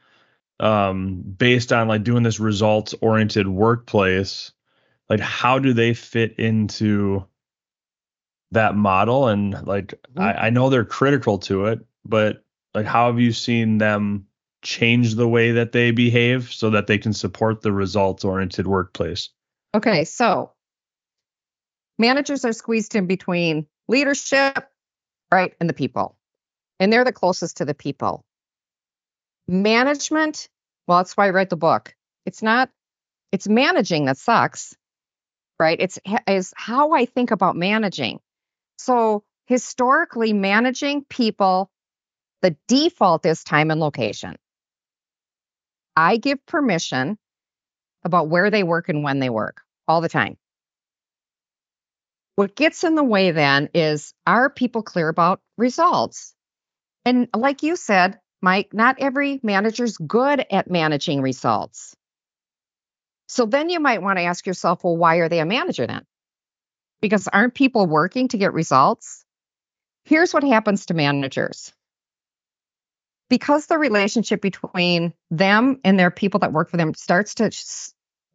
um 0.60 1.22
based 1.22 1.72
on 1.72 1.88
like 1.88 2.03
doing 2.03 2.24
this 2.24 2.39
results 2.39 2.93
oriented 3.01 3.47
workplace 3.47 4.51
like 5.10 5.20
how 5.20 5.60
do 5.60 5.74
they 5.74 5.93
fit 5.93 6.38
into 6.38 7.26
that 8.51 8.76
model 8.76 9.28
and 9.28 9.66
like 9.66 9.93
Mhm. 10.16 10.22
I, 10.22 10.47
I 10.47 10.49
know 10.49 10.70
they're 10.70 10.86
critical 10.86 11.38
to 11.39 11.66
it 11.68 11.80
but 12.05 12.43
like 12.74 12.86
how 12.86 13.07
have 13.07 13.20
you 13.20 13.32
seen 13.32 13.78
them 13.78 14.26
change 14.62 15.16
the 15.16 15.28
way 15.28 15.51
that 15.51 15.72
they 15.72 15.91
behave 15.91 16.51
so 16.51 16.70
that 16.72 16.88
they 16.88 16.97
can 16.97 17.14
support 17.14 17.62
the 17.62 17.72
results 17.72 18.26
oriented 18.26 18.68
workplace 18.68 19.30
Okay, 19.76 20.03
so 20.03 20.51
managers 21.99 22.43
are 22.45 22.53
squeezed 22.53 22.95
in 22.95 23.05
between 23.05 23.68
leadership, 23.88 24.68
right, 25.32 25.53
and 25.60 25.70
the 25.70 25.74
people. 25.74 26.18
And 26.80 26.91
they're 26.91 27.03
the 27.03 27.12
closest 27.12 27.57
to 27.57 27.66
the 27.66 27.74
people. 27.74 28.26
Management, 29.50 30.47
well, 30.88 31.00
that's 31.00 31.18
why 31.18 31.26
I 31.26 31.32
wrote 31.32 31.50
the 31.50 31.58
book. 31.58 31.95
It's 32.26 32.43
not, 32.43 32.70
it's 33.32 33.47
managing 33.47 34.06
that 34.06 34.18
sucks, 34.18 34.76
right? 35.60 35.80
It's 35.80 35.97
is 36.28 36.54
how 36.56 36.91
I 36.91 37.06
think 37.06 37.32
about 37.32 37.56
managing. 37.56 38.20
So 38.78 39.24
historically, 39.47 40.34
managing 40.34 41.04
people, 41.04 41.72
the 42.43 42.56
default 42.68 43.26
is 43.26 43.43
time 43.43 43.72
and 43.72 43.82
location. 43.82 44.36
I 45.95 46.18
give 46.18 46.45
permission 46.45 47.18
about 48.04 48.30
where 48.30 48.52
they 48.52 48.62
work 48.62 48.88
and 48.88 49.04
when 49.04 49.20
they 49.20 49.32
work 49.32 49.62
all 49.88 50.02
the 50.02 50.10
time. 50.10 50.38
What 52.36 52.56
gets 52.56 52.84
in 52.84 52.93
the 52.93 53.04
way 53.04 53.32
then 53.32 53.70
is 53.74 54.14
are 54.28 54.52
people 54.52 54.84
clear 54.84 55.10
about 55.10 55.41
results? 55.58 56.36
And 57.04 57.28
like 57.36 57.64
you 57.64 57.76
said, 57.76 58.20
Mike, 58.42 58.74
not 58.74 58.98
every 59.00 59.40
manager's 59.44 59.98
good 59.98 60.46
at 60.52 60.70
managing 60.70 61.22
results. 61.22 61.96
So 63.28 63.46
then 63.46 63.70
you 63.70 63.80
might 63.80 64.02
want 64.02 64.18
to 64.18 64.24
ask 64.24 64.48
yourself, 64.48 64.84
well, 64.84 64.98
why 64.98 65.18
are 65.18 65.30
they 65.30 65.40
a 65.40 65.46
manager 65.46 65.86
then? 65.86 66.06
Because 67.02 67.28
aren't 67.28 67.54
people 67.54 67.86
working 67.86 68.28
to 68.30 68.38
get 68.38 68.54
results? 68.54 69.24
Here's 70.06 70.34
what 70.34 70.44
happens 70.44 70.88
to 70.88 70.94
managers. 70.94 71.72
Because 73.30 73.68
the 73.68 73.78
relationship 73.78 74.42
between 74.42 75.14
them 75.30 75.80
and 75.84 76.00
their 76.00 76.10
people 76.10 76.40
that 76.40 76.54
work 76.54 76.70
for 76.70 76.78
them 76.78 76.96
starts 76.96 77.36
to 77.36 77.52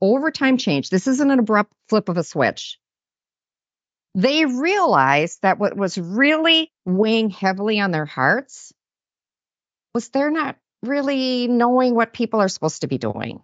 over 0.00 0.30
time 0.30 0.58
change. 0.58 0.90
This 0.90 1.06
isn't 1.06 1.30
an 1.30 1.38
abrupt 1.38 1.72
flip 1.88 2.08
of 2.08 2.16
a 2.16 2.24
switch. 2.24 2.78
They 4.14 4.44
realize 4.44 5.38
that 5.42 5.58
what 5.58 5.76
was 5.76 5.98
really 5.98 6.70
weighing 6.84 7.30
heavily 7.30 7.80
on 7.80 7.90
their 7.90 8.04
hearts 8.04 8.72
was 9.94 10.08
they're 10.08 10.30
not 10.30 10.56
really 10.82 11.48
knowing 11.48 11.94
what 11.94 12.12
people 12.12 12.40
are 12.40 12.48
supposed 12.48 12.82
to 12.82 12.88
be 12.88 12.98
doing. 12.98 13.42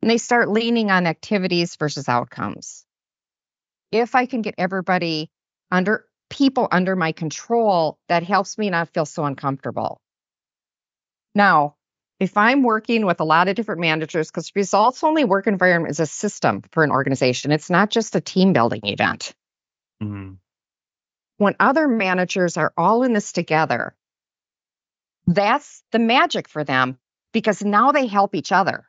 And 0.00 0.10
they 0.10 0.18
start 0.18 0.48
leaning 0.48 0.90
on 0.90 1.06
activities 1.06 1.76
versus 1.76 2.08
outcomes. 2.08 2.84
If 3.92 4.14
I 4.14 4.26
can 4.26 4.42
get 4.42 4.54
everybody 4.56 5.30
under 5.70 6.06
people 6.30 6.68
under 6.70 6.96
my 6.96 7.12
control, 7.12 7.98
that 8.08 8.22
helps 8.22 8.56
me 8.56 8.70
not 8.70 8.92
feel 8.92 9.06
so 9.06 9.24
uncomfortable. 9.24 10.00
Now, 11.34 11.76
if 12.18 12.36
I'm 12.36 12.62
working 12.62 13.04
with 13.04 13.20
a 13.20 13.24
lot 13.24 13.48
of 13.48 13.56
different 13.56 13.80
managers, 13.80 14.30
because 14.30 14.52
results 14.54 15.04
only 15.04 15.24
work 15.24 15.46
environment 15.46 15.90
is 15.90 16.00
a 16.00 16.06
system 16.06 16.62
for 16.72 16.82
an 16.82 16.90
organization, 16.90 17.52
it's 17.52 17.68
not 17.68 17.90
just 17.90 18.16
a 18.16 18.20
team 18.20 18.52
building 18.52 18.80
event. 18.84 19.34
Mm-hmm. 20.02 20.34
When 21.38 21.56
other 21.60 21.86
managers 21.86 22.56
are 22.56 22.72
all 22.76 23.02
in 23.02 23.12
this 23.12 23.32
together, 23.32 23.94
that's 25.26 25.82
the 25.92 25.98
magic 25.98 26.48
for 26.48 26.64
them 26.64 26.98
because 27.32 27.62
now 27.62 27.92
they 27.92 28.06
help 28.06 28.34
each 28.34 28.52
other. 28.52 28.86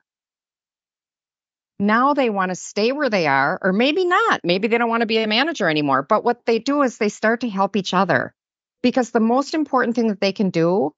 Now 1.79 2.13
they 2.13 2.29
want 2.29 2.49
to 2.49 2.55
stay 2.55 2.91
where 2.91 3.09
they 3.09 3.27
are, 3.27 3.59
or 3.61 3.71
maybe 3.71 4.05
not. 4.05 4.41
Maybe 4.43 4.67
they 4.67 4.77
don't 4.77 4.89
want 4.89 5.01
to 5.01 5.07
be 5.07 5.19
a 5.19 5.27
manager 5.27 5.69
anymore. 5.69 6.01
But 6.01 6.23
what 6.23 6.45
they 6.45 6.59
do 6.59 6.81
is 6.81 6.97
they 6.97 7.09
start 7.09 7.41
to 7.41 7.49
help 7.49 7.75
each 7.75 7.93
other 7.93 8.33
because 8.81 9.11
the 9.11 9.19
most 9.19 9.53
important 9.53 9.95
thing 9.95 10.07
that 10.07 10.19
they 10.19 10.31
can 10.31 10.49
do 10.49 10.93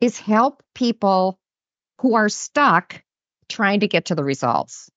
is 0.00 0.18
help 0.18 0.62
people 0.74 1.38
who 2.00 2.14
are 2.14 2.28
stuck 2.28 3.02
trying 3.48 3.80
to 3.80 3.88
get 3.88 4.06
to 4.06 4.14
the 4.14 4.24
results. 4.24 4.90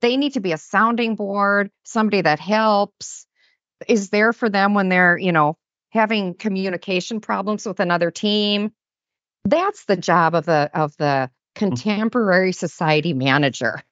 They 0.00 0.16
need 0.16 0.34
to 0.34 0.40
be 0.40 0.52
a 0.52 0.58
sounding 0.58 1.16
board, 1.16 1.70
somebody 1.84 2.22
that 2.22 2.38
helps, 2.38 3.26
is 3.88 4.10
there 4.10 4.32
for 4.32 4.48
them 4.48 4.74
when 4.74 4.88
they're, 4.88 5.18
you 5.18 5.32
know, 5.32 5.56
having 5.90 6.34
communication 6.34 7.20
problems 7.20 7.66
with 7.66 7.80
another 7.80 8.10
team. 8.10 8.72
That's 9.46 9.84
the 9.86 9.96
job 9.96 10.34
of 10.34 10.46
the 10.46 10.70
of 10.74 10.96
the 10.98 11.30
mm-hmm. 11.70 11.76
contemporary 11.76 12.52
society 12.52 13.14
manager. 13.14 13.82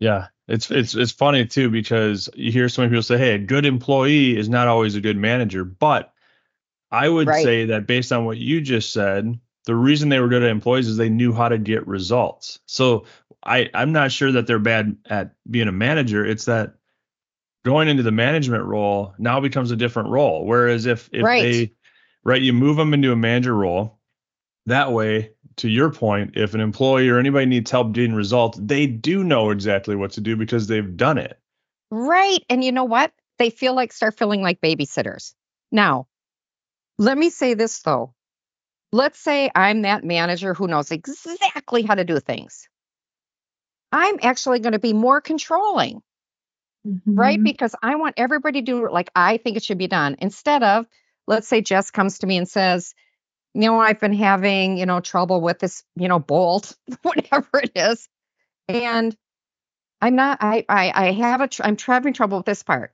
Yeah, 0.00 0.28
it's 0.46 0.70
it's 0.70 0.94
it's 0.94 1.12
funny 1.12 1.46
too 1.46 1.70
because 1.70 2.28
you 2.34 2.52
hear 2.52 2.68
so 2.68 2.82
many 2.82 2.90
people 2.90 3.02
say, 3.02 3.18
"Hey, 3.18 3.34
a 3.34 3.38
good 3.38 3.66
employee 3.66 4.36
is 4.36 4.48
not 4.48 4.68
always 4.68 4.94
a 4.96 5.00
good 5.00 5.16
manager," 5.16 5.64
but 5.64 6.12
I 6.90 7.08
would 7.08 7.26
Right. 7.28 7.42
say 7.42 7.66
that 7.66 7.86
based 7.86 8.12
on 8.12 8.24
what 8.24 8.38
you 8.38 8.60
just 8.60 8.92
said, 8.92 9.38
the 9.66 9.74
reason 9.76 10.08
they 10.08 10.20
were 10.20 10.28
good 10.28 10.42
at 10.42 10.50
employees 10.50 10.88
is 10.88 10.96
they 10.96 11.10
knew 11.10 11.32
how 11.32 11.48
to 11.48 11.58
get 11.58 11.86
results. 11.86 12.60
So 12.66 13.06
I 13.44 13.70
I'm 13.74 13.92
not 13.92 14.12
sure 14.12 14.32
that 14.32 14.46
they're 14.46 14.58
bad 14.58 14.96
at 15.06 15.34
being 15.50 15.68
a 15.68 15.72
manager. 15.72 16.24
It's 16.24 16.46
that 16.46 16.74
going 17.64 17.88
into 17.88 18.02
the 18.02 18.12
management 18.12 18.64
role 18.64 19.14
now 19.18 19.40
becomes 19.40 19.70
a 19.70 19.76
different 19.76 20.10
role. 20.10 20.46
Whereas 20.46 20.86
if 20.86 21.10
if 21.12 21.22
Right. 21.24 21.42
they 21.42 21.72
right, 22.24 22.42
you 22.42 22.52
move 22.52 22.76
them 22.76 22.94
into 22.94 23.12
a 23.12 23.16
manager 23.16 23.54
role, 23.54 23.97
that 24.68 24.92
way, 24.92 25.32
to 25.56 25.68
your 25.68 25.90
point, 25.90 26.32
if 26.36 26.54
an 26.54 26.60
employee 26.60 27.08
or 27.08 27.18
anybody 27.18 27.46
needs 27.46 27.70
help 27.70 27.92
getting 27.92 28.14
results, 28.14 28.58
they 28.62 28.86
do 28.86 29.24
know 29.24 29.50
exactly 29.50 29.96
what 29.96 30.12
to 30.12 30.20
do 30.20 30.36
because 30.36 30.66
they've 30.68 30.96
done 30.96 31.18
it. 31.18 31.38
Right. 31.90 32.44
And 32.48 32.62
you 32.64 32.72
know 32.72 32.84
what? 32.84 33.12
They 33.38 33.50
feel 33.50 33.74
like 33.74 33.92
start 33.92 34.16
feeling 34.16 34.42
like 34.42 34.60
babysitters. 34.60 35.34
Now, 35.72 36.06
let 36.98 37.18
me 37.18 37.30
say 37.30 37.54
this 37.54 37.80
though. 37.82 38.14
Let's 38.92 39.18
say 39.18 39.50
I'm 39.54 39.82
that 39.82 40.04
manager 40.04 40.54
who 40.54 40.66
knows 40.66 40.90
exactly 40.90 41.82
how 41.82 41.94
to 41.94 42.04
do 42.04 42.20
things. 42.20 42.68
I'm 43.92 44.18
actually 44.22 44.60
going 44.60 44.72
to 44.72 44.78
be 44.78 44.92
more 44.92 45.20
controlling, 45.20 46.02
right? 47.06 47.38
Mhm. 47.38 47.44
Because 47.44 47.74
I 47.82 47.96
want 47.96 48.14
everybody 48.16 48.60
to 48.60 48.64
do 48.64 48.84
it 48.86 48.92
like 48.92 49.10
I 49.14 49.36
think 49.38 49.56
it 49.56 49.64
should 49.64 49.78
be 49.78 49.88
done 49.88 50.16
instead 50.18 50.62
of, 50.62 50.86
let's 51.26 51.48
say 51.48 51.60
Jess 51.60 51.90
comes 51.90 52.18
to 52.18 52.26
me 52.26 52.36
and 52.36 52.48
says, 52.48 52.94
you 53.58 53.64
know, 53.64 53.80
I've 53.80 53.98
been 53.98 54.12
having, 54.12 54.78
you 54.78 54.86
know, 54.86 55.00
trouble 55.00 55.40
with 55.40 55.58
this, 55.58 55.82
you 55.96 56.06
know, 56.06 56.20
bolt, 56.20 56.76
whatever 57.02 57.48
it 57.60 57.72
is. 57.74 58.08
And 58.68 59.16
I'm 60.00 60.14
not, 60.14 60.38
I, 60.40 60.64
I, 60.68 60.92
I 60.94 61.12
have 61.12 61.40
a, 61.40 61.48
I'm 61.64 61.76
having 61.76 62.12
trouble 62.12 62.38
with 62.38 62.46
this 62.46 62.62
part. 62.62 62.92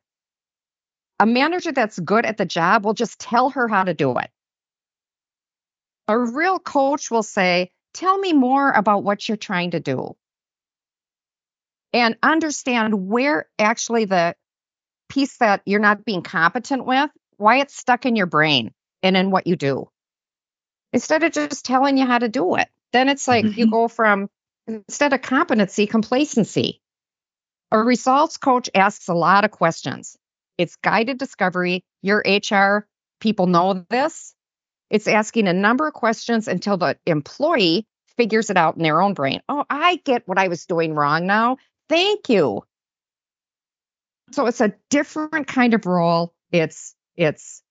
A 1.21 1.27
manager 1.27 1.71
that's 1.71 1.99
good 1.99 2.25
at 2.25 2.39
the 2.39 2.47
job 2.47 2.87
will 2.87 2.95
just 2.95 3.19
tell 3.19 3.51
her 3.51 3.69
how 3.69 3.85
to 3.85 3.93
do 3.93 4.17
it. 4.17 4.31
A 6.09 6.19
real 6.19 6.59
coach 6.59 7.11
will 7.11 7.23
say, 7.23 7.71
tell 7.93 8.17
me 8.17 8.33
more 8.33 8.71
about 8.71 9.05
what 9.05 9.29
you're 9.29 9.37
trying 9.37 9.73
to 9.73 9.81
do 9.81 10.17
and 11.93 12.17
understand 12.23 13.07
where 13.07 13.51
actually 13.59 14.07
the 14.07 14.35
piece 15.11 15.37
that 15.39 15.61
you're 15.67 15.79
not 15.79 16.07
being 16.07 16.23
competent 16.23 16.87
with, 16.87 17.11
why 17.37 17.59
it's 17.59 17.77
stuck 17.77 18.07
in 18.07 18.17
your 18.17 18.27
brain 18.27 18.73
and 19.03 19.15
in 19.15 19.31
what 19.31 19.47
you 19.47 19.57
do. 19.57 19.91
Instead 20.95 21.25
of 21.25 21.33
just 21.33 21.65
telling 21.65 21.99
you 21.99 22.07
how 22.07 22.19
to 22.19 22.29
do 22.29 22.55
it, 22.55 22.69
then 22.93 23.09
it's 23.09 23.27
like 23.27 23.45
you 23.45 23.67
Mhm. 23.67 23.71
go 23.71 23.89
from 23.89 24.31
instead 24.69 25.13
of 25.13 25.21
competency, 25.21 25.87
complacency. 25.89 26.81
A 27.73 27.79
results 27.79 28.37
coach 28.37 28.71
asks 28.75 29.09
a 29.09 29.15
lot 29.15 29.45
of 29.45 29.51
questions. 29.51 30.17
It's 30.57 30.77
guided 30.77 31.19
discovery. 31.19 31.85
Your 32.03 32.23
HR 32.25 32.87
people 33.19 33.49
know 33.49 33.85
this. 33.91 34.37
It's 34.89 35.09
asking 35.09 35.49
a 35.49 35.53
number 35.53 35.89
of 35.89 35.95
questions 35.95 36.47
until 36.47 36.77
the 36.77 36.97
employee 37.07 37.89
figures 38.17 38.49
it 38.49 38.57
out 38.57 38.77
in 38.77 38.85
their 38.85 39.03
own 39.03 39.15
brain. 39.15 39.43
Oh, 39.49 39.65
I 39.69 39.97
get 39.97 40.29
what 40.29 40.39
I 40.39 40.47
was 40.47 40.65
doing 40.67 40.95
wrong 40.95 41.27
now. 41.27 41.57
Thank 41.89 42.29
you. 42.29 42.63
So 44.31 44.47
it's 44.47 44.61
a 44.61 44.75
different 44.91 45.49
kind 45.49 45.75
of 45.75 45.87
role. 45.87 46.33
It's 46.53 46.95
it's 47.17 47.63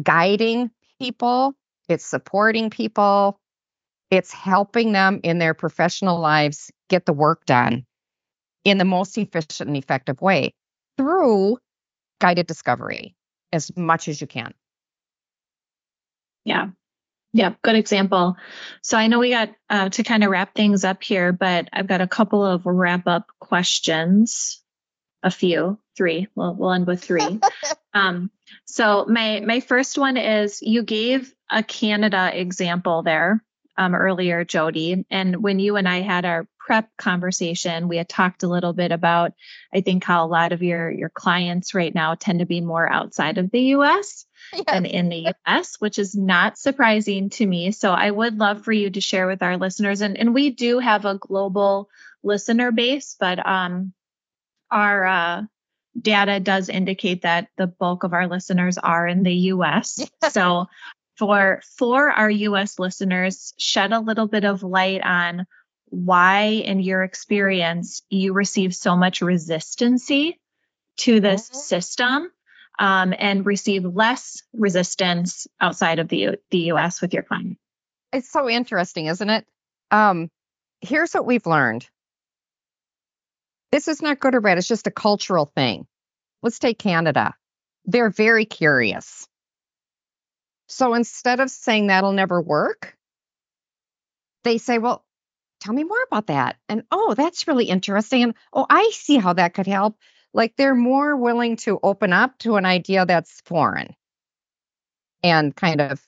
guiding 0.00 0.70
people, 1.00 1.54
it's 1.88 2.04
supporting 2.04 2.70
people, 2.70 3.38
it's 4.10 4.32
helping 4.32 4.92
them 4.92 5.20
in 5.22 5.38
their 5.38 5.54
professional 5.54 6.20
lives 6.20 6.70
get 6.88 7.06
the 7.06 7.12
work 7.12 7.44
done 7.46 7.84
in 8.64 8.78
the 8.78 8.84
most 8.84 9.16
efficient 9.16 9.68
and 9.68 9.76
effective 9.76 10.20
way 10.20 10.54
through 10.96 11.58
guided 12.20 12.46
discovery 12.46 13.14
as 13.52 13.74
much 13.76 14.08
as 14.08 14.20
you 14.20 14.26
can. 14.26 14.52
Yeah. 16.44 16.68
Yeah, 17.34 17.54
good 17.62 17.76
example. 17.76 18.36
So 18.82 18.96
I 18.96 19.06
know 19.06 19.18
we 19.18 19.30
got 19.30 19.50
uh, 19.68 19.90
to 19.90 20.02
kind 20.02 20.24
of 20.24 20.30
wrap 20.30 20.54
things 20.54 20.84
up 20.84 21.02
here, 21.02 21.30
but 21.30 21.68
I've 21.72 21.86
got 21.86 22.00
a 22.00 22.08
couple 22.08 22.44
of 22.44 22.64
wrap 22.64 23.06
up 23.06 23.26
questions. 23.38 24.62
A 25.22 25.30
few, 25.32 25.78
three. 25.96 26.28
We'll 26.36 26.54
we'll 26.54 26.72
end 26.72 26.86
with 26.86 27.02
three. 27.02 27.40
um, 27.92 28.30
so 28.66 29.04
my 29.08 29.40
my 29.40 29.58
first 29.60 29.98
one 29.98 30.16
is 30.16 30.62
you 30.62 30.84
gave 30.84 31.34
a 31.50 31.62
Canada 31.62 32.30
example 32.32 33.02
there 33.02 33.42
um, 33.76 33.94
earlier, 33.94 34.44
Jody, 34.44 35.04
and 35.10 35.42
when 35.42 35.58
you 35.58 35.76
and 35.76 35.88
I 35.88 36.00
had 36.00 36.24
our 36.24 36.46
prep 36.58 36.88
conversation, 36.96 37.88
we 37.88 37.96
had 37.96 38.08
talked 38.08 38.42
a 38.42 38.48
little 38.48 38.72
bit 38.72 38.92
about 38.92 39.32
I 39.72 39.80
think 39.80 40.04
how 40.04 40.24
a 40.24 40.28
lot 40.28 40.52
of 40.52 40.62
your 40.62 40.90
your 40.90 41.08
clients 41.08 41.74
right 41.74 41.94
now 41.94 42.14
tend 42.14 42.40
to 42.40 42.46
be 42.46 42.60
more 42.60 42.90
outside 42.90 43.38
of 43.38 43.50
the 43.50 43.60
U.S 43.60 44.26
than 44.66 44.86
in 44.86 45.08
the 45.08 45.32
US, 45.46 45.76
which 45.78 45.98
is 45.98 46.14
not 46.14 46.58
surprising 46.58 47.30
to 47.30 47.46
me. 47.46 47.70
So 47.70 47.92
I 47.92 48.10
would 48.10 48.38
love 48.38 48.64
for 48.64 48.72
you 48.72 48.90
to 48.90 49.00
share 49.00 49.26
with 49.26 49.42
our 49.42 49.56
listeners. 49.56 50.00
And, 50.00 50.16
and 50.16 50.34
we 50.34 50.50
do 50.50 50.78
have 50.78 51.04
a 51.04 51.18
global 51.18 51.88
listener 52.22 52.72
base, 52.72 53.16
but 53.18 53.44
um, 53.46 53.92
our 54.70 55.04
uh, 55.04 55.42
data 56.00 56.40
does 56.40 56.68
indicate 56.68 57.22
that 57.22 57.48
the 57.56 57.66
bulk 57.66 58.04
of 58.04 58.12
our 58.12 58.26
listeners 58.26 58.78
are 58.78 59.06
in 59.06 59.22
the 59.22 59.34
US. 59.34 60.08
so 60.30 60.66
for 61.18 61.60
for 61.76 62.10
our 62.10 62.30
US 62.30 62.78
listeners, 62.78 63.52
shed 63.58 63.92
a 63.92 64.00
little 64.00 64.28
bit 64.28 64.44
of 64.44 64.62
light 64.62 65.02
on 65.02 65.46
why 65.90 66.42
in 66.42 66.80
your 66.80 67.02
experience 67.02 68.02
you 68.08 68.32
receive 68.32 68.74
so 68.74 68.96
much 68.96 69.20
resistancy 69.20 70.34
to 70.98 71.20
this 71.20 71.48
Mhm. 71.50 71.54
system 71.54 72.30
um, 72.78 73.14
and 73.18 73.44
receive 73.46 73.84
less 73.84 74.42
resistance 74.52 75.46
outside 75.60 75.98
of 75.98 76.08
the, 76.08 76.18
U- 76.18 76.36
the 76.50 76.58
US 76.72 77.00
with 77.00 77.12
your 77.14 77.22
client. 77.22 77.58
It's 78.12 78.30
so 78.30 78.48
interesting, 78.48 79.06
isn't 79.06 79.30
it? 79.30 79.46
Um, 79.90 80.30
here's 80.80 81.12
what 81.14 81.26
we've 81.26 81.46
learned. 81.46 81.88
This 83.72 83.88
is 83.88 84.00
not 84.00 84.20
good 84.20 84.34
or 84.34 84.40
bad, 84.40 84.58
it's 84.58 84.68
just 84.68 84.86
a 84.86 84.92
cultural 84.92 85.46
thing. 85.46 85.86
Let's 86.42 86.58
take 86.58 86.78
Canada. 86.78 87.34
They're 87.84 88.10
very 88.10 88.44
curious. 88.44 89.26
So 90.68 90.94
instead 90.94 91.40
of 91.40 91.50
saying 91.50 91.86
that'll 91.86 92.12
never 92.12 92.40
work, 92.40 92.96
they 94.44 94.58
say, 94.58 94.78
well, 94.78 95.04
tell 95.60 95.74
me 95.74 95.84
more 95.84 96.02
about 96.06 96.26
that. 96.28 96.56
And 96.68 96.84
oh, 96.90 97.14
that's 97.14 97.48
really 97.48 97.64
interesting. 97.66 98.22
And 98.22 98.34
oh, 98.52 98.66
I 98.68 98.90
see 98.92 99.16
how 99.16 99.32
that 99.32 99.54
could 99.54 99.66
help. 99.66 99.96
Like 100.34 100.56
they're 100.56 100.74
more 100.74 101.16
willing 101.16 101.56
to 101.56 101.80
open 101.82 102.12
up 102.12 102.38
to 102.40 102.56
an 102.56 102.66
idea 102.66 103.06
that's 103.06 103.40
foreign 103.46 103.94
and 105.22 105.56
kind 105.56 105.80
of 105.80 106.00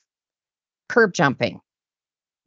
curb 0.89 1.15
jumping. 1.15 1.61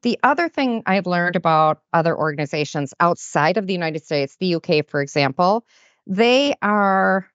The 0.03 0.19
other 0.21 0.49
thing 0.49 0.83
I've 0.85 1.07
learned 1.07 1.35
about 1.35 1.81
other 1.91 2.15
organizations 2.15 2.93
outside 2.99 3.57
of 3.57 3.65
the 3.67 3.73
United 3.73 4.03
States, 4.03 4.35
the 4.39 4.55
UK, 4.55 4.87
for 4.87 5.01
example, 5.01 5.65
they 6.05 6.53
are, 6.61 7.27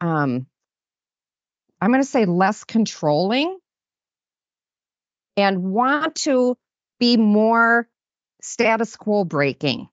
um, 0.00 0.46
I'm 1.80 1.90
going 1.90 2.02
to 2.02 2.08
say, 2.08 2.24
less 2.24 2.64
controlling 2.64 3.58
and 5.36 5.62
want 5.62 6.14
to 6.16 6.56
be 6.98 7.16
more 7.16 7.88
status 8.40 8.96
quo 8.96 9.24
breaking. 9.24 9.88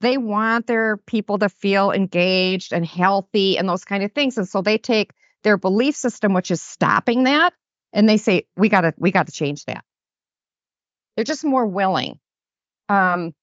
They 0.00 0.16
want 0.16 0.66
their 0.66 0.96
people 0.96 1.38
to 1.38 1.48
feel 1.48 1.90
engaged 1.90 2.72
and 2.72 2.86
healthy 2.86 3.58
and 3.58 3.68
those 3.68 3.84
kind 3.84 4.02
of 4.04 4.12
things. 4.12 4.38
And 4.38 4.48
so 4.48 4.62
they 4.62 4.78
take 4.78 5.12
their 5.42 5.56
belief 5.56 5.96
system, 5.96 6.34
which 6.34 6.50
is 6.50 6.62
stopping 6.62 7.24
that, 7.24 7.52
and 7.92 8.08
they 8.08 8.16
say, 8.16 8.46
we 8.56 8.68
gotta, 8.68 8.94
we 8.96 9.10
gotta 9.10 9.32
change 9.32 9.64
that. 9.64 9.84
They're 11.16 11.24
just 11.24 11.44
more 11.44 11.66
willing. 11.66 12.18
Um, 12.88 13.34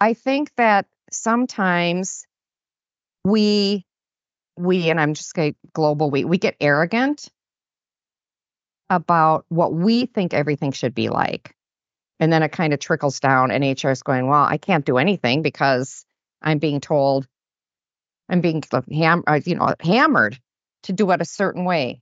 I 0.00 0.14
think 0.14 0.50
that 0.56 0.86
sometimes 1.12 2.26
we 3.24 3.86
we 4.56 4.90
and 4.90 5.00
I'm 5.00 5.14
just 5.14 5.34
going 5.34 5.54
global 5.72 6.10
we 6.10 6.24
we 6.24 6.38
get 6.38 6.56
arrogant 6.60 7.28
about 8.90 9.46
what 9.48 9.72
we 9.72 10.06
think 10.06 10.34
everything 10.34 10.72
should 10.72 10.94
be 10.94 11.08
like. 11.08 11.54
And 12.18 12.30
then 12.30 12.42
it 12.42 12.52
kind 12.52 12.74
of 12.74 12.80
trickles 12.80 13.20
down 13.20 13.50
and 13.50 13.64
HR 13.64 13.88
is 13.88 14.02
going, 14.02 14.26
well, 14.26 14.42
I 14.42 14.58
can't 14.58 14.84
do 14.84 14.98
anything 14.98 15.40
because 15.40 16.04
I'm 16.42 16.58
being 16.58 16.80
told 16.80 17.26
I'm 18.28 18.40
being 18.40 18.62
ham, 18.92 19.24
uh, 19.26 19.40
you 19.44 19.56
know, 19.56 19.74
hammered 19.80 20.38
to 20.84 20.92
do 20.92 21.10
it 21.10 21.20
a 21.20 21.24
certain 21.24 21.64
way. 21.64 22.00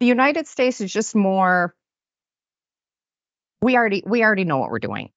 The 0.00 0.06
United 0.06 0.46
States 0.46 0.80
is 0.80 0.92
just 0.92 1.14
more 1.14 1.74
we 3.62 3.76
already 3.76 4.02
we 4.04 4.22
already 4.22 4.44
know 4.44 4.58
what 4.58 4.70
we're 4.70 4.78
doing. 4.78 5.10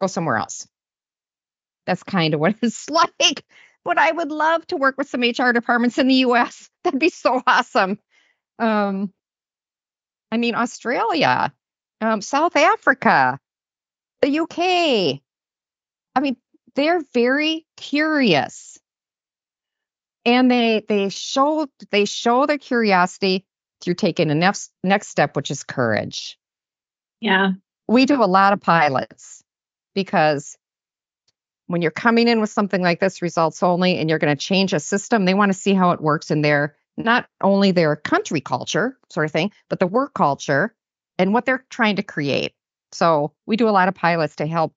Go 0.00 0.06
somewhere 0.06 0.36
else. 0.36 0.68
That's 1.86 2.02
kind 2.02 2.34
of 2.34 2.40
what 2.40 2.56
it's 2.62 2.90
like. 2.90 3.44
But 3.84 3.98
I 3.98 4.10
would 4.10 4.30
love 4.30 4.66
to 4.68 4.76
work 4.76 4.96
with 4.96 5.08
some 5.08 5.22
HR 5.22 5.52
departments 5.52 5.98
in 5.98 6.08
the 6.08 6.14
US. 6.26 6.68
That'd 6.84 7.00
be 7.00 7.10
so 7.10 7.42
awesome. 7.46 7.98
Um, 8.58 9.12
I 10.34 10.36
mean, 10.36 10.56
Australia, 10.56 11.54
um, 12.00 12.20
South 12.20 12.56
Africa, 12.56 13.38
the 14.20 14.40
UK. 14.40 15.20
I 16.16 16.20
mean, 16.20 16.36
they're 16.74 17.02
very 17.14 17.64
curious. 17.76 18.76
And 20.24 20.50
they 20.50 20.84
they 20.88 21.08
show 21.08 21.68
they 21.92 22.04
show 22.04 22.46
their 22.46 22.58
curiosity 22.58 23.46
through 23.80 23.94
taking 23.94 24.26
the 24.26 24.34
next 24.34 24.72
next 24.82 25.06
step, 25.08 25.36
which 25.36 25.52
is 25.52 25.62
courage. 25.62 26.36
Yeah. 27.20 27.52
We 27.86 28.04
do 28.04 28.20
a 28.20 28.26
lot 28.26 28.52
of 28.52 28.60
pilots 28.60 29.44
because 29.94 30.58
when 31.68 31.80
you're 31.80 31.92
coming 31.92 32.26
in 32.26 32.40
with 32.40 32.50
something 32.50 32.82
like 32.82 32.98
this, 32.98 33.22
results 33.22 33.62
only, 33.62 33.98
and 33.98 34.10
you're 34.10 34.18
going 34.18 34.36
to 34.36 34.44
change 34.44 34.72
a 34.72 34.80
system, 34.80 35.26
they 35.26 35.34
want 35.34 35.52
to 35.52 35.58
see 35.58 35.74
how 35.74 35.92
it 35.92 36.00
works 36.00 36.32
in 36.32 36.42
their 36.42 36.74
not 36.96 37.26
only 37.42 37.70
their 37.70 37.96
country 37.96 38.40
culture 38.40 38.98
sort 39.10 39.26
of 39.26 39.32
thing, 39.32 39.50
but 39.68 39.80
the 39.80 39.86
work 39.86 40.14
culture 40.14 40.74
and 41.18 41.32
what 41.32 41.44
they're 41.44 41.64
trying 41.70 41.96
to 41.96 42.02
create. 42.02 42.54
So 42.92 43.32
we 43.46 43.56
do 43.56 43.68
a 43.68 43.70
lot 43.70 43.88
of 43.88 43.94
pilots 43.94 44.36
to 44.36 44.46
help 44.46 44.74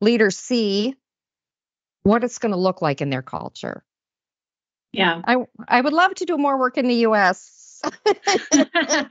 leaders 0.00 0.38
see 0.38 0.94
what 2.02 2.24
it's 2.24 2.38
going 2.38 2.52
to 2.52 2.58
look 2.58 2.82
like 2.82 3.00
in 3.00 3.10
their 3.10 3.22
culture. 3.22 3.84
Yeah. 4.92 5.22
I 5.24 5.36
I 5.68 5.80
would 5.80 5.92
love 5.92 6.14
to 6.16 6.24
do 6.24 6.36
more 6.36 6.58
work 6.58 6.76
in 6.76 6.86
the 6.86 7.06
US. 7.06 7.82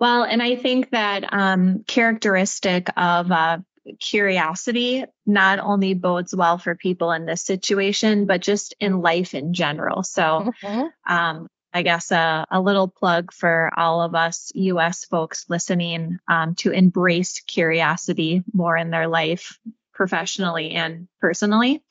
well, 0.00 0.24
and 0.24 0.42
I 0.42 0.56
think 0.56 0.90
that 0.90 1.32
um, 1.32 1.84
characteristic 1.86 2.88
of 2.96 3.30
uh, 3.30 3.58
curiosity 4.00 5.04
not 5.26 5.58
only 5.58 5.94
bodes 5.94 6.34
well 6.34 6.58
for 6.58 6.74
people 6.74 7.12
in 7.12 7.26
this 7.26 7.42
situation, 7.42 8.26
but 8.26 8.40
just 8.40 8.74
in 8.80 9.00
life 9.00 9.34
in 9.34 9.54
general. 9.54 10.02
So, 10.02 10.52
mm-hmm. 10.62 11.12
um, 11.12 11.48
I 11.72 11.82
guess 11.82 12.12
a, 12.12 12.46
a, 12.50 12.60
little 12.60 12.86
plug 12.86 13.32
for 13.32 13.68
all 13.76 14.00
of 14.00 14.14
us 14.14 14.52
US 14.54 15.04
folks 15.06 15.44
listening 15.48 16.18
um, 16.28 16.54
to 16.56 16.70
embrace 16.70 17.40
curiosity 17.40 18.44
more 18.52 18.76
in 18.76 18.90
their 18.90 19.08
life, 19.08 19.58
professionally 19.92 20.70
and 20.70 21.08
personally. 21.20 21.82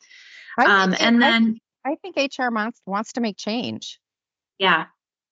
Um, 0.57 0.95
and 0.97 1.21
then 1.21 1.59
I, 1.83 1.91
I 1.91 1.95
think 1.95 2.15
HR 2.15 2.53
wants, 2.53 2.79
wants 2.85 3.13
to 3.13 3.21
make 3.21 3.37
change. 3.37 3.99
Yeah. 4.57 4.85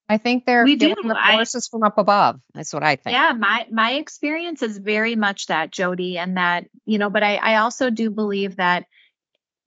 I 0.08 0.18
think 0.18 0.44
they're 0.44 0.64
we 0.64 0.76
do. 0.76 0.94
the 0.94 1.18
forces 1.32 1.68
I, 1.68 1.70
from 1.70 1.84
up 1.84 1.98
above. 1.98 2.40
That's 2.54 2.72
what 2.72 2.82
I 2.82 2.96
think. 2.96 3.14
Yeah, 3.14 3.32
my 3.32 3.66
my 3.70 3.92
experience 3.92 4.62
is 4.62 4.76
very 4.78 5.16
much 5.16 5.46
that, 5.46 5.70
Jody, 5.70 6.18
and 6.18 6.36
that 6.36 6.66
you 6.84 6.98
know. 6.98 7.10
But 7.10 7.22
I 7.22 7.36
I 7.36 7.56
also 7.56 7.90
do 7.90 8.10
believe 8.10 8.56
that 8.56 8.86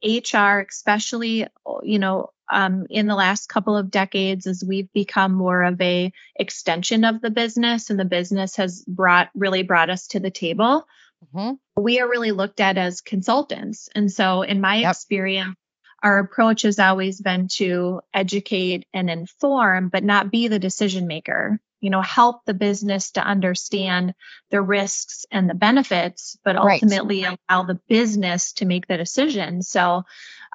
HR, 0.04 0.66
especially 0.70 1.48
you 1.84 2.00
know, 2.00 2.30
um, 2.50 2.86
in 2.90 3.08
the 3.08 3.16
last 3.16 3.48
couple 3.48 3.76
of 3.76 3.90
decades, 3.90 4.46
as 4.46 4.64
we've 4.66 4.92
become 4.94 5.34
more 5.34 5.64
of 5.64 5.80
a 5.82 6.12
extension 6.36 7.06
of 7.06 7.22
the 7.22 7.32
business, 7.32 7.90
and 7.90 8.00
the 8.00 8.06
business 8.06 8.58
has 8.58 8.84
brought 8.88 9.30
really 9.34 9.64
brought 9.64 9.90
us 9.90 10.08
to 10.08 10.20
the 10.20 10.32
table. 10.32 10.88
Mm-hmm. 11.34 11.82
We 11.82 12.02
are 12.02 12.10
really 12.10 12.32
looked 12.32 12.60
at 12.60 12.78
as 12.78 13.02
consultants, 13.02 13.90
and 13.96 14.12
so 14.12 14.44
in 14.44 14.62
my 14.62 14.78
yep. 14.78 14.92
experience, 14.92 15.56
our 16.04 16.20
approach 16.20 16.64
has 16.64 16.80
always 16.80 17.22
been 17.22 17.48
to 17.56 18.02
educate 18.14 18.86
and 18.94 19.10
inform, 19.10 19.90
but 19.90 20.04
not 20.04 20.32
be 20.32 20.48
the 20.48 20.60
decision 20.60 21.08
maker. 21.08 21.60
You 21.82 21.90
know, 21.90 22.02
help 22.02 22.46
the 22.46 22.54
business 22.54 23.12
to 23.12 23.22
understand 23.22 24.16
the 24.50 24.62
risks 24.62 25.26
and 25.32 25.50
the 25.50 25.54
benefits, 25.54 26.38
but 26.44 26.56
ultimately 26.56 27.24
right. 27.24 27.38
allow 27.50 27.64
the 27.64 27.80
business 27.88 28.54
to 28.54 28.66
make 28.66 28.88
the 28.88 28.98
decision. 28.98 29.62
So 29.62 30.04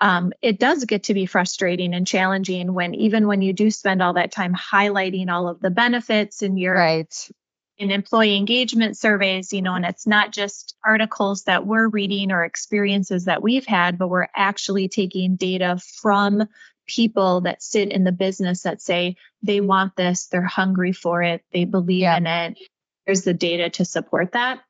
um, 0.01 0.32
it 0.43 0.59
does 0.59 0.84
get 0.86 1.05
to 1.05 1.14
be 1.14 1.26
frustrating 1.26 1.95
and 1.95 2.07
challenging 2.07 2.72
when 2.72 2.95
even 2.95 3.26
when 3.26 3.43
you 3.43 3.53
do 3.53 3.70
spend 3.70 4.03
all 4.03 4.14
that 4.14 4.32
time 4.32 4.55
highlighting 4.55 5.30
all 5.30 5.49
of 5.49 5.61
the 5.61 5.70
benefits 5.70 6.43
and 6.43 6.59
you're 6.59 6.74
right 6.74 7.30
in 7.80 7.90
employee 7.90 8.36
engagement 8.36 8.98
surveys, 8.98 9.54
you 9.54 9.62
know, 9.62 9.74
and 9.74 9.86
it's 9.86 10.06
not 10.06 10.32
just 10.32 10.76
articles 10.84 11.44
that 11.44 11.66
we're 11.66 11.88
reading 11.88 12.30
or 12.30 12.44
experiences 12.44 13.24
that 13.24 13.42
we've 13.42 13.64
had, 13.64 13.96
but 13.96 14.08
we're 14.08 14.28
actually 14.36 14.88
taking 14.88 15.36
data 15.36 15.80
from 16.02 16.46
people 16.86 17.40
that 17.40 17.62
sit 17.62 17.90
in 17.90 18.04
the 18.04 18.12
business 18.12 18.62
that 18.62 18.82
say 18.82 19.16
they 19.42 19.62
want 19.62 19.96
this, 19.96 20.26
they're 20.26 20.42
hungry 20.42 20.92
for 20.92 21.22
it, 21.22 21.42
they 21.54 21.64
believe 21.64 22.02
yeah. 22.02 22.18
in 22.18 22.26
it. 22.26 22.58
There's 23.06 23.22
the 23.22 23.32
data 23.32 23.70
to 23.70 23.86
support 23.86 24.32
that. 24.32 24.60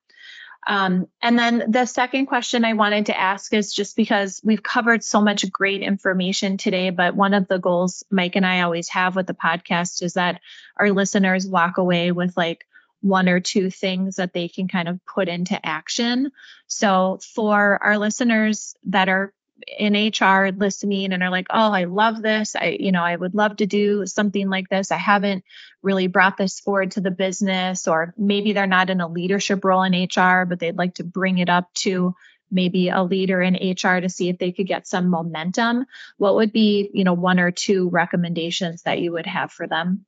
Um, 0.64 1.08
and 1.20 1.36
then 1.36 1.64
the 1.68 1.86
second 1.86 2.26
question 2.26 2.64
I 2.64 2.74
wanted 2.74 3.06
to 3.06 3.18
ask 3.18 3.52
is 3.52 3.74
just 3.74 3.96
because 3.96 4.40
we've 4.44 4.62
covered 4.62 5.02
so 5.02 5.20
much 5.20 5.50
great 5.50 5.82
information 5.82 6.58
today, 6.58 6.90
but 6.90 7.16
one 7.16 7.34
of 7.34 7.48
the 7.48 7.58
goals 7.58 8.04
Mike 8.08 8.36
and 8.36 8.46
I 8.46 8.60
always 8.60 8.88
have 8.90 9.16
with 9.16 9.26
the 9.26 9.34
podcast 9.34 10.00
is 10.02 10.12
that 10.12 10.40
our 10.76 10.92
listeners 10.92 11.44
walk 11.44 11.78
away 11.78 12.12
with 12.12 12.36
like 12.36 12.66
one 13.00 13.28
or 13.28 13.40
two 13.40 13.70
things 13.70 14.16
that 14.16 14.32
they 14.32 14.48
can 14.48 14.68
kind 14.68 14.88
of 14.88 15.00
put 15.06 15.28
into 15.28 15.58
action. 15.64 16.30
So 16.66 17.18
for 17.34 17.82
our 17.82 17.98
listeners 17.98 18.74
that 18.84 19.08
are 19.08 19.32
in 19.78 19.94
HR 19.94 20.50
listening 20.56 21.12
and 21.12 21.22
are 21.22 21.30
like, 21.30 21.46
"Oh, 21.50 21.70
I 21.72 21.84
love 21.84 22.22
this. 22.22 22.56
I 22.56 22.76
you 22.80 22.92
know, 22.92 23.02
I 23.02 23.16
would 23.16 23.34
love 23.34 23.56
to 23.56 23.66
do 23.66 24.06
something 24.06 24.48
like 24.48 24.68
this. 24.68 24.90
I 24.90 24.96
haven't 24.96 25.44
really 25.82 26.06
brought 26.06 26.36
this 26.36 26.60
forward 26.60 26.92
to 26.92 27.00
the 27.00 27.10
business 27.10 27.86
or 27.88 28.14
maybe 28.16 28.52
they're 28.52 28.66
not 28.66 28.90
in 28.90 29.00
a 29.00 29.08
leadership 29.08 29.64
role 29.64 29.82
in 29.82 29.94
HR, 29.94 30.44
but 30.46 30.58
they'd 30.60 30.76
like 30.76 30.94
to 30.94 31.04
bring 31.04 31.38
it 31.38 31.48
up 31.48 31.72
to 31.74 32.14
maybe 32.50 32.88
a 32.88 33.02
leader 33.02 33.40
in 33.40 33.54
HR 33.54 34.00
to 34.00 34.08
see 34.08 34.28
if 34.28 34.38
they 34.38 34.52
could 34.52 34.66
get 34.66 34.86
some 34.86 35.08
momentum. 35.08 35.86
What 36.16 36.34
would 36.36 36.52
be, 36.52 36.90
you 36.92 37.04
know, 37.04 37.14
one 37.14 37.38
or 37.38 37.50
two 37.50 37.88
recommendations 37.90 38.82
that 38.82 39.00
you 39.00 39.12
would 39.12 39.26
have 39.26 39.52
for 39.52 39.66
them? 39.66 40.04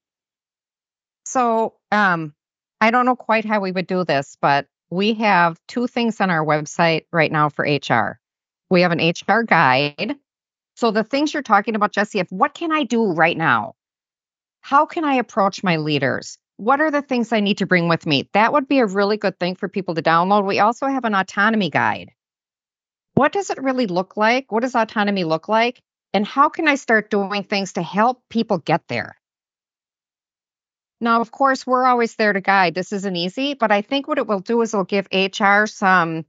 So, 1.24 1.74
um 1.90 2.34
I 2.82 2.90
don't 2.90 3.06
know 3.06 3.14
quite 3.14 3.44
how 3.44 3.60
we 3.60 3.70
would 3.70 3.86
do 3.86 4.04
this, 4.04 4.36
but 4.40 4.66
we 4.90 5.14
have 5.14 5.56
two 5.68 5.86
things 5.86 6.20
on 6.20 6.30
our 6.30 6.44
website 6.44 7.04
right 7.12 7.30
now 7.30 7.48
for 7.48 7.64
HR. 7.64 8.18
We 8.70 8.80
have 8.80 8.90
an 8.90 8.98
HR 8.98 9.44
guide. 9.44 10.16
So 10.74 10.90
the 10.90 11.04
things 11.04 11.32
you're 11.32 11.44
talking 11.44 11.76
about, 11.76 11.92
Jessie, 11.92 12.18
if 12.18 12.26
what 12.32 12.54
can 12.54 12.72
I 12.72 12.82
do 12.82 13.12
right 13.12 13.36
now? 13.36 13.74
How 14.62 14.84
can 14.84 15.04
I 15.04 15.14
approach 15.14 15.62
my 15.62 15.76
leaders? 15.76 16.38
What 16.56 16.80
are 16.80 16.90
the 16.90 17.02
things 17.02 17.32
I 17.32 17.38
need 17.38 17.58
to 17.58 17.66
bring 17.66 17.86
with 17.86 18.04
me? 18.04 18.28
That 18.32 18.52
would 18.52 18.66
be 18.66 18.80
a 18.80 18.86
really 18.86 19.16
good 19.16 19.38
thing 19.38 19.54
for 19.54 19.68
people 19.68 19.94
to 19.94 20.02
download. 20.02 20.44
We 20.44 20.58
also 20.58 20.88
have 20.88 21.04
an 21.04 21.14
autonomy 21.14 21.70
guide. 21.70 22.10
What 23.14 23.30
does 23.30 23.50
it 23.50 23.62
really 23.62 23.86
look 23.86 24.16
like? 24.16 24.50
What 24.50 24.62
does 24.62 24.74
autonomy 24.74 25.22
look 25.22 25.48
like? 25.48 25.80
And 26.12 26.26
how 26.26 26.48
can 26.48 26.66
I 26.66 26.74
start 26.74 27.10
doing 27.10 27.44
things 27.44 27.74
to 27.74 27.82
help 27.82 28.24
people 28.28 28.58
get 28.58 28.88
there? 28.88 29.14
Now, 31.02 31.20
of 31.20 31.32
course, 31.32 31.66
we're 31.66 31.84
always 31.84 32.14
there 32.14 32.32
to 32.32 32.40
guide. 32.40 32.76
This 32.76 32.92
isn't 32.92 33.16
easy, 33.16 33.54
but 33.54 33.72
I 33.72 33.82
think 33.82 34.06
what 34.06 34.18
it 34.18 34.28
will 34.28 34.38
do 34.38 34.62
is 34.62 34.72
it'll 34.72 34.84
give 34.84 35.08
HR 35.12 35.66
some 35.66 36.24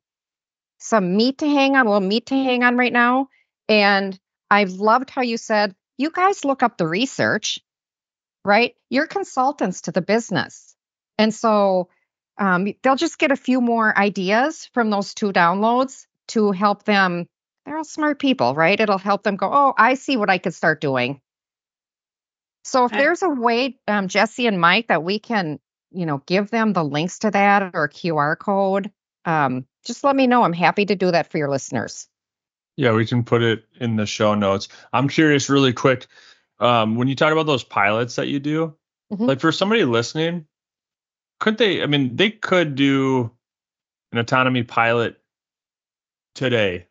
some 0.80 1.16
meat 1.16 1.38
to 1.38 1.48
hang 1.48 1.76
on, 1.76 1.86
a 1.86 1.92
little 1.92 2.08
meat 2.08 2.26
to 2.26 2.36
hang 2.36 2.64
on 2.64 2.76
right 2.76 2.92
now. 2.92 3.30
And 3.70 4.20
I've 4.50 4.72
loved 4.72 5.12
how 5.12 5.22
you 5.22 5.38
said, 5.38 5.76
you 5.98 6.10
guys 6.10 6.44
look 6.44 6.64
up 6.64 6.78
the 6.78 6.88
research, 6.88 7.60
right? 8.44 8.76
You're 8.90 9.08
consultants 9.08 9.82
to 9.82 9.92
the 9.92 10.02
business. 10.02 10.76
And 11.20 11.34
so 11.34 11.90
um, 12.40 12.74
they'll 12.82 12.96
just 12.96 13.20
get 13.20 13.32
a 13.32 13.38
few 13.38 13.62
more 13.62 13.98
ideas 13.98 14.70
from 14.74 14.90
those 14.90 15.14
two 15.14 15.32
downloads 15.32 16.08
to 16.30 16.52
help 16.52 16.84
them. 16.84 17.28
They're 17.66 17.78
all 17.78 17.84
smart 17.84 18.20
people, 18.20 18.56
right? 18.56 18.80
It'll 18.80 18.98
help 18.98 19.22
them 19.22 19.36
go, 19.36 19.50
oh, 19.54 19.74
I 19.78 19.94
see 19.94 20.18
what 20.18 20.32
I 20.32 20.40
could 20.40 20.56
start 20.56 20.82
doing. 20.82 21.22
So 22.64 22.86
if 22.86 22.94
okay. 22.94 23.02
there's 23.02 23.22
a 23.22 23.30
way, 23.30 23.78
um, 23.88 24.08
Jessie 24.08 24.48
and 24.48 24.60
Mike, 24.60 24.88
that 24.88 25.04
we 25.04 25.20
can, 25.20 25.60
you 25.92 26.06
know, 26.06 26.22
give 26.26 26.50
them 26.50 26.74
the 26.74 26.84
links 26.84 27.20
to 27.20 27.32
that 27.32 27.72
or 27.74 27.86
a 27.86 27.90
QR 27.90 28.38
code, 28.38 28.92
um, 29.26 29.66
just 29.86 30.04
let 30.04 30.16
me 30.16 30.28
know. 30.28 30.44
I'm 30.44 30.54
happy 30.54 30.86
to 30.86 30.96
do 30.96 31.12
that 31.12 31.30
for 31.30 31.38
your 31.38 31.50
listeners. 31.50 32.08
Yeah, 32.76 32.94
we 32.94 33.06
can 33.06 33.24
put 33.24 33.44
it 33.44 33.66
in 33.80 33.98
the 33.98 34.06
show 34.06 34.34
notes. 34.34 34.68
I'm 34.92 35.08
curious, 35.08 35.50
really 35.50 35.74
quick, 35.74 36.08
um, 36.60 36.96
when 36.96 37.08
you 37.08 37.16
talk 37.16 37.32
about 37.32 37.46
those 37.46 37.64
pilots 37.64 38.16
that 38.16 38.28
you 38.28 38.40
do, 38.40 38.76
mm-hmm. 39.12 39.26
like 39.26 39.40
for 39.40 39.52
somebody 39.52 39.84
listening, 39.86 40.46
couldn't 41.40 41.60
they? 41.60 41.84
I 41.84 41.88
mean, 41.88 42.16
they 42.16 42.32
could 42.32 42.76
do 42.76 43.32
an 44.12 44.18
autonomy 44.18 44.64
pilot 44.64 45.20
today, 46.36 46.88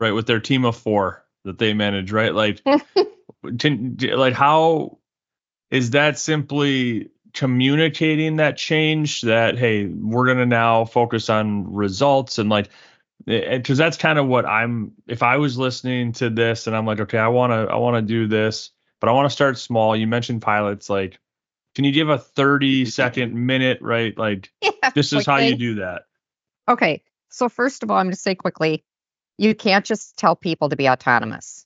right, 0.00 0.12
with 0.12 0.26
their 0.26 0.40
team 0.40 0.64
of 0.64 0.76
four 0.76 1.24
that 1.44 1.58
they 1.58 1.74
manage, 1.74 2.12
right? 2.12 2.34
Like, 2.34 2.62
to, 3.58 4.16
like 4.16 4.34
how 4.34 4.98
is 5.70 5.90
that 5.90 6.18
simply 6.18 7.10
communicating 7.32 8.36
that 8.36 8.56
change 8.56 9.22
that 9.22 9.58
hey, 9.58 9.86
we're 9.86 10.26
gonna 10.26 10.46
now 10.46 10.84
focus 10.84 11.30
on 11.30 11.72
results 11.72 12.38
and 12.38 12.48
like 12.50 12.68
eh, 13.28 13.56
because 13.58 13.78
that's 13.78 13.96
kind 13.96 14.18
of 14.18 14.26
what 14.26 14.46
I'm 14.46 14.92
if 15.06 15.22
I 15.22 15.36
was 15.36 15.58
listening 15.58 16.12
to 16.14 16.30
this 16.30 16.66
and 16.66 16.76
I'm 16.76 16.86
like, 16.86 17.00
okay, 17.00 17.18
I 17.18 17.28
wanna 17.28 17.66
I 17.66 17.76
wanna 17.76 18.02
do 18.02 18.26
this, 18.26 18.70
but 19.00 19.08
I 19.08 19.12
want 19.12 19.26
to 19.26 19.34
start 19.34 19.58
small. 19.58 19.96
You 19.96 20.06
mentioned 20.06 20.42
pilots, 20.42 20.90
like 20.90 21.18
can 21.74 21.84
you 21.84 21.92
give 21.92 22.08
a 22.08 22.18
30 22.18 22.86
second 22.86 23.34
minute, 23.34 23.78
right? 23.80 24.16
Like 24.16 24.50
Yeah, 24.62 24.90
this 24.94 25.12
is 25.12 25.26
how 25.26 25.36
you 25.36 25.56
do 25.56 25.74
that. 25.76 26.02
Okay. 26.68 27.02
So 27.28 27.48
first 27.48 27.82
of 27.82 27.90
all, 27.90 27.96
I'm 27.96 28.06
going 28.06 28.14
to 28.14 28.20
say 28.20 28.34
quickly, 28.34 28.84
you 29.38 29.54
can't 29.54 29.84
just 29.84 30.16
tell 30.16 30.34
people 30.36 30.68
to 30.68 30.76
be 30.76 30.88
autonomous. 30.88 31.64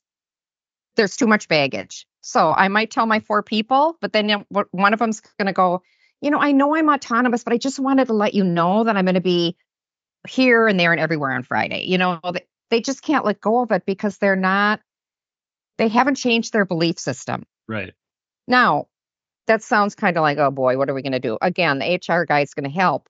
There's 0.95 1.17
too 1.17 1.27
much 1.27 1.47
baggage. 1.47 2.07
So 2.27 2.51
I 2.51 2.69
might 2.69 2.89
tell 2.89 3.05
my 3.05 3.19
four 3.19 3.43
people, 3.43 3.99
but 4.01 4.11
then 4.11 4.27
you 4.29 4.43
know, 4.49 4.63
one 4.71 4.93
of 4.93 4.99
them's 4.99 5.21
going 5.37 5.45
to 5.45 5.53
go, 5.53 5.83
you 6.21 6.31
know, 6.31 6.39
I 6.39 6.53
know 6.53 6.75
I'm 6.75 6.89
autonomous, 6.89 7.43
but 7.43 7.53
I 7.53 7.57
just 7.57 7.77
wanted 7.77 8.07
to 8.07 8.13
let 8.13 8.33
you 8.33 8.43
know 8.43 8.83
that 8.83 8.97
I'm 8.97 9.05
going 9.05 9.13
to 9.13 9.21
be 9.21 9.55
here 10.27 10.67
and 10.67 10.79
there 10.79 10.91
and 10.91 10.99
everywhere 10.99 11.33
on 11.33 11.43
Friday. 11.43 11.85
You 11.85 11.99
know, 11.99 12.19
they, 12.33 12.47
they 12.71 12.81
just 12.81 13.03
can't 13.03 13.25
let 13.25 13.39
go 13.39 13.61
of 13.61 13.71
it 13.71 13.85
because 13.85 14.17
they're 14.17 14.35
not, 14.35 14.81
they 15.77 15.87
haven't 15.87 16.15
changed 16.15 16.51
their 16.51 16.65
belief 16.65 16.97
system. 16.97 17.43
Right. 17.67 17.93
Now, 18.47 18.87
that 19.45 19.61
sounds 19.61 19.93
kind 19.93 20.17
of 20.17 20.23
like, 20.23 20.39
oh 20.39 20.49
boy, 20.49 20.79
what 20.79 20.89
are 20.89 20.95
we 20.95 21.03
going 21.03 21.11
to 21.11 21.19
do? 21.19 21.37
Again, 21.39 21.77
the 21.77 21.99
HR 22.09 22.25
guy 22.25 22.39
is 22.39 22.55
going 22.55 22.67
to 22.67 22.75
help. 22.75 23.07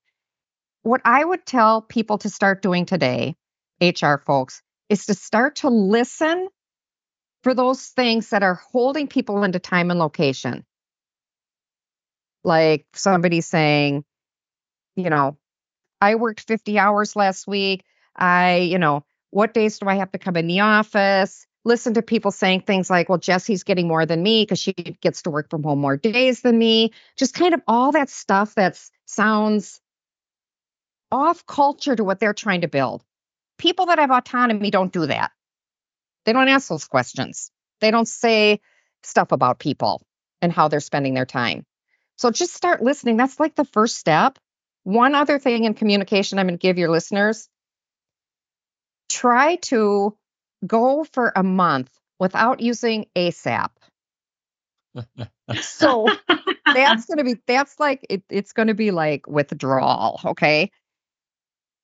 What 0.82 1.00
I 1.06 1.24
would 1.24 1.46
tell 1.46 1.82
people 1.82 2.18
to 2.18 2.30
start 2.30 2.62
doing 2.62 2.86
today, 2.86 3.38
HR 3.80 4.18
folks, 4.18 4.62
is 4.90 5.06
to 5.06 5.14
start 5.14 5.56
to 5.58 5.70
listen 5.70 6.50
for 7.46 7.54
those 7.54 7.90
things 7.90 8.32
that 8.32 8.42
are 8.42 8.56
holding 8.56 9.06
people 9.08 9.44
into 9.44 9.60
time 9.60 9.92
and 9.92 10.00
location. 10.00 10.66
Like 12.44 12.88
somebody 12.96 13.40
saying, 13.42 14.04
you 14.96 15.12
know, 15.12 15.38
I 16.02 16.16
worked 16.16 16.48
50 16.48 16.80
hours 16.80 17.16
last 17.16 17.46
week. 17.46 17.84
I, 18.16 18.56
you 18.58 18.80
know, 18.80 19.06
what 19.30 19.54
days 19.54 19.78
do 19.78 19.88
I 19.88 19.94
have 19.94 20.12
to 20.14 20.18
come 20.18 20.38
in 20.38 20.48
the 20.48 20.62
office? 20.62 21.46
Listen 21.64 21.94
to 21.94 22.02
people 22.02 22.32
saying 22.32 22.62
things 22.62 22.90
like, 22.90 23.10
well, 23.10 23.20
Jessie's 23.20 23.64
getting 23.64 23.88
more 23.88 24.08
than 24.08 24.24
me 24.24 24.42
because 24.42 24.58
she 24.58 24.74
gets 24.74 25.22
to 25.22 25.30
work 25.30 25.52
from 25.52 25.62
home 25.62 25.78
more 25.78 25.98
days 25.98 26.42
than 26.42 26.58
me. 26.58 26.94
Just 27.16 27.36
kind 27.36 27.54
of 27.54 27.62
all 27.68 27.92
that 27.92 28.10
stuff 28.10 28.56
that 28.56 28.82
sounds 29.06 29.80
off 31.12 31.46
culture 31.46 31.96
to 31.96 32.04
what 32.04 32.20
they're 32.20 32.34
trying 32.34 32.62
to 32.62 32.68
build. 32.68 33.04
People 33.60 33.86
that 33.86 34.00
have 34.00 34.10
autonomy 34.10 34.72
don't 34.72 34.92
do 34.92 35.06
that. 35.06 35.30
They 36.26 36.34
don't 36.34 36.48
ask 36.48 36.68
those 36.68 36.86
questions. 36.86 37.52
They 37.82 37.92
don't 37.92 38.08
say 38.08 38.60
stuff 39.04 39.32
about 39.32 39.60
people 39.60 40.02
and 40.42 40.52
how 40.52 40.68
they're 40.68 40.80
spending 40.80 41.14
their 41.14 41.26
time. 41.26 41.66
So 42.18 42.32
just 42.32 42.54
start 42.54 42.82
listening. 42.82 43.18
That's 43.18 43.40
like 43.40 43.56
the 43.56 43.66
first 43.66 43.98
step. 43.98 44.38
One 44.84 45.16
other 45.16 45.40
thing 45.40 45.64
in 45.66 45.74
communication 45.74 46.40
I'm 46.40 46.48
going 46.48 46.58
to 46.58 46.62
give 46.62 46.78
your 46.78 46.90
listeners 46.90 47.50
try 49.10 49.56
to 49.56 50.16
go 50.66 51.04
for 51.04 51.32
a 51.36 51.44
month 51.44 51.92
without 52.20 52.60
using 52.60 53.06
ASAP. 53.16 53.70
So 55.62 56.08
that's 56.66 57.06
going 57.06 57.18
to 57.18 57.24
be, 57.24 57.36
that's 57.46 57.80
like, 57.80 58.06
it, 58.10 58.24
it's 58.30 58.54
going 58.54 58.68
to 58.68 58.74
be 58.74 58.92
like 58.92 59.28
withdrawal. 59.28 60.20
Okay. 60.26 60.72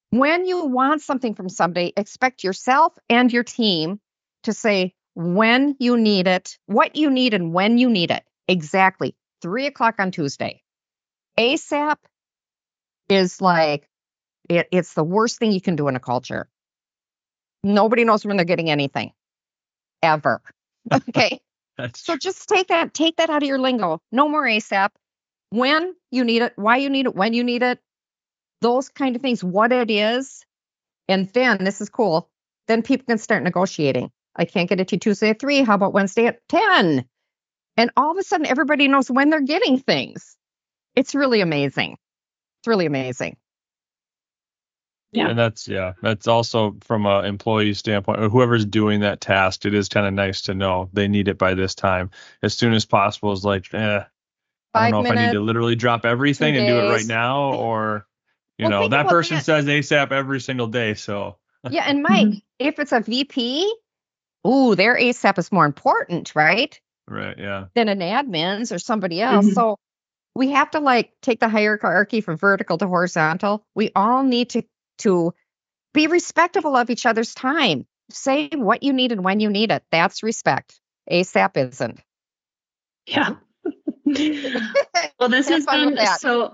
When 0.09 0.45
you 0.45 0.65
want 0.65 1.01
something 1.01 1.35
from 1.35 1.49
somebody, 1.49 1.93
expect 1.95 2.43
yourself 2.43 2.97
and 3.09 3.31
your 3.31 3.43
team 3.43 3.99
to 4.43 4.53
say 4.53 4.93
when 5.15 5.75
you 5.79 5.97
need 5.97 6.27
it, 6.27 6.57
what 6.65 6.95
you 6.95 7.09
need, 7.09 7.33
and 7.33 7.53
when 7.53 7.77
you 7.77 7.89
need 7.89 8.11
it. 8.11 8.23
Exactly. 8.47 9.15
Three 9.41 9.65
o'clock 9.65 9.95
on 9.99 10.11
Tuesday. 10.11 10.61
ASAP 11.37 11.97
is 13.09 13.41
like, 13.41 13.87
it, 14.49 14.67
it's 14.71 14.93
the 14.93 15.03
worst 15.03 15.39
thing 15.39 15.51
you 15.51 15.61
can 15.61 15.75
do 15.75 15.87
in 15.87 15.95
a 15.95 15.99
culture. 15.99 16.49
Nobody 17.63 18.03
knows 18.03 18.25
when 18.25 18.37
they're 18.37 18.45
getting 18.45 18.69
anything 18.69 19.11
ever. 20.01 20.41
Okay. 20.91 21.39
So 21.95 22.17
just 22.17 22.49
take 22.49 22.67
that, 22.67 22.93
take 22.93 23.17
that 23.17 23.29
out 23.29 23.43
of 23.43 23.47
your 23.47 23.59
lingo. 23.59 24.01
No 24.11 24.27
more 24.27 24.43
ASAP. 24.43 24.89
When 25.51 25.93
you 26.09 26.23
need 26.23 26.41
it, 26.41 26.53
why 26.55 26.77
you 26.77 26.89
need 26.89 27.05
it, 27.05 27.15
when 27.15 27.33
you 27.33 27.43
need 27.43 27.61
it, 27.61 27.79
those 28.61 28.89
kind 28.89 29.15
of 29.15 29.21
things, 29.21 29.43
what 29.43 29.71
it 29.71 29.91
is. 29.91 30.43
And 31.07 31.29
then 31.33 31.63
this 31.63 31.81
is 31.81 31.89
cool. 31.89 32.29
Then 32.67 32.81
people 32.81 33.05
can 33.07 33.17
start 33.19 33.43
negotiating. 33.43 34.11
I 34.35 34.45
can't 34.45 34.69
get 34.69 34.79
it 34.79 34.89
to 34.89 34.97
Tuesday 34.97 35.29
at 35.29 35.39
three. 35.39 35.61
How 35.61 35.75
about 35.75 35.93
Wednesday 35.93 36.27
at 36.27 36.39
10? 36.49 37.05
And 37.77 37.91
all 37.97 38.11
of 38.11 38.17
a 38.17 38.23
sudden, 38.23 38.45
everybody 38.47 38.87
knows 38.87 39.09
when 39.09 39.29
they're 39.29 39.41
getting 39.41 39.79
things. 39.79 40.35
It's 40.95 41.15
really 41.15 41.41
amazing. 41.41 41.97
It's 42.59 42.67
really 42.67 42.85
amazing. 42.85 43.37
Yeah. 45.13 45.27
And 45.29 45.37
that's 45.39 45.67
yeah, 45.67 45.93
that's 46.01 46.27
also 46.27 46.77
from 46.81 47.05
a 47.05 47.23
employee 47.23 47.73
standpoint 47.73 48.21
or 48.21 48.29
whoever's 48.29 48.65
doing 48.65 49.01
that 49.01 49.19
task, 49.19 49.65
it 49.65 49.73
is 49.73 49.89
kind 49.89 50.07
of 50.07 50.13
nice 50.13 50.43
to 50.43 50.53
know 50.53 50.89
they 50.93 51.07
need 51.09 51.27
it 51.27 51.37
by 51.37 51.53
this 51.53 51.75
time. 51.75 52.11
As 52.41 52.53
soon 52.53 52.73
as 52.73 52.85
possible 52.85 53.33
is 53.33 53.43
like, 53.43 53.73
eh, 53.73 54.03
I 54.73 54.89
don't 54.89 54.91
know 55.03 55.05
if 55.05 55.11
I 55.11 55.15
need 55.15 55.33
to 55.33 55.41
literally 55.41 55.75
drop 55.75 56.05
everything 56.05 56.55
and 56.55 56.65
do 56.65 56.79
it 56.79 56.89
right 56.89 57.05
now 57.05 57.53
or 57.55 58.07
you 58.57 58.69
Well, 58.69 58.83
know, 58.83 58.87
that 58.89 59.07
person 59.07 59.35
that. 59.37 59.43
says 59.43 59.65
ASAP 59.65 60.11
every 60.11 60.39
single 60.39 60.67
day. 60.67 60.93
So 60.93 61.37
Yeah. 61.69 61.83
And 61.87 62.03
Mike, 62.09 62.43
if 62.59 62.79
it's 62.79 62.93
a 62.93 63.01
VP, 63.01 63.73
ooh, 64.47 64.75
their 64.75 64.95
ASAP 64.95 65.37
is 65.37 65.51
more 65.51 65.65
important, 65.65 66.35
right? 66.35 66.79
right, 67.07 67.37
yeah. 67.37 67.65
than 67.75 67.89
an 67.89 67.99
admin's 67.99 68.71
or 68.71 68.79
somebody 68.79 69.21
else. 69.21 69.45
Mhm. 69.45 69.53
So 69.53 69.77
we 70.35 70.51
have 70.51 70.71
to 70.71 70.79
like 70.79 71.11
take 71.21 71.39
the 71.39 71.49
hierarchy 71.49 72.21
from 72.21 72.37
vertical 72.37 72.77
to 72.77 72.87
horizontal. 72.87 73.65
We 73.75 73.91
all 73.95 74.23
need 74.23 74.51
to 74.51 74.63
to 74.99 75.33
be 75.93 76.07
respectful 76.07 76.75
of 76.75 76.89
each 76.89 77.05
other's 77.05 77.33
time. 77.33 77.85
Say 78.09 78.49
what 78.53 78.83
you 78.83 78.93
need 78.93 79.11
and 79.11 79.23
when 79.23 79.39
you 79.39 79.49
need 79.49 79.71
it. 79.71 79.83
That's 79.91 80.23
respect. 80.23 80.79
ASAP 81.09 81.57
isn't. 81.57 81.99
Yeah. 83.05 83.35
well, 85.19 85.29
this 85.29 85.49
has 85.49 85.65
been 85.65 85.97
so. 86.19 86.53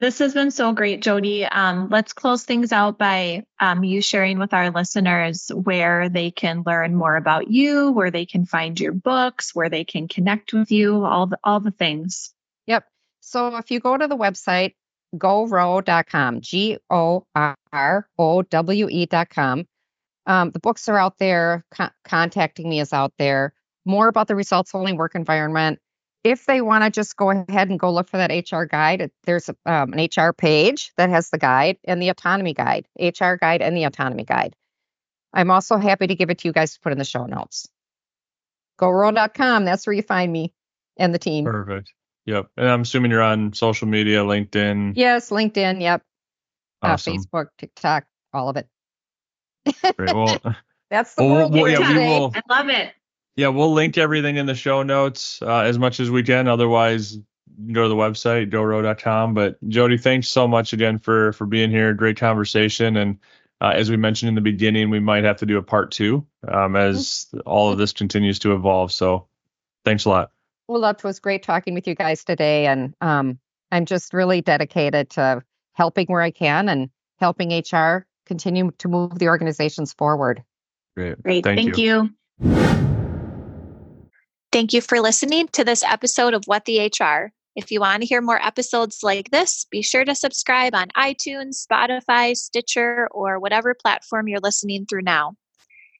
This 0.00 0.20
has 0.20 0.32
been 0.32 0.52
so 0.52 0.72
great, 0.72 1.02
Jody. 1.02 1.44
Um, 1.44 1.88
let's 1.90 2.12
close 2.12 2.44
things 2.44 2.70
out 2.70 2.98
by 2.98 3.44
um, 3.58 3.82
you 3.82 4.00
sharing 4.00 4.38
with 4.38 4.54
our 4.54 4.70
listeners 4.70 5.50
where 5.52 6.08
they 6.08 6.30
can 6.30 6.62
learn 6.64 6.94
more 6.94 7.16
about 7.16 7.50
you, 7.50 7.90
where 7.90 8.12
they 8.12 8.24
can 8.24 8.46
find 8.46 8.78
your 8.78 8.92
books, 8.92 9.56
where 9.56 9.68
they 9.68 9.84
can 9.84 10.06
connect 10.06 10.52
with 10.52 10.70
you, 10.70 11.04
all 11.04 11.26
the 11.26 11.38
all 11.42 11.58
the 11.58 11.72
things. 11.72 12.32
Yep. 12.68 12.84
So 13.20 13.56
if 13.56 13.72
you 13.72 13.80
go 13.80 13.96
to 13.96 14.06
the 14.06 14.16
website, 14.16 14.74
gorowe.com, 15.16 16.42
G 16.42 16.78
O 16.88 17.26
R 17.34 18.08
O 18.18 18.42
W 18.42 18.88
E.com, 18.88 19.66
um, 20.26 20.50
the 20.52 20.60
books 20.60 20.88
are 20.88 20.98
out 20.98 21.18
there. 21.18 21.64
Con- 21.72 21.90
contacting 22.04 22.68
me 22.68 22.78
is 22.78 22.92
out 22.92 23.14
there. 23.18 23.52
More 23.84 24.06
about 24.06 24.28
the 24.28 24.36
results 24.36 24.76
only 24.76 24.92
work 24.92 25.16
environment. 25.16 25.80
If 26.24 26.46
they 26.46 26.60
want 26.60 26.84
to 26.84 26.90
just 26.90 27.16
go 27.16 27.30
ahead 27.30 27.70
and 27.70 27.78
go 27.78 27.92
look 27.92 28.08
for 28.08 28.16
that 28.18 28.30
HR 28.30 28.64
guide, 28.64 29.10
there's 29.24 29.48
um, 29.64 29.92
an 29.94 30.08
HR 30.14 30.32
page 30.32 30.92
that 30.96 31.10
has 31.10 31.30
the 31.30 31.38
guide 31.38 31.78
and 31.84 32.02
the 32.02 32.08
autonomy 32.08 32.54
guide, 32.54 32.86
HR 32.98 33.34
guide 33.34 33.62
and 33.62 33.76
the 33.76 33.84
autonomy 33.84 34.24
guide. 34.24 34.54
I'm 35.32 35.50
also 35.50 35.76
happy 35.76 36.06
to 36.08 36.14
give 36.14 36.30
it 36.30 36.38
to 36.38 36.48
you 36.48 36.52
guys 36.52 36.74
to 36.74 36.80
put 36.80 36.92
in 36.92 36.98
the 36.98 37.04
show 37.04 37.26
notes. 37.26 37.68
GoROWE.com, 38.80 39.64
that's 39.64 39.86
where 39.86 39.94
you 39.94 40.02
find 40.02 40.32
me 40.32 40.52
and 40.96 41.14
the 41.14 41.18
team. 41.18 41.44
Perfect. 41.44 41.92
Yep. 42.26 42.48
And 42.56 42.68
I'm 42.68 42.82
assuming 42.82 43.10
you're 43.10 43.22
on 43.22 43.52
social 43.52 43.88
media, 43.88 44.22
LinkedIn. 44.22 44.92
Yes, 44.96 45.30
LinkedIn. 45.30 45.80
Yep. 45.80 46.02
Awesome. 46.82 47.12
Uh, 47.12 47.16
Facebook, 47.16 47.46
TikTok, 47.58 48.04
all 48.32 48.48
of 48.48 48.56
it. 48.56 48.68
Great. 49.96 50.14
Well, 50.14 50.38
That's 50.90 51.14
the 51.14 51.24
Well, 51.24 51.34
world 51.34 51.52
well, 51.52 51.68
yeah, 51.68 51.90
in 51.90 51.96
we 51.96 52.02
will- 52.06 52.32
I 52.34 52.42
love 52.48 52.68
it. 52.70 52.92
Yeah, 53.38 53.48
we'll 53.48 53.72
link 53.72 53.94
to 53.94 54.00
everything 54.00 54.36
in 54.36 54.46
the 54.46 54.54
show 54.56 54.82
notes 54.82 55.40
uh, 55.42 55.60
as 55.60 55.78
much 55.78 56.00
as 56.00 56.10
we 56.10 56.24
can. 56.24 56.48
Otherwise, 56.48 57.18
go 57.70 57.84
to 57.84 57.88
the 57.88 57.94
website, 57.94 58.50
gorowe.com. 58.50 59.32
But 59.32 59.56
Jody, 59.68 59.96
thanks 59.96 60.26
so 60.26 60.48
much 60.48 60.72
again 60.72 60.98
for 60.98 61.32
for 61.34 61.46
being 61.46 61.70
here. 61.70 61.94
Great 61.94 62.16
conversation. 62.16 62.96
And 62.96 63.18
uh, 63.60 63.74
as 63.76 63.92
we 63.92 63.96
mentioned 63.96 64.28
in 64.30 64.34
the 64.34 64.40
beginning, 64.40 64.90
we 64.90 64.98
might 64.98 65.22
have 65.22 65.36
to 65.36 65.46
do 65.46 65.56
a 65.56 65.62
part 65.62 65.92
two 65.92 66.26
um, 66.48 66.74
as 66.74 67.28
all 67.46 67.70
of 67.70 67.78
this 67.78 67.92
continues 67.92 68.40
to 68.40 68.54
evolve. 68.54 68.90
So 68.90 69.28
thanks 69.84 70.04
a 70.04 70.08
lot. 70.08 70.32
Well, 70.66 70.80
that 70.80 71.04
was 71.04 71.20
great 71.20 71.44
talking 71.44 71.74
with 71.74 71.86
you 71.86 71.94
guys 71.94 72.24
today, 72.24 72.66
and 72.66 72.92
um, 73.00 73.38
I'm 73.70 73.86
just 73.86 74.12
really 74.12 74.40
dedicated 74.40 75.10
to 75.10 75.44
helping 75.74 76.06
where 76.08 76.22
I 76.22 76.32
can 76.32 76.68
and 76.68 76.90
helping 77.20 77.52
HR 77.52 78.04
continue 78.26 78.72
to 78.78 78.88
move 78.88 79.16
the 79.16 79.28
organizations 79.28 79.92
forward. 79.92 80.42
Great. 80.96 81.22
Great. 81.22 81.44
Thank 81.44 81.76
Thank, 81.76 81.78
you. 81.78 82.87
Thank 84.50 84.72
you 84.72 84.80
for 84.80 85.00
listening 85.00 85.48
to 85.48 85.62
this 85.62 85.84
episode 85.84 86.32
of 86.32 86.44
What 86.46 86.64
the 86.64 86.86
HR. 86.86 87.32
If 87.54 87.70
you 87.70 87.80
want 87.80 88.00
to 88.00 88.06
hear 88.06 88.22
more 88.22 88.40
episodes 88.42 89.00
like 89.02 89.30
this, 89.30 89.66
be 89.70 89.82
sure 89.82 90.06
to 90.06 90.14
subscribe 90.14 90.74
on 90.74 90.88
iTunes, 90.96 91.66
Spotify, 91.66 92.34
Stitcher, 92.34 93.08
or 93.10 93.38
whatever 93.38 93.74
platform 93.74 94.26
you're 94.26 94.40
listening 94.40 94.86
through 94.86 95.02
now. 95.02 95.34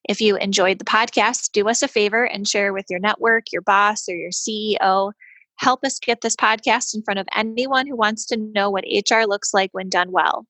If 0.09 0.22
you 0.22 0.36
enjoyed 0.36 0.78
the 0.78 0.86
podcast, 0.86 1.53
do 1.53 1.68
us 1.68 1.82
a 1.82 1.88
favor 1.88 2.24
and 2.24 2.49
share 2.49 2.72
with 2.72 2.86
your 2.88 3.01
network, 3.01 3.53
your 3.53 3.61
boss, 3.61 4.09
or 4.09 4.14
your 4.14 4.30
CEO. 4.30 5.12
Help 5.57 5.84
us 5.84 5.99
get 5.99 6.22
this 6.22 6.36
podcast 6.36 6.94
in 6.94 7.03
front 7.03 7.20
of 7.20 7.28
anyone 7.36 7.86
who 7.86 7.96
wants 7.96 8.24
to 8.26 8.38
know 8.38 8.70
what 8.70 8.84
HR 8.84 9.24
looks 9.26 9.53
like 9.53 9.68
when 9.72 9.90
done 9.90 10.11
well. 10.11 10.46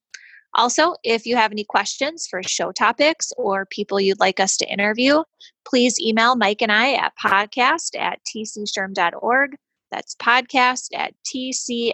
Also, 0.55 0.95
if 1.03 1.25
you 1.25 1.35
have 1.35 1.51
any 1.51 1.63
questions 1.63 2.27
for 2.27 2.41
show 2.43 2.71
topics 2.71 3.31
or 3.37 3.65
people 3.67 3.99
you'd 3.99 4.19
like 4.19 4.39
us 4.39 4.57
to 4.57 4.71
interview, 4.71 5.23
please 5.67 5.99
email 5.99 6.35
Mike 6.35 6.61
and 6.61 6.71
I 6.71 6.93
at 6.93 7.13
podcast 7.23 7.97
at 7.97 8.19
tcshrm.org. 8.25 9.55
That's 9.91 10.15
podcast 10.15 10.87
at 10.93 11.13
tcshrm.org. 11.25 11.89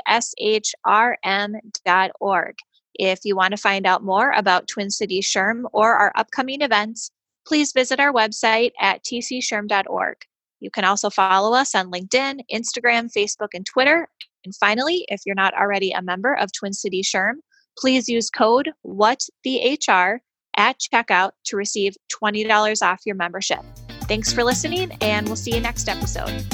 If 2.97 3.19
you 3.25 3.35
want 3.35 3.51
to 3.51 3.57
find 3.57 3.85
out 3.85 4.03
more 4.03 4.31
about 4.31 4.67
Twin 4.67 4.89
Cities 4.89 5.27
SHRM 5.27 5.63
or 5.73 5.95
our 5.95 6.13
upcoming 6.15 6.61
events, 6.61 7.11
please 7.45 7.73
visit 7.73 7.99
our 7.99 8.13
website 8.13 8.71
at 8.79 9.03
tcshrm.org. 9.03 10.15
You 10.61 10.71
can 10.71 10.85
also 10.85 11.09
follow 11.09 11.53
us 11.53 11.75
on 11.75 11.91
LinkedIn, 11.91 12.39
Instagram, 12.51 13.11
Facebook, 13.15 13.49
and 13.53 13.65
Twitter. 13.65 14.07
And 14.45 14.55
finally, 14.55 15.05
if 15.09 15.21
you're 15.25 15.35
not 15.35 15.53
already 15.53 15.91
a 15.91 16.01
member 16.01 16.33
of 16.33 16.51
Twin 16.53 16.73
Cities 16.73 17.11
SHRM, 17.13 17.35
please 17.77 18.07
use 18.07 18.29
code 18.29 18.71
WhatTheHR 18.85 20.19
at 20.57 20.79
checkout 20.79 21.31
to 21.45 21.57
receive 21.57 21.95
$20 22.23 22.81
off 22.81 23.01
your 23.05 23.15
membership. 23.15 23.59
Thanks 24.03 24.31
for 24.31 24.43
listening, 24.43 24.91
and 25.01 25.25
we'll 25.27 25.35
see 25.35 25.53
you 25.53 25.59
next 25.59 25.89
episode. 25.89 26.45